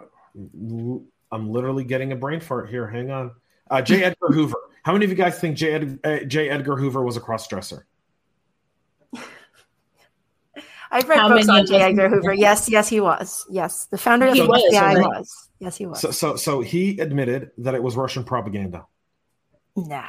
I'm 1.32 1.49
literally 1.49 1.84
getting 1.84 2.12
a 2.12 2.16
brain 2.16 2.39
fart 2.39 2.70
here. 2.70 2.88
Hang 2.88 3.12
on. 3.12 3.32
Uh, 3.70 3.82
J. 3.82 4.03
Edgar 4.03 4.28
Hoover. 4.28 4.58
How 4.84 4.93
many 4.93 5.05
of 5.05 5.12
you 5.12 5.18
guys 5.18 5.39
think 5.39 5.58
J. 5.58 5.74
Ed, 5.74 5.99
uh, 6.03 6.20
J. 6.20 6.49
Edgar 6.49 6.78
Hoover 6.78 7.03
was 7.03 7.18
a 7.18 7.20
cross 7.20 7.47
dresser? 7.47 7.86
I 9.14 9.20
I've 10.91 11.10
read 11.10 11.20
How 11.20 11.28
books 11.28 11.49
on 11.49 11.66
J. 11.66 11.82
Edgar 11.82 12.08
Hoover. 12.08 12.34
Yes, 12.34 12.70
yes, 12.70 12.88
he 12.88 13.01
was. 13.01 13.45
Yes, 13.49 13.86
the 13.86 13.97
founder 13.97 14.28
of 14.28 14.36
the 14.36 14.43
FBI 14.43 15.05
was. 15.05 15.49
Yes, 15.60 15.76
he 15.76 15.86
was. 15.86 15.99
So, 15.99 16.12
so, 16.12 16.36
so 16.38 16.62
he 16.62 16.99
admitted 16.99 17.51
that 17.58 17.76
it 17.76 17.84
was 17.84 17.97
Russian 17.97 18.24
propaganda. 18.24 18.86
Nah. 19.76 20.03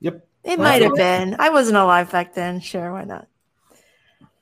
Yep. 0.00 0.26
It 0.44 0.58
might 0.58 0.82
have 0.82 0.94
been. 0.94 1.36
I 1.38 1.50
wasn't 1.50 1.78
alive 1.78 2.12
back 2.12 2.34
then. 2.34 2.60
Sure, 2.60 2.92
why 2.92 3.04
not? 3.04 3.26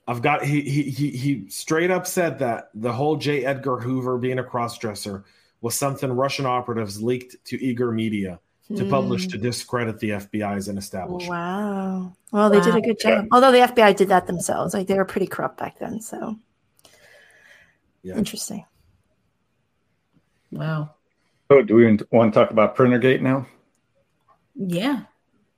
I've 0.08 0.20
got 0.20 0.44
he 0.44 0.60
he 0.62 0.82
he 0.82 1.10
he 1.10 1.48
straight 1.48 1.90
up 1.90 2.06
said 2.06 2.40
that 2.40 2.70
the 2.74 2.92
whole 2.92 3.16
J. 3.16 3.44
Edgar 3.44 3.78
Hoover 3.78 4.18
being 4.18 4.40
a 4.40 4.42
crossdresser 4.42 5.22
was 5.60 5.76
something 5.76 6.10
Russian 6.10 6.44
operatives 6.44 7.00
leaked 7.00 7.36
to 7.46 7.64
eager 7.64 7.92
media 7.92 8.40
to 8.76 8.88
publish 8.88 9.26
to 9.28 9.36
hmm. 9.36 9.42
discredit 9.42 9.98
the 9.98 10.10
FBI's 10.10 10.56
as 10.56 10.68
an 10.68 10.78
establishment. 10.78 11.30
Wow. 11.30 12.16
Well, 12.30 12.50
they 12.50 12.58
wow. 12.58 12.64
did 12.64 12.76
a 12.76 12.80
good 12.80 12.98
job. 12.98 13.26
Although 13.30 13.52
the 13.52 13.58
FBI 13.58 13.96
did 13.96 14.08
that 14.08 14.26
themselves. 14.26 14.74
Like 14.74 14.86
they 14.86 14.96
were 14.96 15.04
pretty 15.04 15.26
corrupt 15.26 15.58
back 15.58 15.78
then. 15.78 16.00
So 16.00 16.36
yeah. 18.02 18.16
interesting. 18.16 18.64
Wow. 20.50 20.94
So 21.50 21.62
do 21.62 21.74
we 21.74 21.98
want 22.10 22.32
to 22.32 22.40
talk 22.40 22.50
about 22.50 22.74
Printergate 22.74 23.20
now? 23.20 23.46
Yeah. 24.54 25.02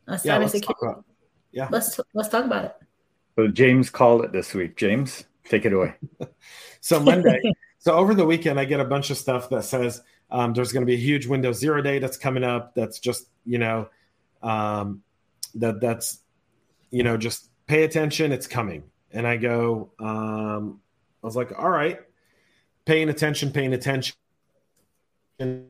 Let's 0.07 0.25
yeah, 0.25 0.39
let's 0.39 0.61
talk 0.61 0.83
about, 0.83 1.05
yeah. 1.53 1.69
Let's 1.71 1.99
let's 2.13 2.29
talk 2.29 2.45
about 2.45 2.65
it. 2.67 2.77
So 3.37 3.49
James 3.49 3.91
called 3.91 4.25
it 4.25 4.33
this 4.33 4.55
week. 4.55 4.77
James, 4.77 5.25
take 5.45 5.65
it 5.65 5.73
away. 5.73 5.95
so 6.81 7.01
Monday. 7.01 7.41
so 7.79 7.95
over 7.95 8.15
the 8.15 8.27
weekend, 8.27 8.61
I 8.61 8.65
get 8.65 8.81
a 8.81 8.85
bunch 8.85 9.11
of 9.11 9.17
stuff 9.17 9.49
that 9.51 9.65
says 9.65 10.03
um, 10.31 10.53
there's 10.53 10.73
going 10.73 10.83
to 10.83 10.87
be 10.87 10.95
a 10.95 10.99
huge 10.99 11.27
Windows 11.27 11.59
Zero 11.59 11.83
Day 11.83 11.99
that's 11.99 12.17
coming 12.17 12.45
up. 12.45 12.75
That's 12.75 12.99
just 12.99 13.29
you 13.45 13.59
know, 13.59 13.89
um, 14.43 15.03
that 15.55 15.81
that's 15.81 16.21
you 16.91 17.03
know, 17.03 17.17
just 17.17 17.51
pay 17.67 17.85
attention. 17.85 18.31
It's 18.31 18.47
coming. 18.47 18.85
And 19.11 19.27
I 19.27 19.37
go, 19.37 19.93
um, 19.99 20.81
I 21.23 21.27
was 21.27 21.37
like, 21.37 21.57
all 21.59 21.71
right, 21.71 22.01
paying 22.85 23.09
attention, 23.09 23.51
paying 23.51 23.73
attention. 23.73 24.17
And 25.39 25.67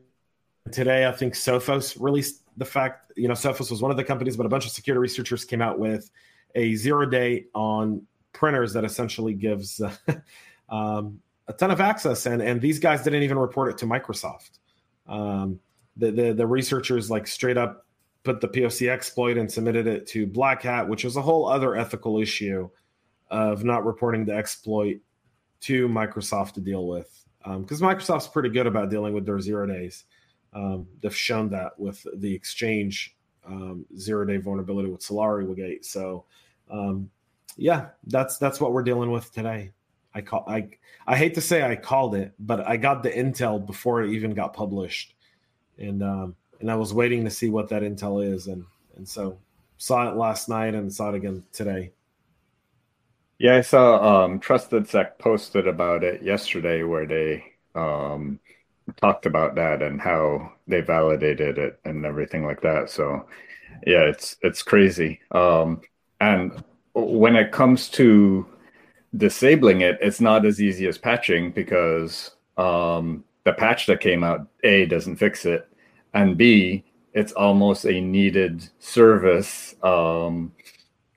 today, 0.71 1.07
I 1.07 1.11
think 1.11 1.33
Sophos 1.33 1.99
released 1.99 2.43
the 2.57 2.65
fact, 2.65 3.11
you 3.15 3.27
know, 3.27 3.33
Sophos 3.33 3.69
was 3.69 3.81
one 3.81 3.91
of 3.91 3.97
the 3.97 4.03
companies, 4.03 4.37
but 4.37 4.45
a 4.45 4.49
bunch 4.49 4.65
of 4.65 4.71
security 4.71 4.99
researchers 4.99 5.45
came 5.45 5.61
out 5.61 5.79
with 5.79 6.09
a 6.55 6.75
zero 6.75 7.05
day 7.05 7.45
on 7.53 8.01
printers 8.33 8.73
that 8.73 8.83
essentially 8.83 9.33
gives 9.33 9.81
uh, 9.81 9.95
um, 10.69 11.19
a 11.47 11.53
ton 11.53 11.71
of 11.71 11.81
access. 11.81 12.25
And, 12.25 12.41
and 12.41 12.61
these 12.61 12.79
guys 12.79 13.03
didn't 13.03 13.23
even 13.23 13.37
report 13.37 13.71
it 13.71 13.77
to 13.79 13.85
Microsoft. 13.85 14.59
Um, 15.07 15.59
the, 15.97 16.11
the, 16.11 16.33
the 16.33 16.47
researchers 16.47 17.09
like 17.09 17.27
straight 17.27 17.57
up 17.57 17.85
put 18.23 18.41
the 18.41 18.47
POC 18.47 18.89
exploit 18.89 19.37
and 19.37 19.51
submitted 19.51 19.87
it 19.87 20.07
to 20.07 20.25
Black 20.25 20.63
Hat, 20.63 20.87
which 20.87 21.03
was 21.03 21.15
a 21.15 21.21
whole 21.21 21.47
other 21.47 21.75
ethical 21.75 22.19
issue 22.19 22.69
of 23.29 23.63
not 23.63 23.85
reporting 23.85 24.25
the 24.25 24.33
exploit 24.33 24.99
to 25.61 25.87
Microsoft 25.87 26.53
to 26.53 26.61
deal 26.61 26.87
with. 26.87 27.23
Because 27.43 27.81
um, 27.81 27.87
Microsoft's 27.87 28.27
pretty 28.27 28.49
good 28.49 28.65
about 28.65 28.89
dealing 28.89 29.13
with 29.13 29.25
their 29.25 29.39
zero 29.39 29.67
days. 29.67 30.05
Um, 30.55 30.87
they've 31.01 31.15
shown 31.15 31.49
that 31.49 31.77
with 31.77 32.07
the 32.15 32.33
Exchange 32.33 33.15
um, 33.45 33.85
zero 33.97 34.25
day 34.25 34.37
vulnerability 34.37 34.89
with 34.89 35.01
Solorigate. 35.01 35.85
So, 35.85 36.25
um, 36.71 37.09
yeah, 37.57 37.87
that's 38.07 38.37
that's 38.37 38.59
what 38.59 38.71
we're 38.71 38.83
dealing 38.83 39.11
with 39.11 39.31
today. 39.31 39.71
I 40.13 40.21
call 40.21 40.45
I 40.47 40.69
I 41.05 41.17
hate 41.17 41.35
to 41.35 41.41
say 41.41 41.63
I 41.63 41.75
called 41.75 42.15
it, 42.15 42.33
but 42.39 42.65
I 42.67 42.77
got 42.77 43.03
the 43.03 43.11
intel 43.11 43.63
before 43.63 44.01
it 44.01 44.11
even 44.11 44.33
got 44.33 44.53
published, 44.53 45.13
and 45.77 46.01
um, 46.01 46.35
and 46.61 46.71
I 46.71 46.75
was 46.75 46.93
waiting 46.93 47.23
to 47.25 47.29
see 47.29 47.49
what 47.49 47.69
that 47.69 47.83
intel 47.83 48.25
is, 48.25 48.47
and 48.47 48.65
and 48.95 49.07
so 49.07 49.37
saw 49.77 50.09
it 50.09 50.15
last 50.15 50.47
night 50.47 50.73
and 50.73 50.91
saw 50.91 51.09
it 51.09 51.15
again 51.15 51.43
today. 51.51 51.91
Yeah, 53.37 53.57
I 53.57 53.61
saw 53.61 54.23
um, 54.23 54.39
TrustedSec 54.39 55.19
posted 55.19 55.67
about 55.67 56.05
it 56.05 56.23
yesterday, 56.23 56.83
where 56.83 57.05
they 57.05 57.43
um, 57.75 58.39
talked 58.97 59.25
about 59.25 59.55
that 59.55 59.81
and 59.81 59.99
how 59.99 60.51
they 60.67 60.81
validated 60.81 61.57
it 61.57 61.79
and 61.85 62.05
everything 62.05 62.45
like 62.45 62.61
that. 62.61 62.89
So, 62.89 63.27
yeah, 63.85 64.03
it's 64.03 64.37
it's 64.41 64.63
crazy. 64.63 65.19
Um, 65.31 65.81
and 66.21 66.63
when 66.93 67.35
it 67.35 67.51
comes 67.51 67.89
to 67.89 68.45
disabling 69.17 69.81
it, 69.81 69.97
it's 70.01 70.21
not 70.21 70.45
as 70.45 70.61
easy 70.61 70.87
as 70.87 70.97
patching 70.97 71.51
because 71.51 72.31
um, 72.57 73.23
the 73.43 73.53
patch 73.53 73.85
that 73.87 74.01
came 74.01 74.23
out 74.23 74.47
a 74.63 74.85
doesn't 74.85 75.17
fix 75.17 75.45
it, 75.45 75.67
and 76.13 76.37
B, 76.37 76.83
it's 77.13 77.33
almost 77.33 77.85
a 77.85 77.99
needed 78.01 78.67
service 78.79 79.75
um, 79.83 80.51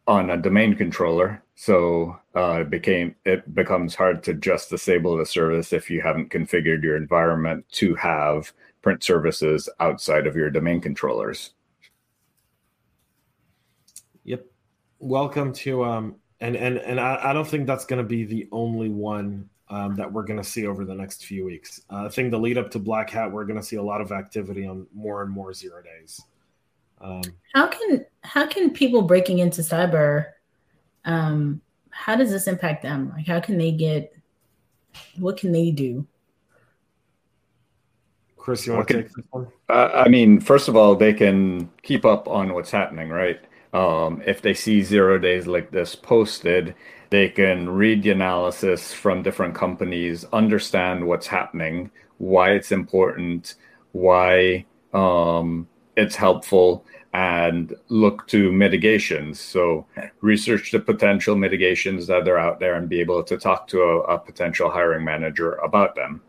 on 0.07 0.31
a 0.31 0.37
domain 0.37 0.75
controller. 0.75 1.43
So 1.61 2.17
uh, 2.37 2.61
it 2.61 2.71
became 2.71 3.17
it 3.25 3.53
becomes 3.53 3.97
hard 3.97 4.23
to 4.23 4.35
just 4.35 4.71
disable 4.71 5.17
the 5.17 5.27
service 5.27 5.73
if 5.73 5.91
you 5.91 6.01
haven't 6.01 6.31
configured 6.31 6.85
your 6.85 6.97
environment 6.97 7.65
to 7.73 7.97
have 7.97 8.53
print 8.81 9.03
services 9.03 9.69
outside 9.81 10.29
of 10.29 10.37
your 10.37 10.51
domain 10.51 10.81
controllers. 10.81 11.55
Yep. 14.23 14.47
Welcome 15.01 15.53
to 15.55 15.83
um 15.83 16.15
and 16.39 16.55
and 16.55 16.79
and 16.79 17.01
I, 17.01 17.19
I 17.21 17.33
don't 17.33 17.49
think 17.49 17.67
that's 17.67 17.85
going 17.85 18.01
to 18.01 18.09
be 18.09 18.23
the 18.23 18.49
only 18.53 18.89
one 18.89 19.51
um, 19.69 19.97
that 19.97 20.13
we're 20.13 20.23
going 20.23 20.41
to 20.41 20.49
see 20.49 20.65
over 20.65 20.85
the 20.85 20.95
next 20.95 21.25
few 21.25 21.45
weeks. 21.45 21.81
Uh, 21.91 22.05
I 22.05 22.09
think 22.09 22.31
the 22.31 22.39
lead 22.39 22.57
up 22.57 22.71
to 22.71 22.79
Black 22.79 23.11
Hat, 23.11 23.33
we're 23.33 23.45
going 23.45 23.59
to 23.59 23.67
see 23.67 23.77
a 23.77 23.83
lot 23.83 24.01
of 24.01 24.13
activity 24.13 24.65
on 24.65 24.87
more 24.95 25.23
and 25.23 25.31
more 25.33 25.53
zero 25.53 25.83
days. 25.83 26.21
Um, 27.01 27.23
how 27.53 27.67
can 27.67 28.07
how 28.23 28.47
can 28.47 28.71
people 28.71 29.03
breaking 29.03 29.41
into 29.41 29.63
cyber? 29.63 30.27
Um, 31.09 31.63
how 31.91 32.15
does 32.15 32.31
this 32.31 32.47
impact 32.47 32.83
them? 32.83 33.11
Like, 33.17 33.27
how 33.27 33.41
can 33.41 33.59
they 33.59 33.73
get? 33.73 34.15
What 35.17 35.37
can 35.37 35.53
they 35.53 35.71
do? 35.71 36.07
Chris, 38.37 38.67
you 38.67 38.75
want 38.75 38.89
to 38.89 39.03
take 39.03 39.13
this 39.13 39.25
one? 39.31 39.49
Uh, 39.69 39.91
I 39.95 40.09
mean, 40.09 40.41
first 40.41 40.69
of 40.69 40.77
all, 40.77 40.95
they 40.95 41.13
can 41.13 41.71
keep 41.83 42.05
up 42.05 42.29
on 42.29 42.55
what's 42.55 42.71
happening, 42.71 43.09
right? 43.09 43.41
Um, 43.73 44.23
if 44.27 44.43
they 44.43 44.55
see 44.55 44.83
zero 44.83 45.19
days 45.19 45.47
like 45.47 45.71
this 45.71 45.95
posted, 45.95 46.75
they 47.11 47.29
can 47.29 47.69
read 47.69 48.03
the 48.03 48.11
analysis 48.11 48.93
from 48.93 49.23
different 49.23 49.55
companies, 49.55 50.25
understand 50.33 51.07
what's 51.07 51.27
happening, 51.27 51.91
why 52.19 52.53
it's 52.53 52.73
important, 52.73 53.55
why 53.93 54.65
um, 54.93 55.69
it's 55.97 56.17
helpful, 56.17 56.85
and 57.19 57.75
look 57.89 58.29
to 58.29 58.53
mitigations. 58.53 59.41
So, 59.41 59.87
research 60.21 60.71
the 60.71 60.79
potential 60.79 61.35
mitigations 61.35 62.07
that 62.07 62.29
are 62.29 62.39
out 62.39 62.61
there 62.61 62.75
and 62.77 62.89
be 62.89 63.01
able 63.01 63.25
to 63.25 63.37
talk 63.37 63.67
to 63.69 63.83
a, 63.83 63.99
a 64.03 64.19
potential 64.21 64.71
hiring 64.71 65.05
manager 65.05 65.55
about 65.55 65.97
them. 65.97 66.23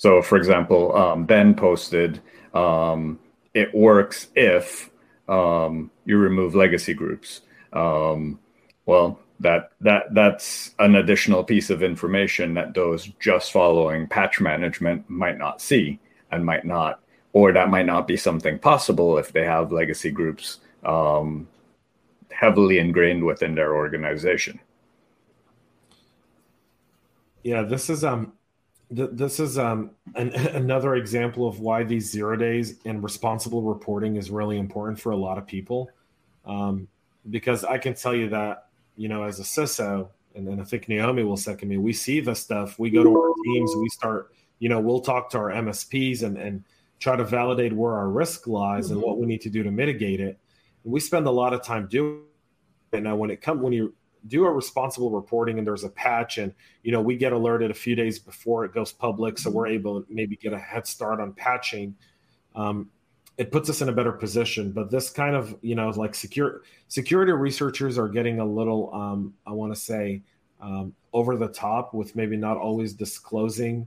So, 0.00 0.22
for 0.22 0.36
example, 0.36 0.96
um, 0.96 1.24
Ben 1.24 1.54
posted 1.54 2.20
um, 2.52 3.20
it 3.54 3.72
works 3.72 4.26
if 4.34 4.90
um, 5.28 5.92
you 6.04 6.18
remove 6.18 6.56
legacy 6.56 6.94
groups. 6.94 7.42
Um, 7.72 8.40
well, 8.86 9.20
that 9.38 9.70
that 9.82 10.14
that's 10.14 10.74
an 10.80 10.96
additional 10.96 11.44
piece 11.44 11.70
of 11.70 11.80
information 11.80 12.54
that 12.54 12.74
those 12.74 13.06
just 13.20 13.52
following 13.52 14.08
patch 14.08 14.40
management 14.40 15.08
might 15.08 15.38
not 15.38 15.62
see 15.62 16.00
and 16.32 16.44
might 16.44 16.64
not, 16.64 17.00
or 17.36 17.52
that 17.52 17.68
might 17.68 17.84
not 17.84 18.08
be 18.08 18.16
something 18.16 18.58
possible 18.58 19.18
if 19.18 19.30
they 19.30 19.44
have 19.44 19.70
legacy 19.70 20.10
groups 20.10 20.60
um, 20.84 21.46
heavily 22.30 22.78
ingrained 22.78 23.22
within 23.22 23.54
their 23.54 23.76
organization. 23.76 24.58
Yeah, 27.42 27.60
this 27.60 27.90
is 27.90 28.04
um, 28.04 28.32
th- 28.88 29.10
this 29.12 29.38
is 29.38 29.58
um 29.58 29.90
an, 30.14 30.30
another 30.62 30.96
example 30.96 31.46
of 31.46 31.60
why 31.60 31.84
these 31.84 32.10
zero 32.10 32.36
days 32.36 32.78
and 32.86 33.02
responsible 33.02 33.60
reporting 33.60 34.16
is 34.16 34.30
really 34.30 34.56
important 34.56 34.98
for 34.98 35.12
a 35.12 35.16
lot 35.16 35.36
of 35.36 35.46
people. 35.46 35.90
Um, 36.46 36.88
because 37.28 37.64
I 37.64 37.76
can 37.76 37.92
tell 37.92 38.14
you 38.14 38.30
that, 38.30 38.68
you 38.96 39.10
know, 39.10 39.24
as 39.24 39.40
a 39.40 39.42
CISO, 39.42 40.08
and 40.34 40.58
I 40.58 40.64
think 40.64 40.88
Naomi 40.88 41.22
will 41.22 41.36
second 41.36 41.68
me, 41.68 41.76
we 41.76 41.92
see 41.92 42.20
the 42.20 42.34
stuff, 42.34 42.78
we 42.78 42.88
go 42.88 43.04
to 43.04 43.14
our 43.14 43.34
teams, 43.44 43.74
we 43.76 43.90
start, 43.90 44.32
you 44.58 44.70
know, 44.70 44.80
we'll 44.80 45.00
talk 45.00 45.28
to 45.30 45.38
our 45.38 45.50
MSPs 45.50 46.22
and, 46.22 46.38
and 46.38 46.64
try 46.98 47.16
to 47.16 47.24
validate 47.24 47.72
where 47.72 47.92
our 47.92 48.08
risk 48.08 48.46
lies 48.46 48.86
mm-hmm. 48.86 48.94
and 48.94 49.02
what 49.02 49.18
we 49.18 49.26
need 49.26 49.40
to 49.42 49.50
do 49.50 49.62
to 49.62 49.70
mitigate 49.70 50.20
it. 50.20 50.38
And 50.84 50.92
we 50.92 51.00
spend 51.00 51.26
a 51.26 51.30
lot 51.30 51.52
of 51.52 51.62
time 51.62 51.86
doing 51.88 52.22
it. 52.92 53.02
Now, 53.02 53.16
when 53.16 53.30
it 53.30 53.40
comes, 53.40 53.60
when 53.62 53.72
you 53.72 53.94
do 54.26 54.44
a 54.44 54.50
responsible 54.50 55.10
reporting 55.10 55.58
and 55.58 55.66
there's 55.66 55.84
a 55.84 55.88
patch 55.88 56.38
and, 56.38 56.52
you 56.82 56.92
know, 56.92 57.00
we 57.00 57.16
get 57.16 57.32
alerted 57.32 57.70
a 57.70 57.74
few 57.74 57.94
days 57.94 58.18
before 58.18 58.64
it 58.64 58.72
goes 58.72 58.92
public. 58.92 59.38
So 59.38 59.50
we're 59.50 59.68
able 59.68 60.02
to 60.02 60.06
maybe 60.08 60.36
get 60.36 60.52
a 60.52 60.58
head 60.58 60.86
start 60.86 61.20
on 61.20 61.32
patching. 61.32 61.94
Um, 62.54 62.90
it 63.36 63.52
puts 63.52 63.68
us 63.68 63.82
in 63.82 63.88
a 63.88 63.92
better 63.92 64.12
position. 64.12 64.72
But 64.72 64.90
this 64.90 65.10
kind 65.10 65.36
of, 65.36 65.56
you 65.60 65.74
know, 65.74 65.90
like 65.90 66.14
secure 66.14 66.62
security 66.88 67.32
researchers 67.32 67.98
are 67.98 68.08
getting 68.08 68.40
a 68.40 68.44
little, 68.44 68.92
um, 68.94 69.34
I 69.46 69.52
want 69.52 69.74
to 69.74 69.80
say, 69.80 70.22
um, 70.60 70.94
over 71.12 71.36
the 71.36 71.48
top 71.48 71.92
with 71.92 72.16
maybe 72.16 72.36
not 72.36 72.56
always 72.56 72.94
disclosing 72.94 73.86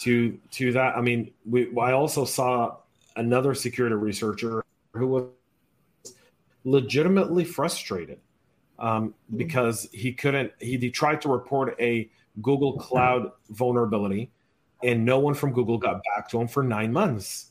to 0.00 0.38
to 0.52 0.72
that. 0.72 0.96
I 0.96 1.00
mean, 1.00 1.30
we 1.48 1.70
I 1.78 1.92
also 1.92 2.24
saw 2.24 2.76
another 3.16 3.54
security 3.54 3.94
researcher 3.96 4.64
who 4.94 5.06
was 5.06 5.24
legitimately 6.64 7.44
frustrated 7.44 8.18
um, 8.78 9.14
because 9.36 9.88
he 9.92 10.12
couldn't. 10.12 10.52
He, 10.58 10.76
he 10.78 10.90
tried 10.90 11.20
to 11.22 11.28
report 11.28 11.76
a 11.80 12.10
Google 12.42 12.78
Cloud 12.78 13.30
vulnerability, 13.50 14.30
and 14.82 15.04
no 15.04 15.18
one 15.18 15.34
from 15.34 15.52
Google 15.52 15.78
got 15.78 16.00
back 16.14 16.28
to 16.30 16.40
him 16.40 16.48
for 16.48 16.62
nine 16.62 16.92
months. 16.92 17.46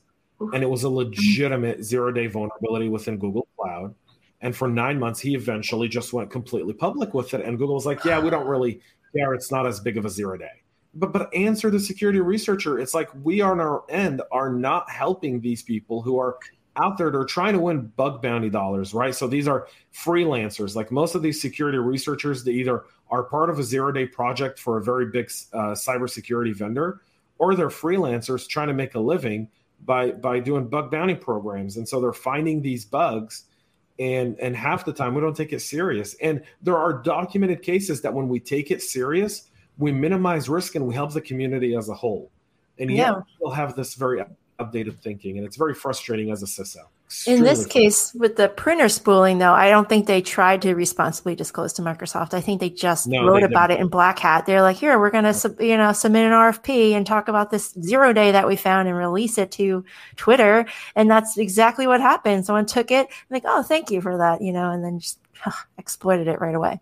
And 0.53 0.63
it 0.63 0.69
was 0.69 0.83
a 0.83 0.89
legitimate 0.89 1.83
zero 1.83 2.13
day 2.13 2.27
vulnerability 2.27 2.87
within 2.87 3.17
Google 3.17 3.47
Cloud. 3.59 3.93
And 4.41 4.55
for 4.55 4.69
nine 4.69 4.97
months, 4.97 5.19
he 5.19 5.35
eventually 5.35 5.89
just 5.89 6.13
went 6.13 6.31
completely 6.31 6.71
public 6.73 7.13
with 7.13 7.33
it. 7.33 7.41
And 7.41 7.57
Google 7.57 7.75
was 7.75 7.85
like, 7.85 8.05
yeah, 8.05 8.21
we 8.21 8.29
don't 8.29 8.47
really 8.47 8.79
care. 9.13 9.33
It's 9.33 9.51
not 9.51 9.67
as 9.67 9.81
big 9.81 9.97
of 9.97 10.05
a 10.05 10.09
zero 10.09 10.37
day. 10.37 10.63
But 10.93 11.13
but 11.13 11.33
answer 11.33 11.69
the 11.69 11.79
security 11.79 12.19
researcher. 12.19 12.79
It's 12.79 12.93
like 12.93 13.09
we 13.23 13.41
on 13.41 13.59
our 13.59 13.83
end 13.89 14.21
are 14.31 14.51
not 14.51 14.89
helping 14.89 15.39
these 15.41 15.61
people 15.61 16.01
who 16.01 16.17
are 16.17 16.37
out 16.75 16.97
there 16.97 17.11
they're 17.11 17.25
trying 17.25 17.53
to 17.53 17.59
win 17.59 17.91
bug 17.95 18.21
bounty 18.21 18.49
dollars 18.49 18.93
right? 18.93 19.13
So 19.13 19.27
these 19.27 19.47
are 19.47 19.67
freelancers. 19.93 20.75
Like 20.75 20.91
most 20.91 21.13
of 21.15 21.21
these 21.21 21.41
security 21.41 21.77
researchers 21.77 22.43
they 22.43 22.53
either 22.53 22.83
are 23.09 23.23
part 23.23 23.49
of 23.49 23.59
a 23.59 23.63
zero 23.63 23.91
day 23.91 24.05
project 24.05 24.59
for 24.59 24.77
a 24.77 24.83
very 24.83 25.07
big 25.07 25.29
uh, 25.53 25.73
cybersecurity 25.73 26.55
vendor 26.55 27.01
or 27.37 27.55
they're 27.55 27.69
freelancers 27.69 28.47
trying 28.47 28.67
to 28.67 28.73
make 28.73 28.95
a 28.95 28.99
living 28.99 29.49
by 29.85 30.11
by 30.11 30.39
doing 30.39 30.67
bug 30.67 30.91
bounty 30.91 31.15
programs. 31.15 31.77
And 31.77 31.87
so 31.87 31.99
they're 31.99 32.13
finding 32.13 32.61
these 32.61 32.85
bugs 32.85 33.45
and 33.97 34.39
and 34.39 34.55
half 34.55 34.85
the 34.85 34.93
time 34.93 35.15
we 35.15 35.21
don't 35.21 35.35
take 35.35 35.53
it 35.53 35.61
serious. 35.61 36.15
And 36.21 36.43
there 36.61 36.77
are 36.77 36.93
documented 36.93 37.61
cases 37.61 38.01
that 38.01 38.13
when 38.13 38.27
we 38.27 38.39
take 38.39 38.71
it 38.71 38.81
serious 38.81 39.48
we 39.79 39.91
minimize 39.91 40.47
risk 40.47 40.75
and 40.75 40.85
we 40.85 40.93
help 40.93 41.11
the 41.13 41.21
community 41.21 41.75
as 41.75 41.89
a 41.89 41.93
whole 41.95 42.29
and 42.79 42.89
yet 42.89 43.13
yeah. 43.13 43.21
we'll 43.39 43.51
have 43.51 43.75
this 43.75 43.95
very 43.95 44.23
updated 44.59 44.97
thinking, 44.99 45.37
and 45.37 45.45
it's 45.45 45.57
very 45.57 45.73
frustrating 45.73 46.31
as 46.31 46.43
a 46.43 46.45
CISO. 46.45 46.79
In 47.25 47.41
this 47.41 47.65
case, 47.65 48.13
with 48.13 48.35
the 48.35 48.49
printer 48.49 48.87
spooling, 48.87 49.39
though, 49.39 49.53
I 49.53 49.71
don't 49.71 49.89
think 49.89 50.05
they 50.05 50.21
tried 50.21 50.61
to 50.61 50.75
responsibly 50.75 51.33
disclose 51.33 51.73
to 51.73 51.81
Microsoft. 51.81 52.35
I 52.35 52.41
think 52.41 52.59
they 52.59 52.69
just 52.69 53.07
no, 53.07 53.25
wrote 53.25 53.39
they 53.39 53.47
about 53.47 53.71
it 53.71 53.79
in 53.79 53.87
Black 53.87 54.19
Hat. 54.19 54.45
They're 54.45 54.61
like, 54.61 54.77
"Here, 54.77 54.99
we're 54.99 55.09
going 55.09 55.23
to, 55.23 55.33
sub- 55.33 55.59
you 55.59 55.75
know, 55.75 55.91
submit 55.91 56.25
an 56.25 56.33
RFP 56.33 56.91
and 56.91 57.07
talk 57.07 57.27
about 57.27 57.49
this 57.49 57.73
zero 57.81 58.13
day 58.13 58.31
that 58.31 58.47
we 58.47 58.55
found 58.55 58.87
and 58.87 58.95
release 58.95 59.39
it 59.39 59.51
to 59.53 59.83
Twitter." 60.17 60.67
And 60.95 61.09
that's 61.09 61.37
exactly 61.37 61.87
what 61.87 61.99
happened. 61.99 62.45
Someone 62.45 62.67
took 62.67 62.91
it, 62.91 63.07
like, 63.31 63.43
"Oh, 63.45 63.63
thank 63.63 63.89
you 63.89 64.01
for 64.01 64.17
that," 64.17 64.41
you 64.41 64.53
know, 64.53 64.69
and 64.69 64.83
then 64.83 64.99
just 64.99 65.19
exploited 65.79 66.27
it 66.27 66.39
right 66.39 66.55
away. 66.55 66.79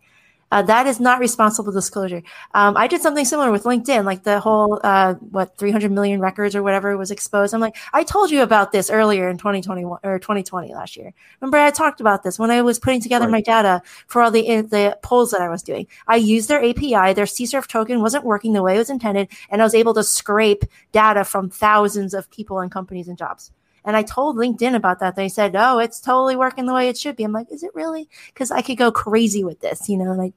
Uh, 0.52 0.62
that 0.62 0.88
is 0.88 1.00
not 1.00 1.20
responsible 1.20 1.72
disclosure. 1.72 2.24
Um, 2.54 2.78
I 2.78 2.88
did 2.88 3.02
something 3.02 3.26
similar 3.26 3.52
with 3.52 3.64
LinkedIn, 3.64 4.06
like 4.06 4.24
the 4.24 4.40
whole 4.40 4.80
uh, 4.84 5.16
what 5.16 5.58
300 5.58 5.92
million 5.92 6.20
records 6.20 6.56
or 6.56 6.64
whatever 6.64 6.96
was 6.98 7.12
exposed. 7.12 7.54
I'm 7.54 7.62
like, 7.62 7.76
I 7.94 8.04
told 8.04 8.32
you 8.32 8.42
about 8.42 8.72
this 8.72 8.90
earlier 8.90 9.30
in 9.30 9.38
2021 9.38 10.00
or 10.04 10.20
2020 10.20 10.74
last 10.74 10.96
year. 10.96 11.14
Remember, 11.42 11.58
I 11.58 11.72
talked 11.72 12.00
about 12.00 12.24
this 12.24 12.40
when 12.40 12.52
I 12.52 12.62
was 12.62 12.80
putting 12.80 13.02
together 13.02 13.26
right. 13.26 13.32
my 13.32 13.42
data 13.42 13.82
for 14.08 14.22
all 14.22 14.32
the 14.32 14.62
the 14.62 14.98
polls 15.02 15.32
that 15.32 15.42
I 15.42 15.50
was 15.50 15.64
doing. 15.64 15.88
I 16.08 16.16
used 16.16 16.50
their 16.50 16.64
API. 16.64 17.14
Their 17.14 17.26
CSRF 17.26 17.68
token 17.68 18.02
wasn't 18.02 18.24
working 18.24 18.54
the 18.54 18.64
way 18.64 18.76
it 18.76 18.80
was 18.80 18.90
intended, 18.90 19.30
and 19.50 19.62
I 19.62 19.66
was 19.66 19.76
able 19.76 19.94
to 19.96 20.04
scrape 20.04 20.64
data 20.92 21.24
from 21.24 21.50
thousands 21.50 22.14
of 22.14 22.30
people 22.30 22.60
and 22.60 22.72
companies 22.72 23.08
and 23.08 23.18
jobs. 23.18 23.52
And 23.88 23.96
I 23.96 24.04
told 24.04 24.36
LinkedIn 24.36 24.76
about 24.76 25.00
that. 25.00 25.16
They 25.16 25.30
said, 25.30 25.56
"Oh, 25.56 25.80
it's 25.80 26.02
totally 26.02 26.36
working 26.36 26.66
the 26.66 26.74
way 26.74 26.90
it 26.90 26.98
should 26.98 27.16
be." 27.16 27.24
I'm 27.24 27.32
like, 27.32 27.50
"Is 27.50 27.64
it 27.64 27.72
really?" 27.74 28.10
Because 28.28 28.52
I 28.52 28.62
could 28.62 28.78
go 28.78 28.92
crazy 28.92 29.46
with 29.46 29.62
this, 29.62 29.88
you 29.88 29.98
know. 29.98 30.12
Like, 30.12 30.34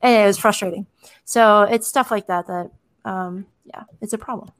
and 0.00 0.22
it 0.22 0.26
was 0.26 0.38
frustrating. 0.38 0.86
So 1.24 1.62
it's 1.62 1.88
stuff 1.88 2.12
like 2.12 2.28
that 2.28 2.46
that, 2.46 2.70
um, 3.04 3.46
yeah, 3.64 3.82
it's 4.00 4.12
a 4.12 4.18
problem. 4.18 4.52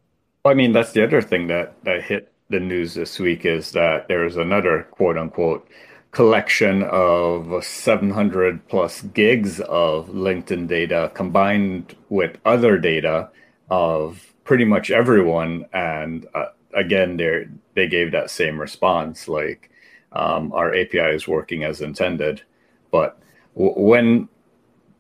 Well, 0.44 0.50
I 0.50 0.54
mean, 0.54 0.72
that's 0.72 0.90
the 0.90 1.04
other 1.04 1.22
thing 1.22 1.46
that 1.46 1.82
that 1.84 2.02
hit 2.02 2.32
the 2.50 2.58
news 2.58 2.94
this 2.94 3.20
week 3.20 3.46
is 3.46 3.70
that 3.72 4.08
there 4.08 4.26
is 4.26 4.36
another 4.36 4.88
quote 4.90 5.16
unquote 5.16 5.68
collection 6.10 6.82
of 6.82 7.64
700 7.64 8.68
plus 8.68 9.02
gigs 9.02 9.60
of 9.60 10.08
LinkedIn 10.08 10.66
data 10.66 11.10
combined 11.14 11.96
with 12.10 12.36
other 12.44 12.76
data 12.76 13.30
of 13.70 14.34
pretty 14.44 14.64
much 14.64 14.90
everyone, 14.90 15.64
and 15.72 16.26
uh, 16.34 16.46
again, 16.74 17.16
they 17.16 17.46
they 17.74 17.88
gave 17.88 18.12
that 18.12 18.30
same 18.30 18.60
response, 18.60 19.28
like 19.28 19.70
um, 20.12 20.52
our 20.52 20.74
API 20.74 21.14
is 21.14 21.28
working 21.28 21.64
as 21.64 21.80
intended. 21.80 22.42
But 22.90 23.18
w- 23.54 23.74
when 23.76 24.28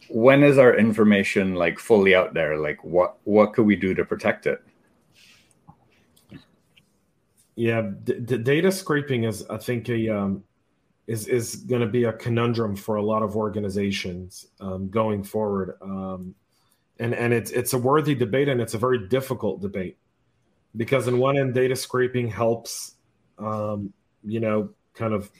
when 0.08 0.42
is 0.42 0.58
our 0.58 0.76
information 0.76 1.54
like 1.54 1.78
fully 1.78 2.14
out 2.14 2.34
there? 2.34 2.58
Like, 2.58 2.82
what 2.84 3.16
what 3.24 3.52
could 3.52 3.66
we 3.66 3.76
do 3.76 3.94
to 3.94 4.04
protect 4.04 4.46
it? 4.46 4.62
Yeah, 7.54 7.90
d- 8.04 8.20
d- 8.20 8.38
data 8.38 8.72
scraping 8.72 9.24
is, 9.24 9.44
I 9.50 9.58
think, 9.58 9.88
a 9.88 10.08
um, 10.08 10.44
is 11.06 11.26
is 11.28 11.56
going 11.56 11.82
to 11.82 11.86
be 11.86 12.04
a 12.04 12.12
conundrum 12.12 12.76
for 12.76 12.96
a 12.96 13.02
lot 13.02 13.22
of 13.22 13.36
organizations 13.36 14.46
um, 14.60 14.88
going 14.88 15.22
forward. 15.22 15.76
Um, 15.82 16.34
and 16.98 17.14
and 17.14 17.32
it's 17.32 17.50
it's 17.50 17.72
a 17.72 17.78
worthy 17.78 18.14
debate, 18.14 18.48
and 18.48 18.60
it's 18.60 18.74
a 18.74 18.78
very 18.78 19.08
difficult 19.08 19.60
debate 19.60 19.98
because 20.76 21.08
in 21.08 21.18
one 21.18 21.36
end 21.36 21.54
data 21.54 21.76
scraping 21.76 22.28
helps 22.28 22.94
um, 23.38 23.92
you 24.24 24.40
know 24.40 24.70
kind 24.94 25.12
of 25.12 25.30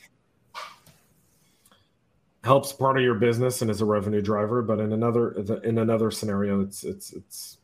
helps 2.45 2.73
part 2.73 2.97
of 2.97 3.03
your 3.03 3.15
business 3.15 3.63
and 3.63 3.71
is 3.71 3.81
a 3.81 3.85
revenue 3.85 4.21
driver. 4.23 4.63
But 4.63 4.81
in 4.81 4.93
another 4.93 5.33
in 5.65 5.79
another 5.79 6.11
scenario 6.11 6.61
it's 6.61 6.85
it's 6.85 7.13
it's 7.13 7.59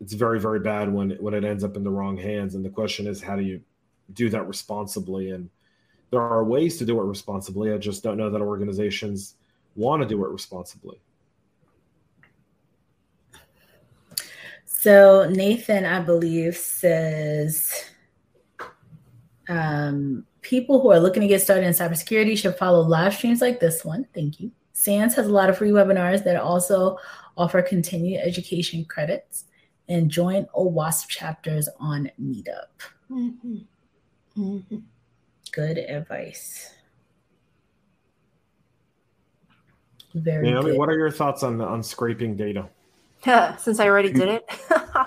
it's 0.00 0.12
very 0.14 0.40
very 0.40 0.60
bad 0.60 0.92
when 0.92 1.10
when 1.12 1.34
it 1.34 1.44
ends 1.44 1.64
up 1.64 1.76
in 1.76 1.84
the 1.84 1.90
wrong 1.90 2.16
hands. 2.16 2.54
And 2.54 2.64
the 2.64 2.70
question 2.70 3.06
is 3.06 3.22
how 3.22 3.36
do 3.36 3.42
you 3.42 3.60
do 4.12 4.28
that 4.30 4.46
responsibly? 4.46 5.30
And 5.30 5.50
there 6.10 6.22
are 6.22 6.44
ways 6.44 6.78
to 6.78 6.84
do 6.84 7.00
it 7.00 7.04
responsibly. 7.04 7.72
I 7.72 7.78
just 7.78 8.02
don't 8.02 8.16
know 8.16 8.30
that 8.30 8.40
organizations 8.40 9.36
want 9.76 10.02
to 10.02 10.08
do 10.08 10.24
it 10.24 10.28
responsibly 10.28 11.00
So 14.80 15.28
Nathan, 15.28 15.84
I 15.84 16.00
believe, 16.00 16.56
says 16.56 17.70
um, 19.46 20.24
people 20.40 20.80
who 20.80 20.90
are 20.90 20.98
looking 20.98 21.20
to 21.20 21.28
get 21.28 21.42
started 21.42 21.66
in 21.66 21.74
cybersecurity 21.74 22.38
should 22.38 22.56
follow 22.56 22.80
live 22.80 23.12
streams 23.12 23.42
like 23.42 23.60
this 23.60 23.84
one. 23.84 24.06
Thank 24.14 24.40
you. 24.40 24.50
SANS 24.72 25.14
has 25.16 25.26
a 25.26 25.32
lot 25.32 25.50
of 25.50 25.58
free 25.58 25.68
webinars 25.68 26.24
that 26.24 26.36
also 26.36 26.96
offer 27.36 27.60
continued 27.60 28.22
education 28.24 28.86
credits 28.86 29.44
and 29.90 30.10
join 30.10 30.46
OWASP 30.56 31.08
chapters 31.08 31.68
on 31.78 32.10
Meetup. 32.18 32.72
Mm-hmm. 33.10 33.56
Mm-hmm. 34.38 34.76
Good 35.52 35.76
advice. 35.76 36.72
Very 40.14 40.50
Naomi, 40.50 40.70
good. 40.70 40.78
what 40.78 40.88
are 40.88 40.96
your 40.96 41.10
thoughts 41.10 41.42
on 41.42 41.60
on 41.60 41.82
scraping 41.82 42.34
data? 42.34 42.70
since 43.58 43.78
I 43.78 43.86
already 43.86 44.12
did 44.12 44.28
it. 44.28 44.50
uh, 44.70 45.04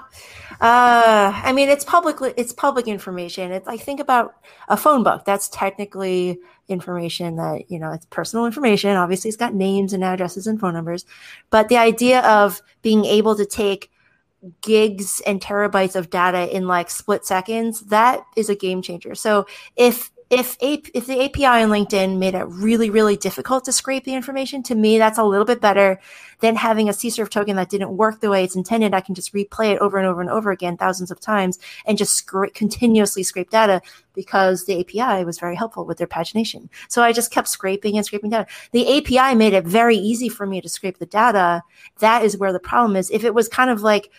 I 0.61 1.51
mean, 1.53 1.69
it's 1.69 1.83
publicly 1.83 2.33
it's 2.37 2.53
public 2.53 2.87
information. 2.87 3.51
It's 3.51 3.67
like 3.67 3.81
think 3.81 3.99
about 3.99 4.35
a 4.67 4.77
phone 4.77 5.03
book. 5.03 5.25
That's 5.25 5.49
technically 5.49 6.39
information 6.67 7.35
that 7.37 7.69
you 7.69 7.79
know 7.79 7.91
it's 7.91 8.05
personal 8.07 8.45
information. 8.45 8.95
Obviously, 8.95 9.29
it's 9.29 9.37
got 9.37 9.53
names 9.53 9.93
and 9.93 10.03
addresses 10.03 10.47
and 10.47 10.59
phone 10.59 10.73
numbers. 10.73 11.05
But 11.49 11.69
the 11.69 11.77
idea 11.77 12.21
of 12.21 12.61
being 12.81 13.05
able 13.05 13.35
to 13.35 13.45
take 13.45 13.89
gigs 14.61 15.21
and 15.25 15.41
terabytes 15.41 15.95
of 15.95 16.09
data 16.09 16.53
in 16.55 16.67
like 16.67 16.89
split 16.89 17.25
seconds 17.25 17.81
that 17.81 18.23
is 18.35 18.49
a 18.49 18.55
game 18.55 18.81
changer. 18.81 19.15
So 19.15 19.45
if 19.75 20.11
if 20.33 20.57
if 20.93 21.05
the 21.05 21.23
API 21.23 21.45
on 21.45 21.69
LinkedIn 21.69 22.17
made 22.17 22.33
it 22.35 22.43
really 22.43 22.89
really 22.89 23.15
difficult 23.15 23.65
to 23.65 23.71
scrape 23.71 24.03
the 24.03 24.15
information, 24.15 24.63
to 24.63 24.75
me 24.75 24.97
that's 24.97 25.17
a 25.17 25.23
little 25.23 25.45
bit 25.45 25.61
better 25.61 25.99
than 26.39 26.55
having 26.55 26.89
a 26.89 26.91
CSRF 26.91 27.29
token 27.29 27.55
that 27.55 27.69
didn't 27.69 27.95
work 27.95 28.19
the 28.19 28.29
way 28.29 28.43
it's 28.43 28.55
intended. 28.55 28.93
I 28.93 29.01
can 29.01 29.15
just 29.15 29.33
replay 29.33 29.73
it 29.73 29.79
over 29.79 29.97
and 29.97 30.07
over 30.07 30.21
and 30.21 30.29
over 30.29 30.51
again 30.51 30.75
thousands 30.75 31.11
of 31.11 31.19
times 31.19 31.59
and 31.85 31.97
just 31.97 32.25
scra- 32.25 32.53
continuously 32.53 33.23
scrape 33.23 33.49
data 33.49 33.81
because 34.13 34.65
the 34.65 34.79
API 34.79 35.23
was 35.23 35.39
very 35.39 35.55
helpful 35.55 35.85
with 35.85 35.97
their 35.97 36.07
pagination. 36.07 36.69
So 36.89 37.01
I 37.01 37.13
just 37.13 37.31
kept 37.31 37.47
scraping 37.47 37.95
and 37.95 38.05
scraping 38.05 38.29
data. 38.29 38.47
The 38.71 38.97
API 38.97 39.35
made 39.35 39.53
it 39.53 39.65
very 39.65 39.95
easy 39.95 40.29
for 40.29 40.45
me 40.45 40.61
to 40.61 40.69
scrape 40.69 40.97
the 40.97 41.05
data. 41.05 41.61
That 41.99 42.25
is 42.25 42.37
where 42.37 42.51
the 42.51 42.59
problem 42.59 42.95
is. 42.95 43.09
If 43.11 43.23
it 43.23 43.33
was 43.33 43.47
kind 43.47 43.69
of 43.69 43.81
like 43.81 44.11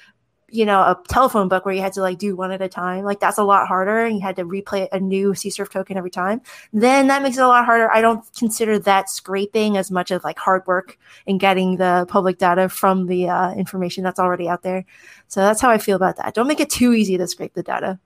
you 0.50 0.64
know, 0.64 0.80
a 0.80 1.00
telephone 1.08 1.48
book 1.48 1.64
where 1.64 1.74
you 1.74 1.80
had 1.80 1.92
to 1.94 2.00
like 2.00 2.18
do 2.18 2.36
one 2.36 2.52
at 2.52 2.62
a 2.62 2.68
time, 2.68 3.04
like 3.04 3.20
that's 3.20 3.38
a 3.38 3.44
lot 3.44 3.66
harder 3.66 4.04
and 4.04 4.16
you 4.16 4.22
had 4.22 4.36
to 4.36 4.44
replay 4.44 4.88
a 4.92 5.00
new 5.00 5.30
CSRF 5.32 5.70
token 5.70 5.96
every 5.96 6.10
time, 6.10 6.40
then 6.72 7.08
that 7.08 7.22
makes 7.22 7.36
it 7.36 7.42
a 7.42 7.48
lot 7.48 7.64
harder. 7.64 7.90
I 7.90 8.00
don't 8.00 8.24
consider 8.36 8.78
that 8.80 9.10
scraping 9.10 9.76
as 9.76 9.90
much 9.90 10.10
of 10.10 10.22
like 10.22 10.38
hard 10.38 10.66
work 10.66 10.98
in 11.26 11.38
getting 11.38 11.76
the 11.76 12.06
public 12.08 12.38
data 12.38 12.68
from 12.68 13.06
the 13.06 13.28
uh, 13.28 13.52
information 13.54 14.04
that's 14.04 14.20
already 14.20 14.48
out 14.48 14.62
there. 14.62 14.84
So 15.28 15.40
that's 15.40 15.60
how 15.60 15.70
I 15.70 15.78
feel 15.78 15.96
about 15.96 16.16
that. 16.16 16.34
Don't 16.34 16.46
make 16.46 16.60
it 16.60 16.70
too 16.70 16.92
easy 16.92 17.16
to 17.16 17.26
scrape 17.26 17.54
the 17.54 17.62
data. 17.62 17.98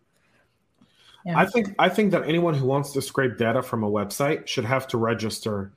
Yeah. 1.26 1.38
I 1.38 1.46
think 1.46 1.74
I 1.78 1.88
think 1.88 2.12
that 2.12 2.26
anyone 2.26 2.54
who 2.54 2.66
wants 2.66 2.92
to 2.92 3.02
scrape 3.02 3.36
data 3.36 3.62
from 3.62 3.82
a 3.82 3.90
website 3.90 4.46
should 4.46 4.64
have 4.64 4.86
to 4.88 4.98
register, 4.98 5.72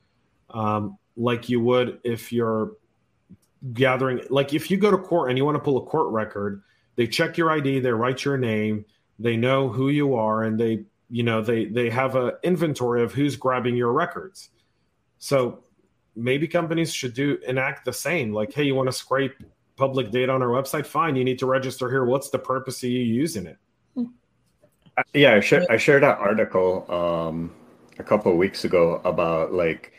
um, 0.52 0.98
like 1.18 1.50
you 1.50 1.60
would 1.60 2.00
if 2.04 2.32
you're 2.32 2.72
gathering 3.74 4.22
like 4.30 4.54
if 4.54 4.72
you 4.72 4.78
go 4.78 4.90
to 4.90 4.98
court 4.98 5.30
and 5.30 5.38
you 5.38 5.46
want 5.46 5.56
to 5.56 5.60
pull 5.60 5.78
a 5.78 5.86
court 5.86 6.12
record 6.12 6.64
they 6.96 7.06
check 7.06 7.38
your 7.38 7.52
id 7.52 7.80
they 7.80 7.92
write 7.92 8.26
your 8.26 8.38
name 8.38 8.84
they 9.20 9.38
know 9.38 9.70
who 9.70 9.90
you 9.90 10.16
are 10.16 10.44
and 10.44 10.60
they 10.60 10.84
you 11.10 11.22
know 11.22 11.42
they 11.42 11.66
they 11.66 11.90
have 11.90 12.16
an 12.16 12.32
inventory 12.44 13.04
of 13.04 13.14
who's 13.14 13.36
grabbing 13.36 13.76
your 13.76 13.92
records 13.92 14.50
so 15.20 15.64
maybe 16.16 16.48
companies 16.48 16.94
should 16.94 17.14
do 17.14 17.38
enact 17.48 17.86
the 17.86 17.94
same. 17.94 18.34
Like, 18.34 18.54
hey, 18.54 18.64
you 18.64 18.76
want 18.76 18.88
to 18.88 18.94
scrape 18.94 19.34
public 19.76 20.12
data 20.12 20.32
on 20.32 20.42
our 20.42 20.50
website? 20.50 20.86
Fine, 20.86 21.16
you 21.16 21.24
need 21.24 21.40
to 21.40 21.46
register 21.46 21.90
here. 21.90 22.06
What's 22.06 22.30
the 22.30 22.40
purpose 22.40 22.84
of 22.84 22.90
you 22.90 23.00
using 23.00 23.46
it? 23.46 23.58
Yeah, 25.14 25.36
I, 25.36 25.40
sh- 25.40 25.66
I 25.70 25.78
shared 25.78 26.04
that 26.04 26.20
article 26.20 26.86
um, 26.92 27.54
a 27.98 28.04
couple 28.04 28.32
of 28.32 28.38
weeks 28.38 28.66
ago 28.66 29.02
about 29.06 29.54
like 29.54 29.94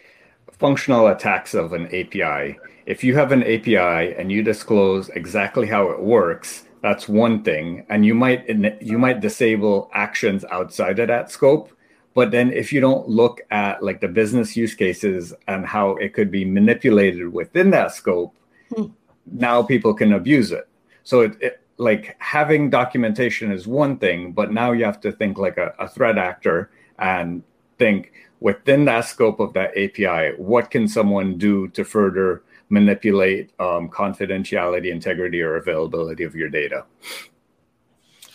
functional 0.51 1.09
attacks 1.09 1.55
of 1.55 1.73
an 1.73 1.87
API. 1.87 2.59
If 2.87 3.05
you 3.05 3.15
have 3.17 3.33
an 3.33 3.43
API 3.43 4.15
and 4.15 4.31
you 4.33 4.43
disclose 4.43 5.09
exactly 5.11 5.67
how 5.67 5.91
it 5.91 6.01
works, 6.01 6.65
that's 6.83 7.09
one 7.09 7.45
thing, 7.45 7.87
and 7.89 8.05
you 8.05 8.15
might 8.15 8.49
you 8.83 8.99
might 8.99 9.21
disable 9.21 9.89
actions 9.95 10.45
outside 10.51 10.99
of 10.99 11.09
that 11.09 11.31
scope. 11.31 11.73
But 12.15 12.31
then 12.31 12.53
if 12.53 12.73
you 12.73 12.81
don't 12.81 13.09
look 13.09 13.41
at 13.51 13.83
like 13.83 14.01
the 14.01 14.09
business 14.09 14.57
use 14.57 14.75
cases 14.75 15.33
and 15.47 15.65
how 15.65 15.93
it 15.97 16.13
could 16.13 16.31
be 16.31 16.45
manipulated 16.45 17.33
within 17.33 17.71
that 17.71 17.93
scope, 17.93 18.35
hmm. 18.75 18.87
now 19.27 19.63
people 19.63 19.95
can 19.95 20.13
abuse 20.13 20.51
it. 20.51 20.69
So 21.05 21.21
it, 21.21 21.37
it, 21.41 21.63
like 21.79 22.17
having 22.19 22.69
documentation 22.69 23.51
is 23.51 23.67
one 23.67 23.97
thing, 23.97 24.33
but 24.33 24.53
now 24.53 24.73
you 24.73 24.85
have 24.85 25.01
to 25.03 25.13
think 25.13 25.39
like 25.39 25.57
a, 25.57 25.73
a 25.79 25.89
threat 25.89 26.19
actor 26.19 26.71
and 26.99 27.43
think 27.79 28.13
within 28.41 28.85
that 28.87 29.07
scope 29.07 29.41
of 29.41 29.53
that 29.55 29.71
API, 29.79 30.35
what 30.37 30.71
can 30.71 30.87
someone 30.87 31.39
do 31.39 31.69
to 31.69 31.85
further 31.85 32.43
manipulate 32.73 33.53
um, 33.61 33.89
confidentiality, 33.89 34.91
integrity, 34.91 35.43
or 35.43 35.57
availability 35.57 36.25
of 36.25 36.35
your 36.35 36.49
data? 36.49 36.87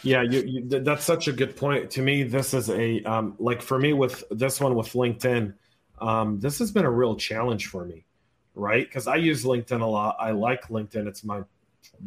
Yeah, 0.04 0.22
you, 0.22 0.42
you, 0.42 0.62
that's 0.80 1.04
such 1.04 1.28
a 1.28 1.34
good 1.34 1.58
point. 1.58 1.90
To 1.92 2.04
me, 2.04 2.22
this 2.22 2.54
is 2.54 2.70
a 2.70 3.02
um, 3.04 3.36
like 3.40 3.64
for 3.64 3.80
me 3.80 3.94
with 3.94 4.24
this 4.30 4.62
one 4.62 4.76
with 4.76 4.94
LinkedIn, 4.94 5.56
um, 6.00 6.40
this 6.40 6.60
has 6.60 6.72
been 6.72 6.86
a 6.86 6.92
real 6.92 7.16
challenge 7.16 7.66
for 7.66 7.84
me, 7.84 8.06
right? 8.54 8.88
Because 8.88 9.08
I 9.08 9.16
use 9.16 9.44
LinkedIn 9.44 9.82
a 9.82 9.86
lot. 9.86 10.16
I 10.20 10.32
like 10.32 10.68
LinkedIn. 10.68 11.08
It's 11.08 11.24
my 11.24 11.42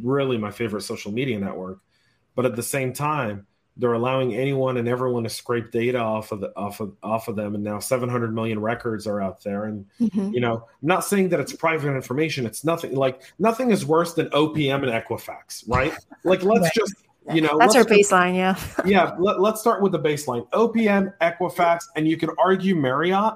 really 0.00 0.38
my 0.38 0.52
favorite 0.52 0.82
social 0.82 1.10
media 1.10 1.38
network. 1.38 1.80
But 2.36 2.46
at 2.46 2.54
the 2.54 2.62
same 2.62 2.92
time, 2.92 3.48
they're 3.80 3.94
allowing 3.94 4.34
anyone 4.34 4.76
and 4.76 4.86
everyone 4.86 5.24
to 5.24 5.30
scrape 5.30 5.70
data 5.70 5.98
off 5.98 6.32
of 6.32 6.40
the 6.40 6.52
off 6.56 6.80
of 6.80 6.94
off 7.02 7.28
of 7.28 7.36
them. 7.36 7.54
And 7.54 7.64
now 7.64 7.78
700 7.78 8.34
million 8.34 8.60
records 8.60 9.06
are 9.06 9.20
out 9.20 9.42
there. 9.42 9.64
And 9.64 9.86
mm-hmm. 10.00 10.32
you 10.32 10.40
know 10.40 10.56
i'm 10.56 10.88
not 10.88 11.04
saying 11.04 11.30
that 11.30 11.40
it's 11.40 11.52
private 11.52 11.94
information. 11.94 12.46
It's 12.46 12.64
nothing 12.64 12.94
like 12.94 13.22
nothing 13.38 13.70
is 13.70 13.86
worse 13.86 14.14
than 14.14 14.28
opm 14.30 14.82
and 14.82 14.92
equifax 14.92 15.64
right? 15.66 15.92
Like 16.24 16.42
let's 16.42 16.62
right. 16.62 16.72
just 16.74 16.94
you 17.32 17.40
know 17.40 17.58
that's 17.58 17.76
our 17.76 17.84
baseline 17.84 18.34
yeah. 18.34 18.58
Yeah 18.84 19.14
let, 19.18 19.40
let's 19.40 19.60
start 19.60 19.82
with 19.82 19.92
the 19.92 20.00
baseline. 20.00 20.48
Opm 20.50 21.14
equifax 21.20 21.84
and 21.96 22.06
you 22.06 22.16
can 22.16 22.30
argue 22.38 22.76
marriott. 22.76 23.34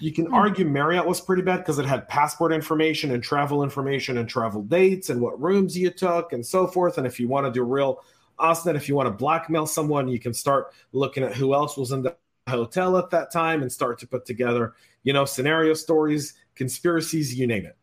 You 0.00 0.12
can 0.12 0.26
mm-hmm. 0.26 0.34
argue 0.34 0.66
marriott 0.66 1.06
was 1.06 1.20
pretty 1.20 1.42
bad 1.42 1.58
because 1.58 1.78
it 1.78 1.86
had 1.86 2.08
passport 2.08 2.52
information 2.52 3.12
and 3.12 3.22
travel 3.22 3.62
information 3.62 4.18
and 4.18 4.28
travel 4.28 4.62
dates 4.62 5.08
and 5.08 5.20
what 5.20 5.40
rooms 5.40 5.78
you 5.78 5.90
took 5.90 6.32
and 6.32 6.44
so 6.44 6.66
forth. 6.66 6.98
And 6.98 7.06
if 7.06 7.18
you 7.18 7.28
want 7.28 7.46
to 7.46 7.52
do 7.52 7.62
real 7.62 8.02
OSINT 8.40 8.76
if 8.76 8.88
you 8.88 8.94
want 8.94 9.06
to 9.06 9.10
blackmail 9.10 9.66
someone 9.66 10.08
you 10.08 10.18
can 10.18 10.34
start 10.34 10.72
looking 10.92 11.22
at 11.22 11.34
who 11.34 11.54
else 11.54 11.76
was 11.76 11.92
in 11.92 12.02
the 12.02 12.16
hotel 12.48 12.96
at 12.96 13.10
that 13.10 13.30
time 13.30 13.62
and 13.62 13.70
start 13.70 13.98
to 13.98 14.06
put 14.06 14.24
together 14.24 14.74
you 15.02 15.12
know 15.12 15.24
scenario 15.24 15.74
stories 15.74 16.34
conspiracies 16.54 17.34
you 17.34 17.46
name 17.46 17.66
it 17.66 17.76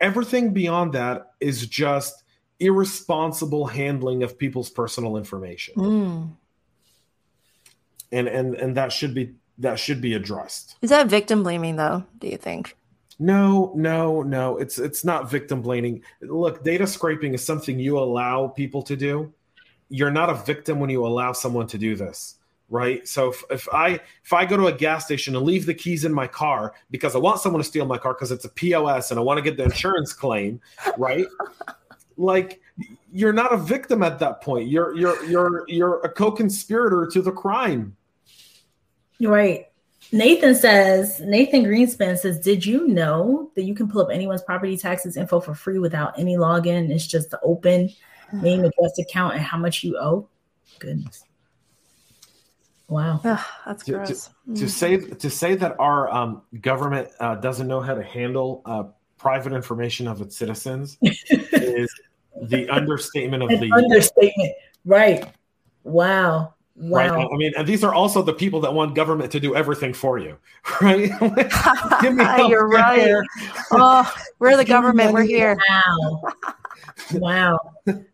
everything 0.00 0.52
beyond 0.52 0.92
that 0.92 1.32
is 1.40 1.66
just 1.66 2.24
irresponsible 2.60 3.66
handling 3.66 4.22
of 4.22 4.38
people's 4.38 4.70
personal 4.70 5.16
information. 5.16 5.74
Mm. 5.74 6.30
And 8.12 8.28
and 8.28 8.54
and 8.54 8.76
that 8.76 8.92
should 8.92 9.14
be 9.14 9.34
that 9.58 9.78
should 9.78 10.00
be 10.00 10.14
addressed. 10.14 10.76
Is 10.82 10.90
that 10.90 11.08
victim 11.08 11.42
blaming 11.42 11.76
though, 11.76 12.04
do 12.18 12.28
you 12.28 12.36
think? 12.36 12.76
No, 13.18 13.72
no, 13.76 14.22
no. 14.22 14.56
It's 14.56 14.78
it's 14.78 15.04
not 15.04 15.30
victim 15.30 15.62
blaming. 15.62 16.02
Look, 16.20 16.64
data 16.64 16.86
scraping 16.86 17.34
is 17.34 17.44
something 17.44 17.78
you 17.78 17.98
allow 17.98 18.48
people 18.48 18.82
to 18.82 18.96
do. 18.96 19.32
You're 19.90 20.10
not 20.10 20.30
a 20.30 20.34
victim 20.34 20.80
when 20.80 20.88
you 20.88 21.06
allow 21.06 21.32
someone 21.32 21.66
to 21.68 21.78
do 21.78 21.94
this 21.94 22.36
right 22.72 23.08
so 23.08 23.30
if, 23.30 23.42
if 23.50 23.68
i 23.72 23.98
if 24.22 24.32
i 24.32 24.44
go 24.46 24.56
to 24.56 24.68
a 24.68 24.72
gas 24.72 25.04
station 25.04 25.34
and 25.34 25.44
leave 25.44 25.66
the 25.66 25.74
keys 25.74 26.04
in 26.04 26.14
my 26.14 26.28
car 26.28 26.72
because 26.92 27.16
i 27.16 27.18
want 27.18 27.40
someone 27.40 27.60
to 27.60 27.66
steal 27.66 27.84
my 27.84 27.98
car 27.98 28.14
because 28.14 28.30
it's 28.30 28.44
a 28.44 28.48
pos 28.48 29.10
and 29.10 29.18
i 29.18 29.22
want 29.24 29.36
to 29.36 29.42
get 29.42 29.56
the 29.56 29.64
insurance 29.64 30.12
claim 30.12 30.60
right 30.96 31.26
like 32.16 32.60
you're 33.12 33.32
not 33.32 33.52
a 33.52 33.56
victim 33.56 34.02
at 34.02 34.18
that 34.20 34.40
point. 34.40 34.68
You're 34.68 34.96
you're 34.96 35.24
you're 35.24 35.64
you're 35.68 36.00
a 36.00 36.08
co-conspirator 36.08 37.08
to 37.12 37.22
the 37.22 37.32
crime. 37.32 37.96
Right. 39.20 39.66
Nathan 40.12 40.54
says, 40.54 41.20
Nathan 41.20 41.64
Greenspan 41.64 42.18
says, 42.18 42.40
Did 42.40 42.66
you 42.66 42.88
know 42.88 43.50
that 43.54 43.62
you 43.62 43.74
can 43.74 43.88
pull 43.88 44.02
up 44.02 44.10
anyone's 44.10 44.42
property 44.42 44.76
taxes 44.76 45.16
info 45.16 45.40
for 45.40 45.54
free 45.54 45.78
without 45.78 46.18
any 46.18 46.36
login? 46.36 46.90
It's 46.90 47.06
just 47.06 47.30
the 47.30 47.40
open 47.42 47.90
name, 48.32 48.64
address, 48.64 48.98
account, 48.98 49.34
and 49.34 49.42
how 49.42 49.58
much 49.58 49.82
you 49.82 49.96
owe. 49.98 50.28
Goodness. 50.78 51.24
Wow. 52.88 53.20
that's 53.64 53.84
to, 53.84 53.92
gross. 53.92 54.08
To, 54.08 54.54
to, 54.54 54.64
mm. 54.64 54.68
say 54.68 54.96
to 54.96 55.30
say 55.30 55.54
that 55.54 55.76
our 55.78 56.10
um, 56.10 56.42
government 56.60 57.08
uh, 57.20 57.36
doesn't 57.36 57.68
know 57.68 57.80
how 57.80 57.94
to 57.94 58.02
handle 58.02 58.62
uh, 58.66 58.84
private 59.16 59.52
information 59.52 60.08
of 60.08 60.20
its 60.20 60.36
citizens 60.36 60.98
is 61.02 61.92
the 62.42 62.68
understatement 62.68 63.42
of 63.44 63.50
An 63.50 63.60
the 63.60 63.72
understatement. 63.72 64.52
Right. 64.84 65.24
Wow. 65.84 66.54
Wow. 66.74 66.98
Right. 66.98 67.28
I 67.32 67.36
mean, 67.36 67.52
and 67.56 67.66
these 67.66 67.84
are 67.84 67.92
also 67.92 68.22
the 68.22 68.32
people 68.32 68.60
that 68.60 68.72
want 68.72 68.94
government 68.94 69.30
to 69.32 69.40
do 69.40 69.54
everything 69.54 69.92
for 69.92 70.18
you, 70.18 70.38
right? 70.80 71.10
Give 72.00 72.14
me 72.14 72.24
You're 72.48 72.68
right. 72.68 73.22
Oh, 73.70 74.12
we're 74.38 74.56
the 74.56 74.64
government. 74.64 75.12
We're 75.12 75.22
here. 75.22 75.58
Wow. 75.68 76.22
Wow. 77.14 77.58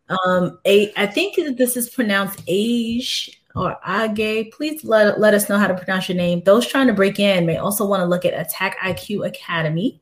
Um, 0.09 0.59
a, 0.64 0.93
I 0.97 1.07
think 1.07 1.57
this 1.57 1.76
is 1.76 1.91
pronounced 1.91 2.43
age 2.47 3.41
or 3.57 3.76
Age. 3.87 4.51
Please 4.53 4.84
let, 4.84 5.18
let 5.18 5.34
us 5.34 5.49
know 5.49 5.59
how 5.59 5.66
to 5.66 5.74
pronounce 5.74 6.09
your 6.09 6.16
name. 6.16 6.43
Those 6.45 6.66
trying 6.66 6.87
to 6.87 6.93
break 6.93 7.18
in 7.18 7.47
may 7.47 7.57
also 7.57 7.87
want 7.87 8.01
to 8.01 8.07
look 8.07 8.24
at 8.24 8.49
AttackIQ 8.49 9.26
Academy. 9.26 10.01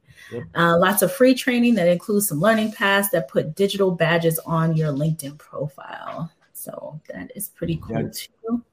Uh, 0.56 0.76
lots 0.78 1.02
of 1.02 1.12
free 1.12 1.34
training 1.34 1.74
that 1.76 1.86
includes 1.86 2.28
some 2.28 2.40
learning 2.40 2.72
paths 2.72 3.10
that 3.10 3.28
put 3.28 3.54
digital 3.54 3.92
badges 3.92 4.38
on 4.40 4.76
your 4.76 4.90
LinkedIn 4.92 5.38
profile. 5.38 6.32
So 6.52 7.00
that 7.08 7.30
is 7.36 7.48
pretty 7.48 7.76
cool 7.76 8.02
yeah. 8.02 8.08
too. 8.12 8.64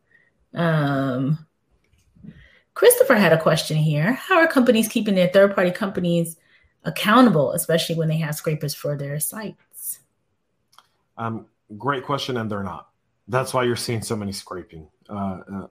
Um, 0.55 1.45
Christopher 2.73 3.15
had 3.15 3.33
a 3.33 3.41
question 3.41 3.77
here. 3.77 4.13
How 4.13 4.39
are 4.39 4.47
companies 4.47 4.87
keeping 4.87 5.13
their 5.13 5.27
third 5.27 5.53
party 5.53 5.71
companies 5.71 6.37
accountable, 6.83 7.51
especially 7.51 7.95
when 7.95 8.07
they 8.07 8.17
have 8.17 8.33
scrapers 8.33 8.73
for 8.73 8.97
their 8.97 9.19
sites? 9.19 9.57
Um, 11.21 11.45
great 11.77 12.03
question, 12.03 12.37
and 12.37 12.49
they're 12.49 12.63
not. 12.63 12.89
That's 13.27 13.53
why 13.53 13.63
you're 13.63 13.75
seeing 13.75 14.01
so 14.01 14.15
many 14.15 14.31
scraping. 14.31 14.87
Uh, 15.07 15.39
uh, 15.53 15.67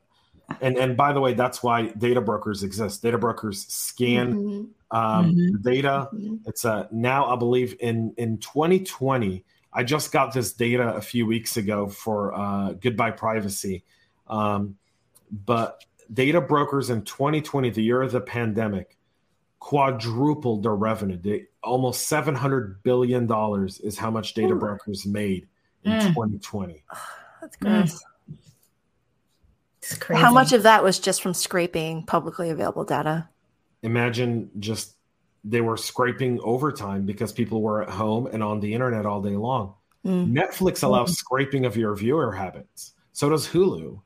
and 0.60 0.76
and 0.76 0.96
by 0.96 1.12
the 1.12 1.20
way, 1.20 1.34
that's 1.34 1.62
why 1.62 1.88
data 1.88 2.20
brokers 2.20 2.62
exist. 2.62 3.02
Data 3.02 3.18
brokers 3.18 3.66
scan 3.66 4.34
mm-hmm. 4.34 4.96
Um, 4.96 5.34
mm-hmm. 5.34 5.62
data. 5.62 6.08
Mm-hmm. 6.12 6.36
It's 6.46 6.64
a 6.64 6.88
now 6.92 7.26
I 7.26 7.36
believe 7.36 7.76
in 7.80 8.14
in 8.16 8.38
2020. 8.38 9.44
I 9.72 9.84
just 9.84 10.10
got 10.12 10.32
this 10.32 10.52
data 10.52 10.94
a 10.94 11.00
few 11.00 11.26
weeks 11.26 11.56
ago 11.56 11.88
for 11.88 12.34
uh, 12.34 12.72
Goodbye 12.72 13.12
Privacy, 13.12 13.84
um, 14.26 14.76
but 15.30 15.84
data 16.12 16.40
brokers 16.40 16.90
in 16.90 17.02
2020, 17.02 17.70
the 17.70 17.82
year 17.82 18.02
of 18.02 18.10
the 18.10 18.20
pandemic, 18.20 18.98
quadrupled 19.60 20.64
their 20.64 20.74
revenue. 20.74 21.18
They, 21.18 21.46
almost 21.62 22.08
700 22.08 22.82
billion 22.82 23.26
dollars 23.26 23.78
is 23.80 23.98
how 23.98 24.10
much 24.10 24.34
data 24.34 24.54
Ooh. 24.54 24.58
brokers 24.58 25.06
made 25.06 25.46
in 25.84 25.92
mm. 25.92 26.08
2020. 26.08 26.82
That's 27.40 27.56
gross. 27.56 27.94
Mm. 27.94 28.00
How 30.16 30.32
much 30.32 30.52
of 30.52 30.62
that 30.64 30.84
was 30.84 30.98
just 30.98 31.22
from 31.22 31.34
scraping 31.34 32.04
publicly 32.04 32.50
available 32.50 32.84
data? 32.84 33.28
Imagine 33.82 34.50
just 34.58 34.96
they 35.42 35.62
were 35.62 35.76
scraping 35.76 36.38
overtime 36.42 37.06
because 37.06 37.32
people 37.32 37.62
were 37.62 37.82
at 37.82 37.88
home 37.88 38.26
and 38.26 38.42
on 38.42 38.60
the 38.60 38.74
internet 38.74 39.06
all 39.06 39.22
day 39.22 39.36
long. 39.36 39.74
Mm. 40.04 40.32
Netflix 40.32 40.82
allows 40.82 41.12
mm. 41.12 41.16
scraping 41.16 41.64
of 41.64 41.76
your 41.76 41.94
viewer 41.94 42.32
habits. 42.32 42.92
So 43.12 43.30
does 43.30 43.48
Hulu. 43.48 44.00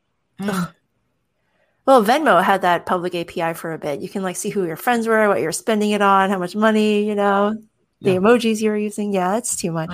Well, 1.86 2.02
Venmo 2.02 2.42
had 2.42 2.62
that 2.62 2.86
public 2.86 3.14
API 3.14 3.54
for 3.54 3.72
a 3.72 3.78
bit. 3.78 4.00
You 4.00 4.08
can 4.08 4.22
like 4.22 4.36
see 4.36 4.48
who 4.48 4.64
your 4.64 4.76
friends 4.76 5.06
were, 5.06 5.28
what 5.28 5.40
you're 5.40 5.52
spending 5.52 5.90
it 5.90 6.00
on, 6.00 6.30
how 6.30 6.38
much 6.38 6.56
money, 6.56 7.06
you 7.06 7.14
know, 7.14 7.56
the 8.00 8.12
yeah. 8.12 8.18
emojis 8.18 8.62
you're 8.62 8.76
using. 8.76 9.12
Yeah, 9.12 9.36
it's 9.36 9.56
too 9.56 9.70
much. 9.70 9.90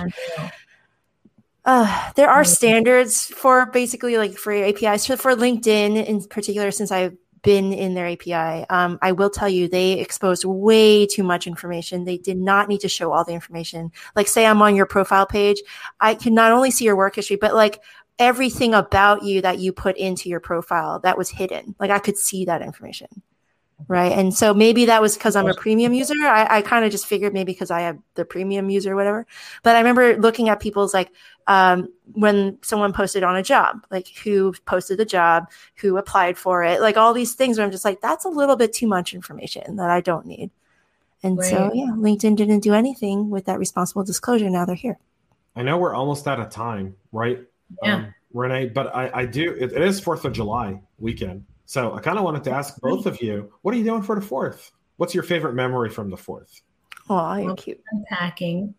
Uh, 1.63 2.11
there 2.15 2.29
are 2.29 2.43
standards 2.43 3.25
for 3.25 3.67
basically 3.67 4.17
like 4.17 4.33
free 4.33 4.63
APIs. 4.63 5.03
So 5.03 5.15
for 5.17 5.35
LinkedIn 5.35 6.05
in 6.05 6.23
particular, 6.23 6.71
since 6.71 6.91
I've 6.91 7.15
been 7.43 7.73
in 7.73 7.93
their 7.93 8.07
API, 8.07 8.65
um, 8.69 8.97
I 9.01 9.11
will 9.11 9.29
tell 9.29 9.49
you 9.49 9.67
they 9.67 9.93
exposed 9.93 10.45
way 10.45 11.05
too 11.05 11.23
much 11.23 11.45
information. 11.45 12.05
They 12.05 12.17
did 12.17 12.37
not 12.37 12.67
need 12.67 12.81
to 12.81 12.89
show 12.89 13.11
all 13.11 13.23
the 13.23 13.33
information. 13.33 13.91
Like, 14.15 14.27
say 14.27 14.45
I'm 14.45 14.61
on 14.61 14.75
your 14.75 14.85
profile 14.85 15.25
page, 15.25 15.61
I 15.99 16.15
can 16.15 16.33
not 16.33 16.51
only 16.51 16.71
see 16.71 16.85
your 16.85 16.95
work 16.95 17.15
history, 17.15 17.35
but 17.35 17.53
like 17.53 17.81
everything 18.21 18.73
about 18.73 19.23
you 19.23 19.41
that 19.41 19.59
you 19.59 19.73
put 19.73 19.97
into 19.97 20.29
your 20.29 20.39
profile 20.39 20.99
that 20.99 21.17
was 21.17 21.29
hidden. 21.29 21.75
Like 21.79 21.91
I 21.91 21.99
could 21.99 22.17
see 22.17 22.45
that 22.45 22.61
information. 22.61 23.21
right? 23.87 24.11
And 24.11 24.33
so 24.33 24.53
maybe 24.53 24.85
that 24.85 25.01
was 25.01 25.15
because 25.15 25.35
I'm 25.35 25.47
a 25.47 25.53
premium 25.53 25.93
user. 25.93 26.13
I, 26.23 26.57
I 26.57 26.61
kind 26.61 26.85
of 26.85 26.91
just 26.91 27.05
figured 27.05 27.33
maybe 27.33 27.51
because 27.51 27.71
I 27.71 27.81
have 27.81 27.97
the 28.15 28.25
premium 28.25 28.69
user 28.69 28.93
or 28.93 28.95
whatever. 28.95 29.25
But 29.63 29.75
I 29.75 29.79
remember 29.79 30.17
looking 30.17 30.49
at 30.49 30.59
people's 30.59 30.93
like 30.93 31.11
um, 31.47 31.89
when 32.13 32.57
someone 32.61 32.93
posted 32.93 33.23
on 33.23 33.35
a 33.35 33.43
job, 33.43 33.85
like 33.89 34.07
who 34.23 34.53
posted 34.65 34.97
the 34.97 35.05
job, 35.05 35.49
who 35.75 35.97
applied 35.97 36.37
for 36.37 36.63
it, 36.63 36.81
like 36.81 36.97
all 36.97 37.13
these 37.13 37.33
things 37.33 37.57
where 37.57 37.65
I'm 37.65 37.71
just 37.71 37.85
like, 37.85 38.01
that's 38.01 38.25
a 38.25 38.29
little 38.29 38.55
bit 38.55 38.73
too 38.73 38.87
much 38.87 39.13
information 39.13 39.77
that 39.77 39.89
I 39.89 40.01
don't 40.01 40.25
need. 40.25 40.51
And 41.23 41.37
right. 41.37 41.49
so, 41.49 41.71
yeah, 41.73 41.91
LinkedIn 41.95 42.35
didn't 42.35 42.61
do 42.61 42.73
anything 42.73 43.29
with 43.29 43.45
that 43.45 43.59
responsible 43.59 44.03
disclosure. 44.03 44.49
Now 44.49 44.65
they're 44.65 44.75
here. 44.75 44.97
I 45.55 45.63
know 45.63 45.77
we're 45.77 45.93
almost 45.93 46.27
out 46.27 46.39
of 46.39 46.49
time, 46.49 46.95
right? 47.11 47.39
Yeah. 47.83 47.95
Um, 47.95 48.13
Renee, 48.33 48.67
but 48.67 48.95
I, 48.95 49.11
I 49.13 49.25
do, 49.25 49.51
it, 49.51 49.73
it 49.73 49.81
is 49.81 49.99
4th 49.99 50.25
of 50.25 50.33
July 50.33 50.81
weekend. 50.99 51.45
So 51.65 51.93
I 51.93 52.01
kind 52.01 52.17
of 52.17 52.23
wanted 52.23 52.43
to 52.45 52.51
ask 52.51 52.79
both 52.81 53.05
of 53.05 53.21
you, 53.21 53.51
what 53.61 53.73
are 53.73 53.77
you 53.77 53.83
doing 53.83 54.01
for 54.01 54.19
the 54.19 54.25
4th? 54.25 54.71
What's 54.97 55.13
your 55.13 55.23
favorite 55.23 55.53
memory 55.53 55.89
from 55.89 56.09
the 56.09 56.17
4th? 56.17 56.61
Oh, 57.09 57.35
you're 57.35 57.55
cute. 57.55 57.81
Unpacking. 57.91 58.73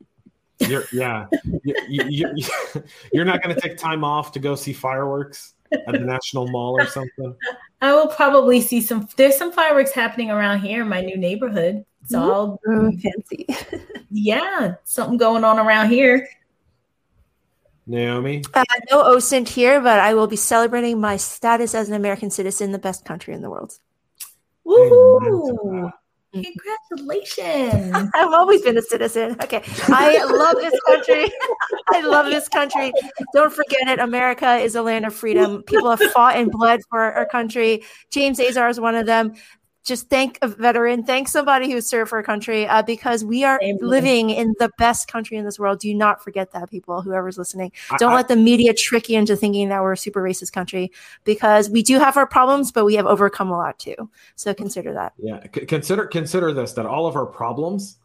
You're, 0.60 0.84
yeah. 0.92 1.26
you, 1.64 1.74
you, 1.88 2.30
you, 2.34 2.48
you're 3.12 3.24
not 3.24 3.42
going 3.42 3.54
to 3.54 3.60
take 3.60 3.76
time 3.76 4.04
off 4.04 4.32
to 4.32 4.38
go 4.38 4.54
see 4.54 4.72
fireworks 4.72 5.54
at 5.72 5.92
the 5.92 5.98
National 5.98 6.48
Mall 6.48 6.80
or 6.80 6.86
something? 6.86 7.34
I 7.80 7.94
will 7.94 8.08
probably 8.08 8.60
see 8.60 8.80
some, 8.80 9.08
there's 9.16 9.36
some 9.36 9.52
fireworks 9.52 9.92
happening 9.92 10.30
around 10.30 10.60
here 10.60 10.82
in 10.82 10.88
my 10.88 11.00
new 11.00 11.16
neighborhood. 11.16 11.84
So 12.04 12.20
I'll 12.20 12.60
oh, 12.68 12.92
fancy. 13.02 13.46
yeah, 14.10 14.74
something 14.84 15.16
going 15.16 15.44
on 15.44 15.58
around 15.58 15.88
here. 15.88 16.28
Naomi? 17.86 18.42
Uh, 18.54 18.64
no 18.90 19.02
OSINT 19.04 19.48
here, 19.48 19.80
but 19.80 19.98
I 19.98 20.14
will 20.14 20.26
be 20.26 20.36
celebrating 20.36 21.00
my 21.00 21.16
status 21.16 21.74
as 21.74 21.88
an 21.88 21.94
American 21.94 22.30
citizen, 22.30 22.72
the 22.72 22.78
best 22.78 23.04
country 23.04 23.34
in 23.34 23.42
the 23.42 23.50
world. 23.50 23.78
Woohoo! 24.66 25.92
Congratulations. 26.32 28.10
I've 28.14 28.32
always 28.32 28.62
been 28.62 28.78
a 28.78 28.82
citizen. 28.82 29.36
Okay. 29.42 29.62
I 29.88 30.24
love 30.24 30.56
this 30.56 30.78
country. 30.86 31.30
I 31.92 32.00
love 32.00 32.26
this 32.26 32.48
country. 32.48 32.92
Don't 33.34 33.52
forget 33.52 33.86
it. 33.88 33.98
America 33.98 34.56
is 34.56 34.74
a 34.74 34.82
land 34.82 35.04
of 35.04 35.14
freedom. 35.14 35.62
People 35.64 35.90
have 35.90 36.00
fought 36.12 36.36
and 36.36 36.50
bled 36.50 36.80
for 36.88 37.00
our 37.00 37.26
country. 37.26 37.82
James 38.10 38.40
Azar 38.40 38.70
is 38.70 38.80
one 38.80 38.94
of 38.94 39.04
them 39.04 39.34
just 39.84 40.08
thank 40.08 40.38
a 40.42 40.48
veteran, 40.48 41.02
thank 41.02 41.26
somebody 41.28 41.70
who 41.70 41.80
served 41.80 42.10
for 42.10 42.18
a 42.18 42.24
country 42.24 42.66
uh, 42.66 42.82
because 42.82 43.24
we 43.24 43.42
are 43.44 43.58
Amen. 43.62 43.78
living 43.80 44.30
in 44.30 44.54
the 44.58 44.70
best 44.78 45.08
country 45.08 45.36
in 45.36 45.44
this 45.44 45.58
world. 45.58 45.80
Do 45.80 45.92
not 45.92 46.22
forget 46.22 46.52
that, 46.52 46.70
people, 46.70 47.02
whoever's 47.02 47.36
listening. 47.36 47.72
Don't 47.98 48.12
I, 48.12 48.16
let 48.16 48.28
the 48.28 48.36
media 48.36 48.74
trick 48.74 49.08
you 49.08 49.18
into 49.18 49.34
thinking 49.36 49.68
that 49.70 49.82
we're 49.82 49.92
a 49.92 49.96
super 49.96 50.22
racist 50.22 50.52
country 50.52 50.92
because 51.24 51.68
we 51.68 51.82
do 51.82 51.98
have 51.98 52.16
our 52.16 52.26
problems, 52.26 52.70
but 52.70 52.84
we 52.84 52.94
have 52.94 53.06
overcome 53.06 53.50
a 53.50 53.56
lot 53.56 53.78
too. 53.78 54.10
So 54.36 54.54
consider 54.54 54.92
that. 54.94 55.14
Yeah, 55.18 55.42
C- 55.54 55.66
consider 55.66 56.06
consider 56.06 56.52
this 56.52 56.72
that 56.74 56.86
all 56.86 57.06
of 57.06 57.16
our 57.16 57.26
problems 57.26 57.98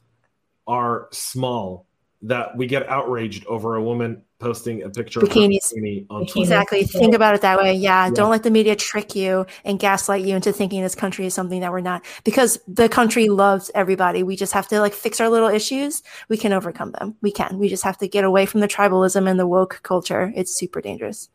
are 0.66 1.08
small. 1.12 1.86
That 2.24 2.58
we 2.58 2.66
get 2.66 2.90
outraged 2.90 3.46
over 3.46 3.76
a 3.76 3.84
woman 3.84 4.24
posting 4.40 4.84
a 4.84 4.90
picture 4.90 5.20
bikinis. 5.20 5.72
of 5.72 5.78
bikini 5.78 6.06
on 6.10 6.26
Twitter. 6.26 6.42
Exactly. 6.42 6.84
Think 6.84 7.14
about 7.14 7.36
it 7.36 7.42
that 7.42 7.58
way. 7.58 7.74
Yeah. 7.74 8.06
yeah. 8.06 8.12
Don't 8.12 8.30
let 8.30 8.44
the 8.44 8.52
media 8.52 8.76
trick 8.76 9.16
you 9.16 9.46
and 9.66 9.80
gaslight 9.80 10.24
you 10.24 10.36
into 10.36 10.52
thinking 10.54 10.82
this 10.82 10.96
country 10.96 11.26
is 11.26 11.34
something 11.34 11.62
that 11.62 11.72
we're 11.72 11.82
not 11.82 12.04
because 12.24 12.60
the 12.68 12.90
country 12.90 13.30
loves 13.30 13.72
everybody. 13.74 14.24
We 14.24 14.36
just 14.36 14.54
have 14.54 14.68
to 14.70 14.80
like 14.80 14.94
fix 14.94 15.20
our 15.20 15.30
little 15.30 15.50
issues. 15.50 16.04
We 16.30 16.38
can 16.38 16.54
overcome 16.54 16.92
them. 16.92 17.16
We 17.22 17.32
can. 17.32 17.58
We 17.58 17.70
just 17.70 17.84
have 17.84 17.98
to 18.00 18.08
get 18.08 18.24
away 18.24 18.46
from 18.46 18.62
the 18.62 18.68
tribalism 18.68 19.30
and 19.30 19.40
the 19.40 19.48
woke 19.48 19.82
culture. 19.84 20.32
It's 20.36 20.58
super 20.58 20.82
dangerous. 20.82 21.30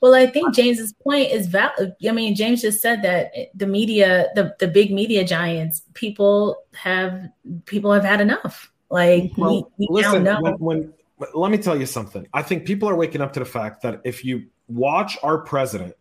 Well, 0.00 0.14
I 0.14 0.26
think 0.26 0.54
James's 0.54 0.92
point 0.92 1.30
is 1.30 1.46
valid. 1.46 1.94
I 2.06 2.12
mean, 2.12 2.34
James 2.34 2.60
just 2.60 2.82
said 2.82 3.02
that 3.02 3.32
the 3.54 3.66
media, 3.66 4.28
the, 4.34 4.54
the 4.58 4.68
big 4.68 4.92
media 4.92 5.24
giants, 5.24 5.82
people 5.94 6.58
have 6.74 7.28
people 7.64 7.92
have 7.92 8.04
had 8.04 8.20
enough. 8.20 8.70
Like 8.90 9.32
well, 9.36 9.72
we, 9.78 9.88
we 9.88 10.02
listen, 10.02 10.24
when, 10.24 10.54
when 10.58 10.94
let 11.34 11.50
me 11.50 11.58
tell 11.58 11.78
you 11.78 11.86
something. 11.86 12.26
I 12.32 12.42
think 12.42 12.66
people 12.66 12.88
are 12.88 12.96
waking 12.96 13.20
up 13.20 13.32
to 13.34 13.40
the 13.40 13.46
fact 13.46 13.82
that 13.82 14.00
if 14.04 14.24
you 14.24 14.46
watch 14.68 15.16
our 15.22 15.38
president, 15.38 15.94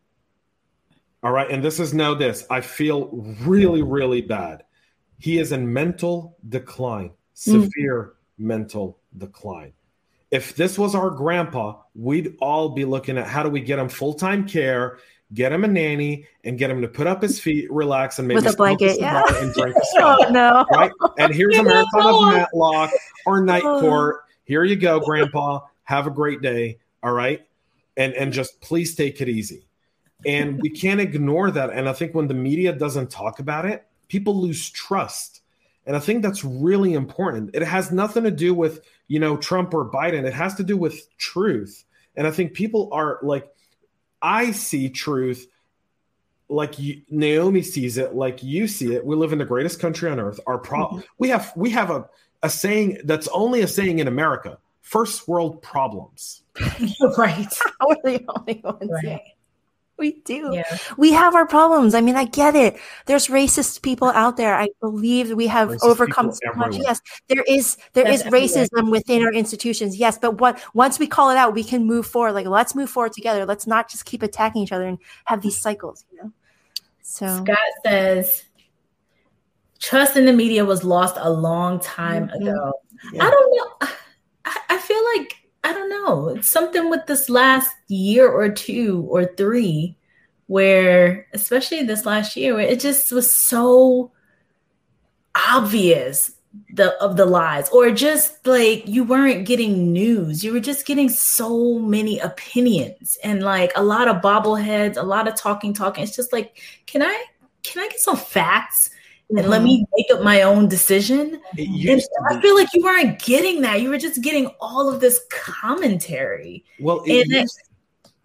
all 1.23 1.31
right, 1.31 1.49
and 1.49 1.63
this 1.63 1.79
is 1.79 1.93
know 1.93 2.15
this, 2.15 2.45
I 2.49 2.61
feel 2.61 3.09
really, 3.41 3.81
really 3.81 4.21
bad. 4.21 4.63
He 5.17 5.39
is 5.39 5.51
in 5.51 5.71
mental 5.71 6.37
decline, 6.47 7.11
severe 7.33 8.13
mm. 8.13 8.45
mental 8.45 8.99
decline. 9.17 9.73
If 10.31 10.55
this 10.55 10.77
was 10.77 10.95
our 10.95 11.09
grandpa, 11.09 11.81
we'd 11.95 12.35
all 12.41 12.69
be 12.69 12.83
looking 12.83 13.17
at 13.17 13.27
how 13.27 13.41
do 13.41 13.49
we 13.49 13.61
get 13.61 13.79
him 13.79 13.87
full 13.87 14.13
time 14.13 14.45
care, 14.45 14.97
get 15.33 15.53
him 15.53 15.63
a 15.63 15.67
nanny, 15.67 16.27
and 16.43 16.57
get 16.57 16.69
him 16.69 16.81
to 16.81 16.89
put 16.89 17.07
up 17.07 17.21
his 17.21 17.39
feet, 17.39 17.71
relax, 17.71 18.19
and 18.19 18.27
maybe 18.27 18.41
with 18.41 18.53
a 18.53 18.57
blanket, 18.57 18.99
yeah. 18.99 19.21
and 19.35 19.53
drink 19.53 19.75
a 19.77 19.81
oh 20.01 20.29
no! 20.29 20.65
Right, 20.71 20.91
and 21.17 21.33
here's 21.33 21.57
a 21.59 21.63
marathon 21.63 22.05
of 22.05 22.33
Matlock 22.33 22.91
or 23.25 23.41
Night 23.41 23.63
oh. 23.65 23.79
Court 23.79 24.24
here 24.45 24.63
you 24.63 24.75
go, 24.75 24.99
Grandpa. 24.99 25.61
Have 25.83 26.07
a 26.07 26.11
great 26.11 26.41
day. 26.41 26.79
All 27.03 27.11
right. 27.11 27.45
And 27.97 28.13
and 28.13 28.33
just 28.33 28.61
please 28.61 28.95
take 28.95 29.21
it 29.21 29.29
easy. 29.29 29.67
And 30.25 30.59
we 30.61 30.69
can't 30.69 30.99
ignore 30.99 31.51
that. 31.51 31.69
And 31.69 31.87
I 31.87 31.93
think 31.93 32.15
when 32.15 32.27
the 32.27 32.33
media 32.33 32.73
doesn't 32.73 33.11
talk 33.11 33.39
about 33.39 33.65
it, 33.65 33.85
people 34.07 34.41
lose 34.41 34.69
trust. 34.69 35.41
And 35.85 35.95
I 35.95 35.99
think 35.99 36.23
that's 36.23 36.43
really 36.43 36.93
important. 36.93 37.51
It 37.53 37.61
has 37.61 37.91
nothing 37.91 38.23
to 38.23 38.31
do 38.31 38.53
with, 38.53 38.83
you 39.07 39.19
know, 39.19 39.37
Trump 39.37 39.73
or 39.73 39.89
Biden. 39.89 40.25
It 40.25 40.33
has 40.33 40.55
to 40.55 40.63
do 40.63 40.77
with 40.77 41.15
truth. 41.17 41.83
And 42.15 42.25
I 42.25 42.31
think 42.31 42.53
people 42.53 42.89
are 42.91 43.19
like, 43.21 43.47
I 44.21 44.51
see 44.51 44.89
truth 44.89 45.47
like 46.49 46.79
you, 46.79 47.01
Naomi 47.09 47.61
sees 47.61 47.97
it, 47.97 48.15
like 48.15 48.41
you 48.41 48.67
see 48.67 48.93
it. 48.95 49.05
We 49.05 49.15
live 49.15 49.33
in 49.33 49.39
the 49.39 49.45
greatest 49.45 49.79
country 49.79 50.09
on 50.09 50.19
earth. 50.19 50.39
Our 50.47 50.57
problem, 50.57 51.01
mm-hmm. 51.01 51.11
we 51.17 51.29
have, 51.29 51.53
we 51.55 51.69
have 51.71 51.91
a 51.91 52.07
a 52.45 52.49
saying 52.49 52.99
that's 53.03 53.27
only 53.29 53.61
a 53.61 53.67
saying 53.67 53.99
in 53.99 54.07
America 54.07 54.59
first 54.85 55.27
world 55.27 55.61
problems. 55.61 56.43
right. 57.17 57.53
We're 57.81 57.95
the 58.03 58.25
only 58.37 58.61
ones. 58.63 58.91
Right. 59.03 59.21
We 59.97 60.11
do. 60.25 60.51
Yeah. 60.53 60.77
We 60.97 61.13
have 61.13 61.35
our 61.35 61.47
problems. 61.47 61.95
I 61.95 62.01
mean, 62.01 62.17
I 62.17 62.25
get 62.25 62.53
it. 62.53 62.77
There's 63.05 63.27
racist 63.27 63.81
people 63.81 64.09
out 64.09 64.35
there. 64.35 64.53
I 64.53 64.67
believe 64.81 65.31
we 65.31 65.47
have 65.47 65.69
racist 65.69 65.83
overcome 65.83 66.33
so 66.33 66.53
much. 66.55 66.75
Yes, 66.75 66.99
there 67.29 67.43
is 67.47 67.77
there 67.93 68.03
That's 68.03 68.25
is 68.25 68.31
racism 68.31 68.67
everywhere. 68.77 68.91
within 68.91 69.23
our 69.23 69.31
institutions. 69.31 69.95
Yes, 69.97 70.17
but 70.17 70.39
what 70.39 70.61
once 70.73 70.99
we 70.99 71.07
call 71.07 71.29
it 71.29 71.37
out, 71.37 71.53
we 71.53 71.63
can 71.63 71.85
move 71.85 72.05
forward. 72.05 72.33
Like 72.33 72.45
let's 72.45 72.75
move 72.75 72.89
forward 72.89 73.13
together. 73.13 73.45
Let's 73.45 73.65
not 73.65 73.89
just 73.89 74.03
keep 74.03 74.21
attacking 74.21 74.63
each 74.63 74.73
other 74.73 74.85
and 74.85 74.99
have 75.25 75.41
these 75.41 75.57
cycles, 75.57 76.03
you 76.11 76.21
know. 76.21 76.31
So 77.01 77.43
Scott 77.43 77.57
says 77.85 78.43
trust 79.79 80.17
in 80.17 80.25
the 80.25 80.33
media 80.33 80.65
was 80.65 80.83
lost 80.83 81.15
a 81.19 81.29
long 81.29 81.79
time 81.79 82.27
mm-hmm. 82.27 82.47
ago. 82.47 82.73
Yeah. 83.13 83.25
I 83.25 83.29
don't 83.29 83.55
know. 83.55 83.87
I, 84.45 84.59
I 84.69 84.77
feel 84.77 85.03
like 85.15 85.35
I 85.63 85.73
don't 85.73 85.89
know. 85.89 86.29
It's 86.29 86.49
something 86.49 86.89
with 86.89 87.05
this 87.07 87.29
last 87.29 87.75
year 87.87 88.29
or 88.29 88.49
two 88.49 89.05
or 89.09 89.25
three 89.25 89.97
where 90.47 91.27
especially 91.33 91.83
this 91.83 92.05
last 92.05 92.35
year 92.35 92.53
where 92.53 92.67
it 92.67 92.79
just 92.79 93.11
was 93.11 93.35
so 93.35 94.11
obvious 95.49 96.31
the 96.73 96.93
of 97.01 97.17
the 97.17 97.25
lies 97.25 97.67
or 97.69 97.91
just 97.91 98.45
like 98.47 98.87
you 98.87 99.03
weren't 99.03 99.45
getting 99.45 99.91
news 99.91 100.43
you 100.43 100.53
were 100.53 100.59
just 100.59 100.85
getting 100.85 101.09
so 101.09 101.77
many 101.79 102.17
opinions 102.19 103.17
and 103.23 103.43
like 103.43 103.71
a 103.75 103.83
lot 103.83 104.07
of 104.07 104.21
bobbleheads 104.21 104.95
a 104.95 105.03
lot 105.03 105.27
of 105.27 105.35
talking 105.35 105.73
talking 105.73 106.03
it's 106.03 106.15
just 106.15 106.31
like 106.31 106.61
can 106.85 107.01
i 107.01 107.25
can 107.63 107.83
i 107.83 107.87
get 107.89 107.99
some 107.99 108.15
facts 108.15 108.89
and 109.29 109.39
mm-hmm. 109.39 109.49
let 109.49 109.63
me 109.63 109.85
make 109.95 110.07
up 110.13 110.23
my 110.23 110.43
own 110.43 110.67
decision. 110.67 111.41
And 111.57 112.01
I 112.29 112.39
feel 112.41 112.55
like 112.55 112.73
you 112.73 112.83
weren't 112.83 113.19
getting 113.19 113.61
that. 113.61 113.81
You 113.81 113.89
were 113.89 113.97
just 113.97 114.21
getting 114.21 114.47
all 114.59 114.91
of 114.91 115.01
this 115.01 115.21
commentary. 115.31 116.63
Well, 116.79 117.03
it, 117.05 117.27
it, 117.29 117.49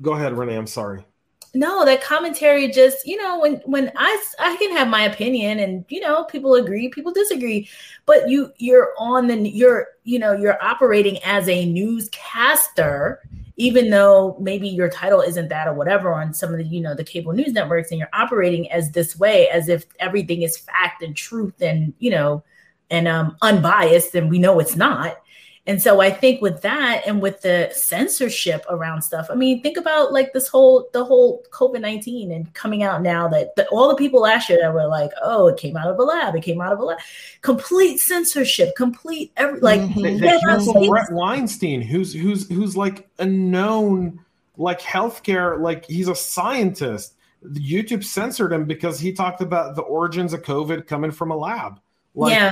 go 0.02 0.12
ahead, 0.12 0.36
Renee. 0.36 0.56
I'm 0.56 0.66
sorry. 0.66 1.04
No, 1.52 1.84
that 1.84 2.00
commentary 2.00 2.68
just, 2.70 3.04
you 3.06 3.16
know, 3.16 3.40
when 3.40 3.56
when 3.64 3.90
I 3.96 4.24
I 4.38 4.56
can 4.56 4.76
have 4.76 4.86
my 4.86 5.02
opinion 5.02 5.58
and 5.58 5.84
you 5.88 6.00
know, 6.00 6.22
people 6.24 6.54
agree, 6.54 6.88
people 6.90 7.12
disagree, 7.12 7.68
but 8.06 8.28
you 8.28 8.52
you're 8.58 8.92
on 8.98 9.26
the 9.26 9.36
you're, 9.48 9.88
you 10.04 10.20
know, 10.20 10.32
you're 10.32 10.62
operating 10.62 11.18
as 11.24 11.48
a 11.48 11.66
newscaster 11.66 13.20
even 13.60 13.90
though 13.90 14.38
maybe 14.40 14.66
your 14.66 14.88
title 14.88 15.20
isn't 15.20 15.48
that 15.48 15.68
or 15.68 15.74
whatever 15.74 16.14
on 16.14 16.32
some 16.32 16.50
of 16.50 16.56
the 16.56 16.64
you 16.64 16.80
know 16.80 16.94
the 16.94 17.04
cable 17.04 17.34
news 17.34 17.52
networks 17.52 17.90
and 17.90 17.98
you're 17.98 18.08
operating 18.14 18.70
as 18.72 18.90
this 18.92 19.18
way 19.18 19.50
as 19.50 19.68
if 19.68 19.84
everything 19.98 20.40
is 20.40 20.56
fact 20.56 21.02
and 21.02 21.14
truth 21.14 21.60
and 21.60 21.92
you 21.98 22.10
know 22.10 22.42
and 22.88 23.06
um 23.06 23.36
unbiased 23.42 24.14
and 24.14 24.30
we 24.30 24.38
know 24.38 24.58
it's 24.60 24.76
not 24.76 25.19
and 25.70 25.80
so 25.80 26.00
I 26.00 26.10
think 26.10 26.42
with 26.42 26.62
that 26.62 27.02
and 27.06 27.22
with 27.22 27.42
the 27.42 27.70
censorship 27.72 28.66
around 28.68 29.02
stuff, 29.02 29.28
I 29.30 29.36
mean, 29.36 29.62
think 29.62 29.76
about 29.76 30.12
like 30.12 30.32
this 30.32 30.48
whole 30.48 30.88
the 30.92 31.04
whole 31.04 31.44
COVID 31.52 31.80
nineteen 31.80 32.32
and 32.32 32.52
coming 32.54 32.82
out 32.82 33.02
now 33.02 33.28
that, 33.28 33.54
that 33.54 33.68
all 33.68 33.88
the 33.88 33.94
people 33.94 34.20
last 34.20 34.48
year 34.48 34.58
that 34.60 34.74
were 34.74 34.88
like, 34.88 35.12
oh, 35.22 35.46
it 35.46 35.58
came 35.58 35.76
out 35.76 35.86
of 35.86 35.96
a 35.96 36.02
lab, 36.02 36.34
it 36.34 36.42
came 36.42 36.60
out 36.60 36.72
of 36.72 36.80
a 36.80 36.82
lab, 36.82 36.98
complete 37.42 38.00
censorship, 38.00 38.74
complete 38.74 39.30
every 39.36 39.60
like. 39.60 39.80
Mm-hmm. 39.80 40.02
They, 40.02 40.18
they 40.18 40.40
canceled 40.40 40.88
Bret 40.88 41.12
Weinstein, 41.12 41.82
who's 41.82 42.12
who's 42.12 42.48
who's 42.48 42.76
like 42.76 43.08
a 43.20 43.26
known 43.26 44.18
like 44.56 44.80
healthcare, 44.80 45.60
like 45.60 45.84
he's 45.84 46.08
a 46.08 46.16
scientist. 46.16 47.14
YouTube 47.46 48.02
censored 48.02 48.52
him 48.52 48.64
because 48.64 48.98
he 48.98 49.12
talked 49.12 49.40
about 49.40 49.76
the 49.76 49.82
origins 49.82 50.32
of 50.32 50.42
COVID 50.42 50.88
coming 50.88 51.12
from 51.12 51.30
a 51.30 51.36
lab. 51.36 51.78
Like, 52.16 52.32
yeah. 52.32 52.50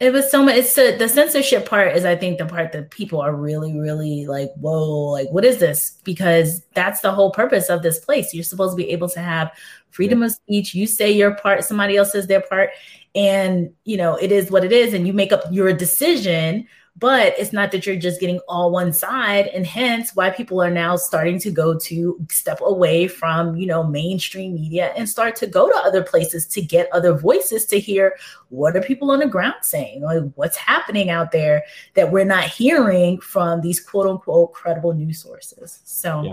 It 0.00 0.14
was 0.14 0.30
so 0.30 0.42
much. 0.42 0.56
It's 0.56 0.74
the, 0.74 0.96
the 0.98 1.10
censorship 1.10 1.68
part 1.68 1.94
is, 1.94 2.06
I 2.06 2.16
think, 2.16 2.38
the 2.38 2.46
part 2.46 2.72
that 2.72 2.90
people 2.90 3.20
are 3.20 3.34
really, 3.34 3.78
really 3.78 4.26
like, 4.26 4.50
whoa, 4.54 5.10
like, 5.10 5.28
what 5.30 5.44
is 5.44 5.58
this? 5.58 5.98
Because 6.04 6.62
that's 6.74 7.02
the 7.02 7.12
whole 7.12 7.30
purpose 7.30 7.68
of 7.68 7.82
this 7.82 7.98
place. 7.98 8.32
You're 8.32 8.42
supposed 8.42 8.72
to 8.72 8.82
be 8.82 8.90
able 8.90 9.10
to 9.10 9.20
have 9.20 9.52
freedom 9.90 10.20
yeah. 10.20 10.26
of 10.26 10.32
speech. 10.32 10.74
You 10.74 10.86
say 10.86 11.10
your 11.10 11.34
part, 11.34 11.64
somebody 11.64 11.98
else 11.98 12.12
says 12.12 12.26
their 12.26 12.40
part, 12.40 12.70
and 13.14 13.74
you 13.84 13.98
know 13.98 14.16
it 14.16 14.32
is 14.32 14.50
what 14.50 14.64
it 14.64 14.72
is, 14.72 14.94
and 14.94 15.06
you 15.06 15.12
make 15.12 15.32
up 15.32 15.42
your 15.50 15.72
decision 15.72 16.66
but 16.96 17.34
it's 17.38 17.52
not 17.52 17.70
that 17.72 17.86
you're 17.86 17.96
just 17.96 18.20
getting 18.20 18.40
all 18.48 18.70
one 18.70 18.92
side 18.92 19.46
and 19.48 19.66
hence 19.66 20.14
why 20.14 20.30
people 20.30 20.62
are 20.62 20.70
now 20.70 20.96
starting 20.96 21.38
to 21.38 21.50
go 21.50 21.78
to 21.78 22.18
step 22.30 22.60
away 22.60 23.06
from 23.06 23.56
you 23.56 23.66
know 23.66 23.82
mainstream 23.82 24.54
media 24.54 24.92
and 24.96 25.08
start 25.08 25.36
to 25.36 25.46
go 25.46 25.68
to 25.68 25.76
other 25.78 26.02
places 26.02 26.46
to 26.46 26.60
get 26.60 26.92
other 26.92 27.14
voices 27.14 27.64
to 27.66 27.78
hear 27.78 28.16
what 28.48 28.76
are 28.76 28.82
people 28.82 29.10
on 29.10 29.20
the 29.20 29.26
ground 29.26 29.54
saying 29.62 30.02
like 30.02 30.22
what's 30.34 30.56
happening 30.56 31.10
out 31.10 31.32
there 31.32 31.62
that 31.94 32.10
we're 32.10 32.24
not 32.24 32.44
hearing 32.44 33.18
from 33.20 33.60
these 33.60 33.80
quote 33.80 34.06
unquote 34.06 34.52
credible 34.52 34.92
news 34.92 35.20
sources 35.20 35.80
so 35.84 36.22
yeah. 36.22 36.32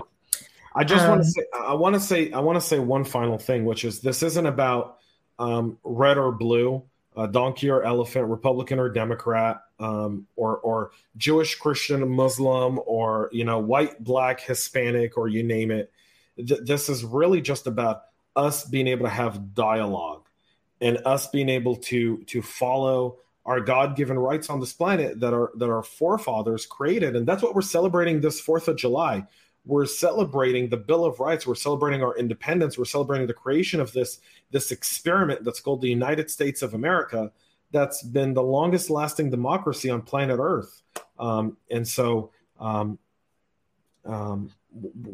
i 0.74 0.82
just 0.84 1.04
um, 1.04 1.10
want 1.10 1.22
to 1.22 1.30
say 1.30 1.42
i 1.54 1.74
want 1.74 1.94
to 1.94 2.00
say 2.00 2.32
i 2.32 2.40
want 2.40 2.56
to 2.56 2.60
say 2.66 2.78
one 2.78 3.04
final 3.04 3.38
thing 3.38 3.64
which 3.64 3.84
is 3.84 4.00
this 4.00 4.22
isn't 4.22 4.46
about 4.46 4.96
um, 5.40 5.78
red 5.84 6.18
or 6.18 6.32
blue 6.32 6.82
uh, 7.18 7.26
donkey 7.26 7.68
or 7.68 7.82
elephant 7.82 8.26
republican 8.28 8.78
or 8.78 8.88
democrat 8.88 9.60
um, 9.80 10.26
or 10.36 10.58
or 10.58 10.90
Jewish, 11.16 11.54
Christian, 11.56 12.08
Muslim, 12.08 12.80
or 12.86 13.28
you 13.32 13.44
know, 13.44 13.58
white, 13.58 14.02
black, 14.02 14.40
Hispanic, 14.40 15.16
or 15.16 15.28
you 15.28 15.42
name 15.42 15.70
it. 15.70 15.92
Th- 16.36 16.60
this 16.62 16.88
is 16.88 17.04
really 17.04 17.40
just 17.40 17.66
about 17.66 18.02
us 18.36 18.64
being 18.64 18.86
able 18.86 19.06
to 19.06 19.10
have 19.10 19.54
dialogue 19.54 20.28
and 20.80 20.98
us 21.04 21.26
being 21.28 21.48
able 21.48 21.76
to 21.76 22.18
to 22.24 22.42
follow 22.42 23.18
our 23.44 23.60
God-given 23.60 24.18
rights 24.18 24.50
on 24.50 24.60
this 24.60 24.72
planet 24.72 25.20
that 25.20 25.32
our 25.32 25.52
that 25.56 25.70
our 25.70 25.82
forefathers 25.82 26.66
created, 26.66 27.16
and 27.16 27.26
that's 27.26 27.42
what 27.42 27.54
we're 27.54 27.62
celebrating 27.62 28.20
this 28.20 28.40
Fourth 28.40 28.68
of 28.68 28.76
July. 28.76 29.26
We're 29.68 29.86
celebrating 29.86 30.68
the 30.68 30.78
Bill 30.78 31.04
of 31.04 31.20
Rights. 31.20 31.46
We're 31.46 31.54
celebrating 31.54 32.02
our 32.02 32.16
independence. 32.16 32.76
We're 32.76 32.86
celebrating 32.86 33.28
the 33.28 33.34
creation 33.34 33.80
of 33.80 33.92
this 33.92 34.18
this 34.50 34.72
experiment 34.72 35.44
that's 35.44 35.60
called 35.60 35.82
the 35.82 35.90
United 35.90 36.30
States 36.30 36.62
of 36.62 36.74
America 36.74 37.30
that's 37.70 38.02
been 38.02 38.34
the 38.34 38.42
longest 38.42 38.90
lasting 38.90 39.30
democracy 39.30 39.90
on 39.90 40.02
planet 40.02 40.38
Earth. 40.40 40.82
Um, 41.18 41.56
and 41.70 41.86
so 41.86 42.30
um, 42.58 42.98
um, 44.04 44.50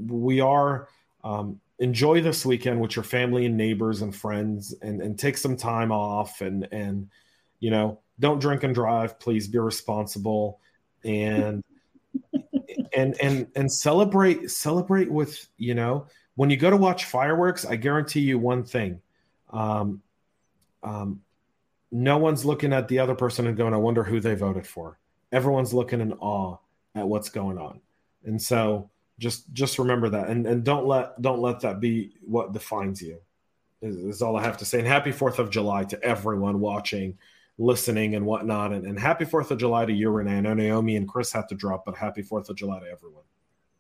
we 0.07 0.41
are 0.41 0.89
um, 1.25 1.61
enjoy 1.79 2.21
this 2.21 2.47
weekend 2.47 2.81
with 2.81 2.95
your 2.95 3.03
family 3.03 3.47
and 3.47 3.57
neighbors 3.57 4.03
and 4.03 4.15
friends 4.15 4.75
and, 4.83 5.01
and 5.03 5.19
take 5.19 5.37
some 5.37 5.57
time 5.57 5.91
off 5.91 6.41
and, 6.41 6.69
and, 6.71 7.09
you 7.59 7.71
know, 7.71 7.99
don't 8.21 8.39
drink 8.39 8.63
and 8.63 8.75
drive, 8.75 9.19
please 9.19 9.49
be 9.49 9.59
responsible 9.59 10.61
and, 11.03 11.65
and, 12.97 13.21
and, 13.21 13.47
and 13.57 13.71
celebrate, 13.71 14.51
celebrate 14.51 15.11
with, 15.11 15.49
you 15.57 15.75
know, 15.75 16.07
when 16.37 16.51
you 16.51 16.57
go 16.57 16.71
to 16.71 16.77
watch 16.77 17.05
fireworks, 17.05 17.65
I 17.65 17.77
guarantee 17.77 18.21
you 18.21 18.39
one 18.39 18.65
thing. 18.65 19.01
Um, 19.51 20.03
um, 20.83 21.21
no 21.91 22.19
one's 22.19 22.45
looking 22.45 22.73
at 22.73 22.89
the 22.89 22.99
other 22.99 23.15
person 23.15 23.47
and 23.47 23.57
going, 23.57 23.73
I 23.73 23.79
wonder 23.79 24.03
who 24.03 24.21
they 24.21 24.35
voted 24.35 24.67
for. 24.67 24.99
Everyone's 25.33 25.73
looking 25.73 26.01
in 26.01 26.13
awe 26.15 26.59
at 26.95 27.07
what's 27.07 27.29
going 27.29 27.59
on. 27.59 27.81
And 28.25 28.41
so 28.41 28.91
just 29.19 29.53
just 29.53 29.79
remember 29.79 30.09
that 30.09 30.29
and, 30.29 30.45
and 30.45 30.65
don't 30.65 30.87
let 30.87 31.21
don't 31.23 31.41
let 31.41 31.61
that 31.61 31.79
be 31.79 32.15
what 32.25 32.53
defines 32.53 33.01
you 33.01 33.17
is, 33.81 33.97
is 33.97 34.23
all 34.23 34.37
I 34.37 34.43
have 34.43 34.57
to 34.59 34.65
say. 34.65 34.81
And 34.81 34.89
happy 34.89 35.13
Fourth 35.13 35.39
of 35.39 35.51
July 35.51 35.85
to 35.85 36.03
everyone 36.03 36.59
watching, 36.59 37.17
listening, 37.59 38.15
and 38.15 38.27
whatnot. 38.27 38.73
And, 38.73 38.87
and 38.87 38.99
happy 38.99 39.25
Fourth 39.25 39.51
of 39.51 39.59
July 39.59 39.87
to 39.87 39.93
you, 39.93 40.11
Renee. 40.11 40.39
I 40.39 40.41
know 40.41 40.55
Naomi 40.55 40.97
and 40.97 41.09
Chris 41.09 41.33
have 41.33 41.47
to 41.49 41.55
drop, 41.55 41.85
but 41.85 41.97
happy 41.97 42.23
Fourth 42.23 42.49
of 42.49 42.57
July 42.57 42.81
to 42.81 42.87
everyone. 42.87 43.23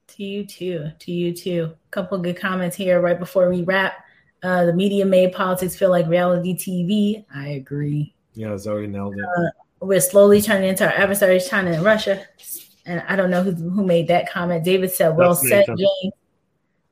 To 0.08 0.24
you 0.24 0.46
too. 0.46 0.90
To 0.98 1.12
you 1.12 1.32
too. 1.32 1.72
A 1.72 1.90
couple 1.90 2.18
good 2.18 2.38
comments 2.38 2.76
here 2.76 3.00
right 3.00 3.18
before 3.18 3.48
we 3.50 3.62
wrap. 3.62 4.04
Uh, 4.42 4.66
the 4.66 4.74
media 4.74 5.04
made 5.06 5.32
politics 5.32 5.74
feel 5.74 5.90
like 5.90 6.06
reality 6.06 6.54
TV. 6.54 7.24
I 7.34 7.48
agree. 7.48 8.14
Yeah, 8.34 8.56
Zoe 8.58 8.86
nailed 8.86 9.16
it. 9.16 9.24
Uh, 9.24 9.50
we're 9.80 10.00
slowly 10.00 10.42
turning 10.42 10.68
into 10.68 10.84
our 10.84 10.92
adversaries, 10.92 11.48
China 11.48 11.72
and 11.72 11.82
Russia. 11.82 12.24
And 12.84 13.02
I 13.08 13.16
don't 13.16 13.30
know 13.30 13.42
who, 13.42 13.52
who 13.52 13.84
made 13.84 14.08
that 14.08 14.30
comment. 14.30 14.64
David 14.64 14.90
said, 14.92 15.16
"Well 15.16 15.34
That's 15.34 15.48
said, 15.48 15.60
Nathan. 15.60 15.76
James." 15.78 16.14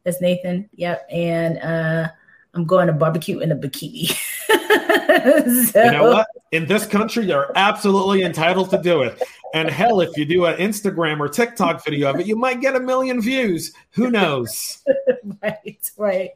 That's 0.04 0.20
Nathan. 0.20 0.70
Yep. 0.74 1.06
And 1.10 1.58
uh, 1.58 2.08
I'm 2.54 2.64
going 2.64 2.86
to 2.86 2.92
barbecue 2.92 3.38
in 3.38 3.50
a 3.50 3.56
bikini. 3.56 4.08
so, 5.72 5.84
you 5.84 5.90
know 5.90 6.04
what? 6.04 6.26
In 6.50 6.66
this 6.66 6.86
country, 6.86 7.24
you're 7.24 7.50
absolutely 7.56 8.22
entitled 8.22 8.68
to 8.70 8.78
do 8.78 9.02
it. 9.02 9.22
And 9.54 9.70
hell, 9.70 10.00
if 10.00 10.16
you 10.16 10.24
do 10.24 10.44
an 10.46 10.56
Instagram 10.56 11.20
or 11.20 11.28
TikTok 11.28 11.84
video 11.84 12.10
of 12.10 12.20
it, 12.20 12.26
you 12.26 12.36
might 12.36 12.60
get 12.60 12.76
a 12.76 12.80
million 12.80 13.20
views. 13.20 13.72
Who 13.90 14.10
knows? 14.10 14.82
right, 15.42 15.90
right. 15.96 16.30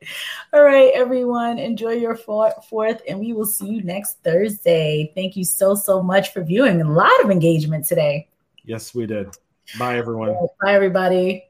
All 0.53 0.63
right, 0.63 0.91
everyone. 0.95 1.59
Enjoy 1.59 1.93
your 1.93 2.17
fourth, 2.17 3.03
and 3.09 3.19
we 3.19 3.33
will 3.33 3.47
see 3.47 3.69
you 3.69 3.83
next 3.83 4.23
Thursday. 4.23 5.13
Thank 5.15 5.37
you 5.37 5.45
so, 5.45 5.75
so 5.75 6.03
much 6.03 6.33
for 6.33 6.43
viewing. 6.43 6.81
A 6.81 6.91
lot 6.91 7.25
of 7.25 7.31
engagement 7.31 7.87
today. 7.87 8.29
Yes, 8.65 8.95
we 8.95 9.07
did. 9.07 9.29
Bye, 9.79 9.99
everyone. 9.99 10.35
Bye, 10.63 10.75
everybody. 10.75 11.45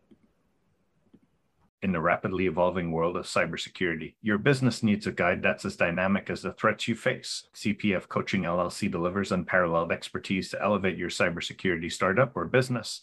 In 1.87 1.93
the 1.93 2.01
rapidly 2.01 2.47
evolving 2.47 2.91
world 2.91 3.16
of 3.16 3.26
cybersecurity, 3.26 4.14
your 4.20 4.39
business 4.39 4.82
needs 4.82 5.07
a 5.07 5.12
guide 5.12 5.41
that's 5.41 5.64
as 5.64 5.76
dynamic 5.76 6.28
as 6.28 6.43
the 6.43 6.53
threats 6.53 6.89
you 6.89 6.97
face. 6.97 7.45
CPF 7.55 8.09
Coaching 8.09 8.43
LLC 8.43 8.91
delivers 8.91 9.30
unparalleled 9.30 9.93
expertise 9.93 10.51
to 10.51 10.61
elevate 10.61 10.99
your 10.99 11.11
cybersecurity 11.11 11.93
startup 11.93 12.37
or 12.37 12.47
business 12.47 13.03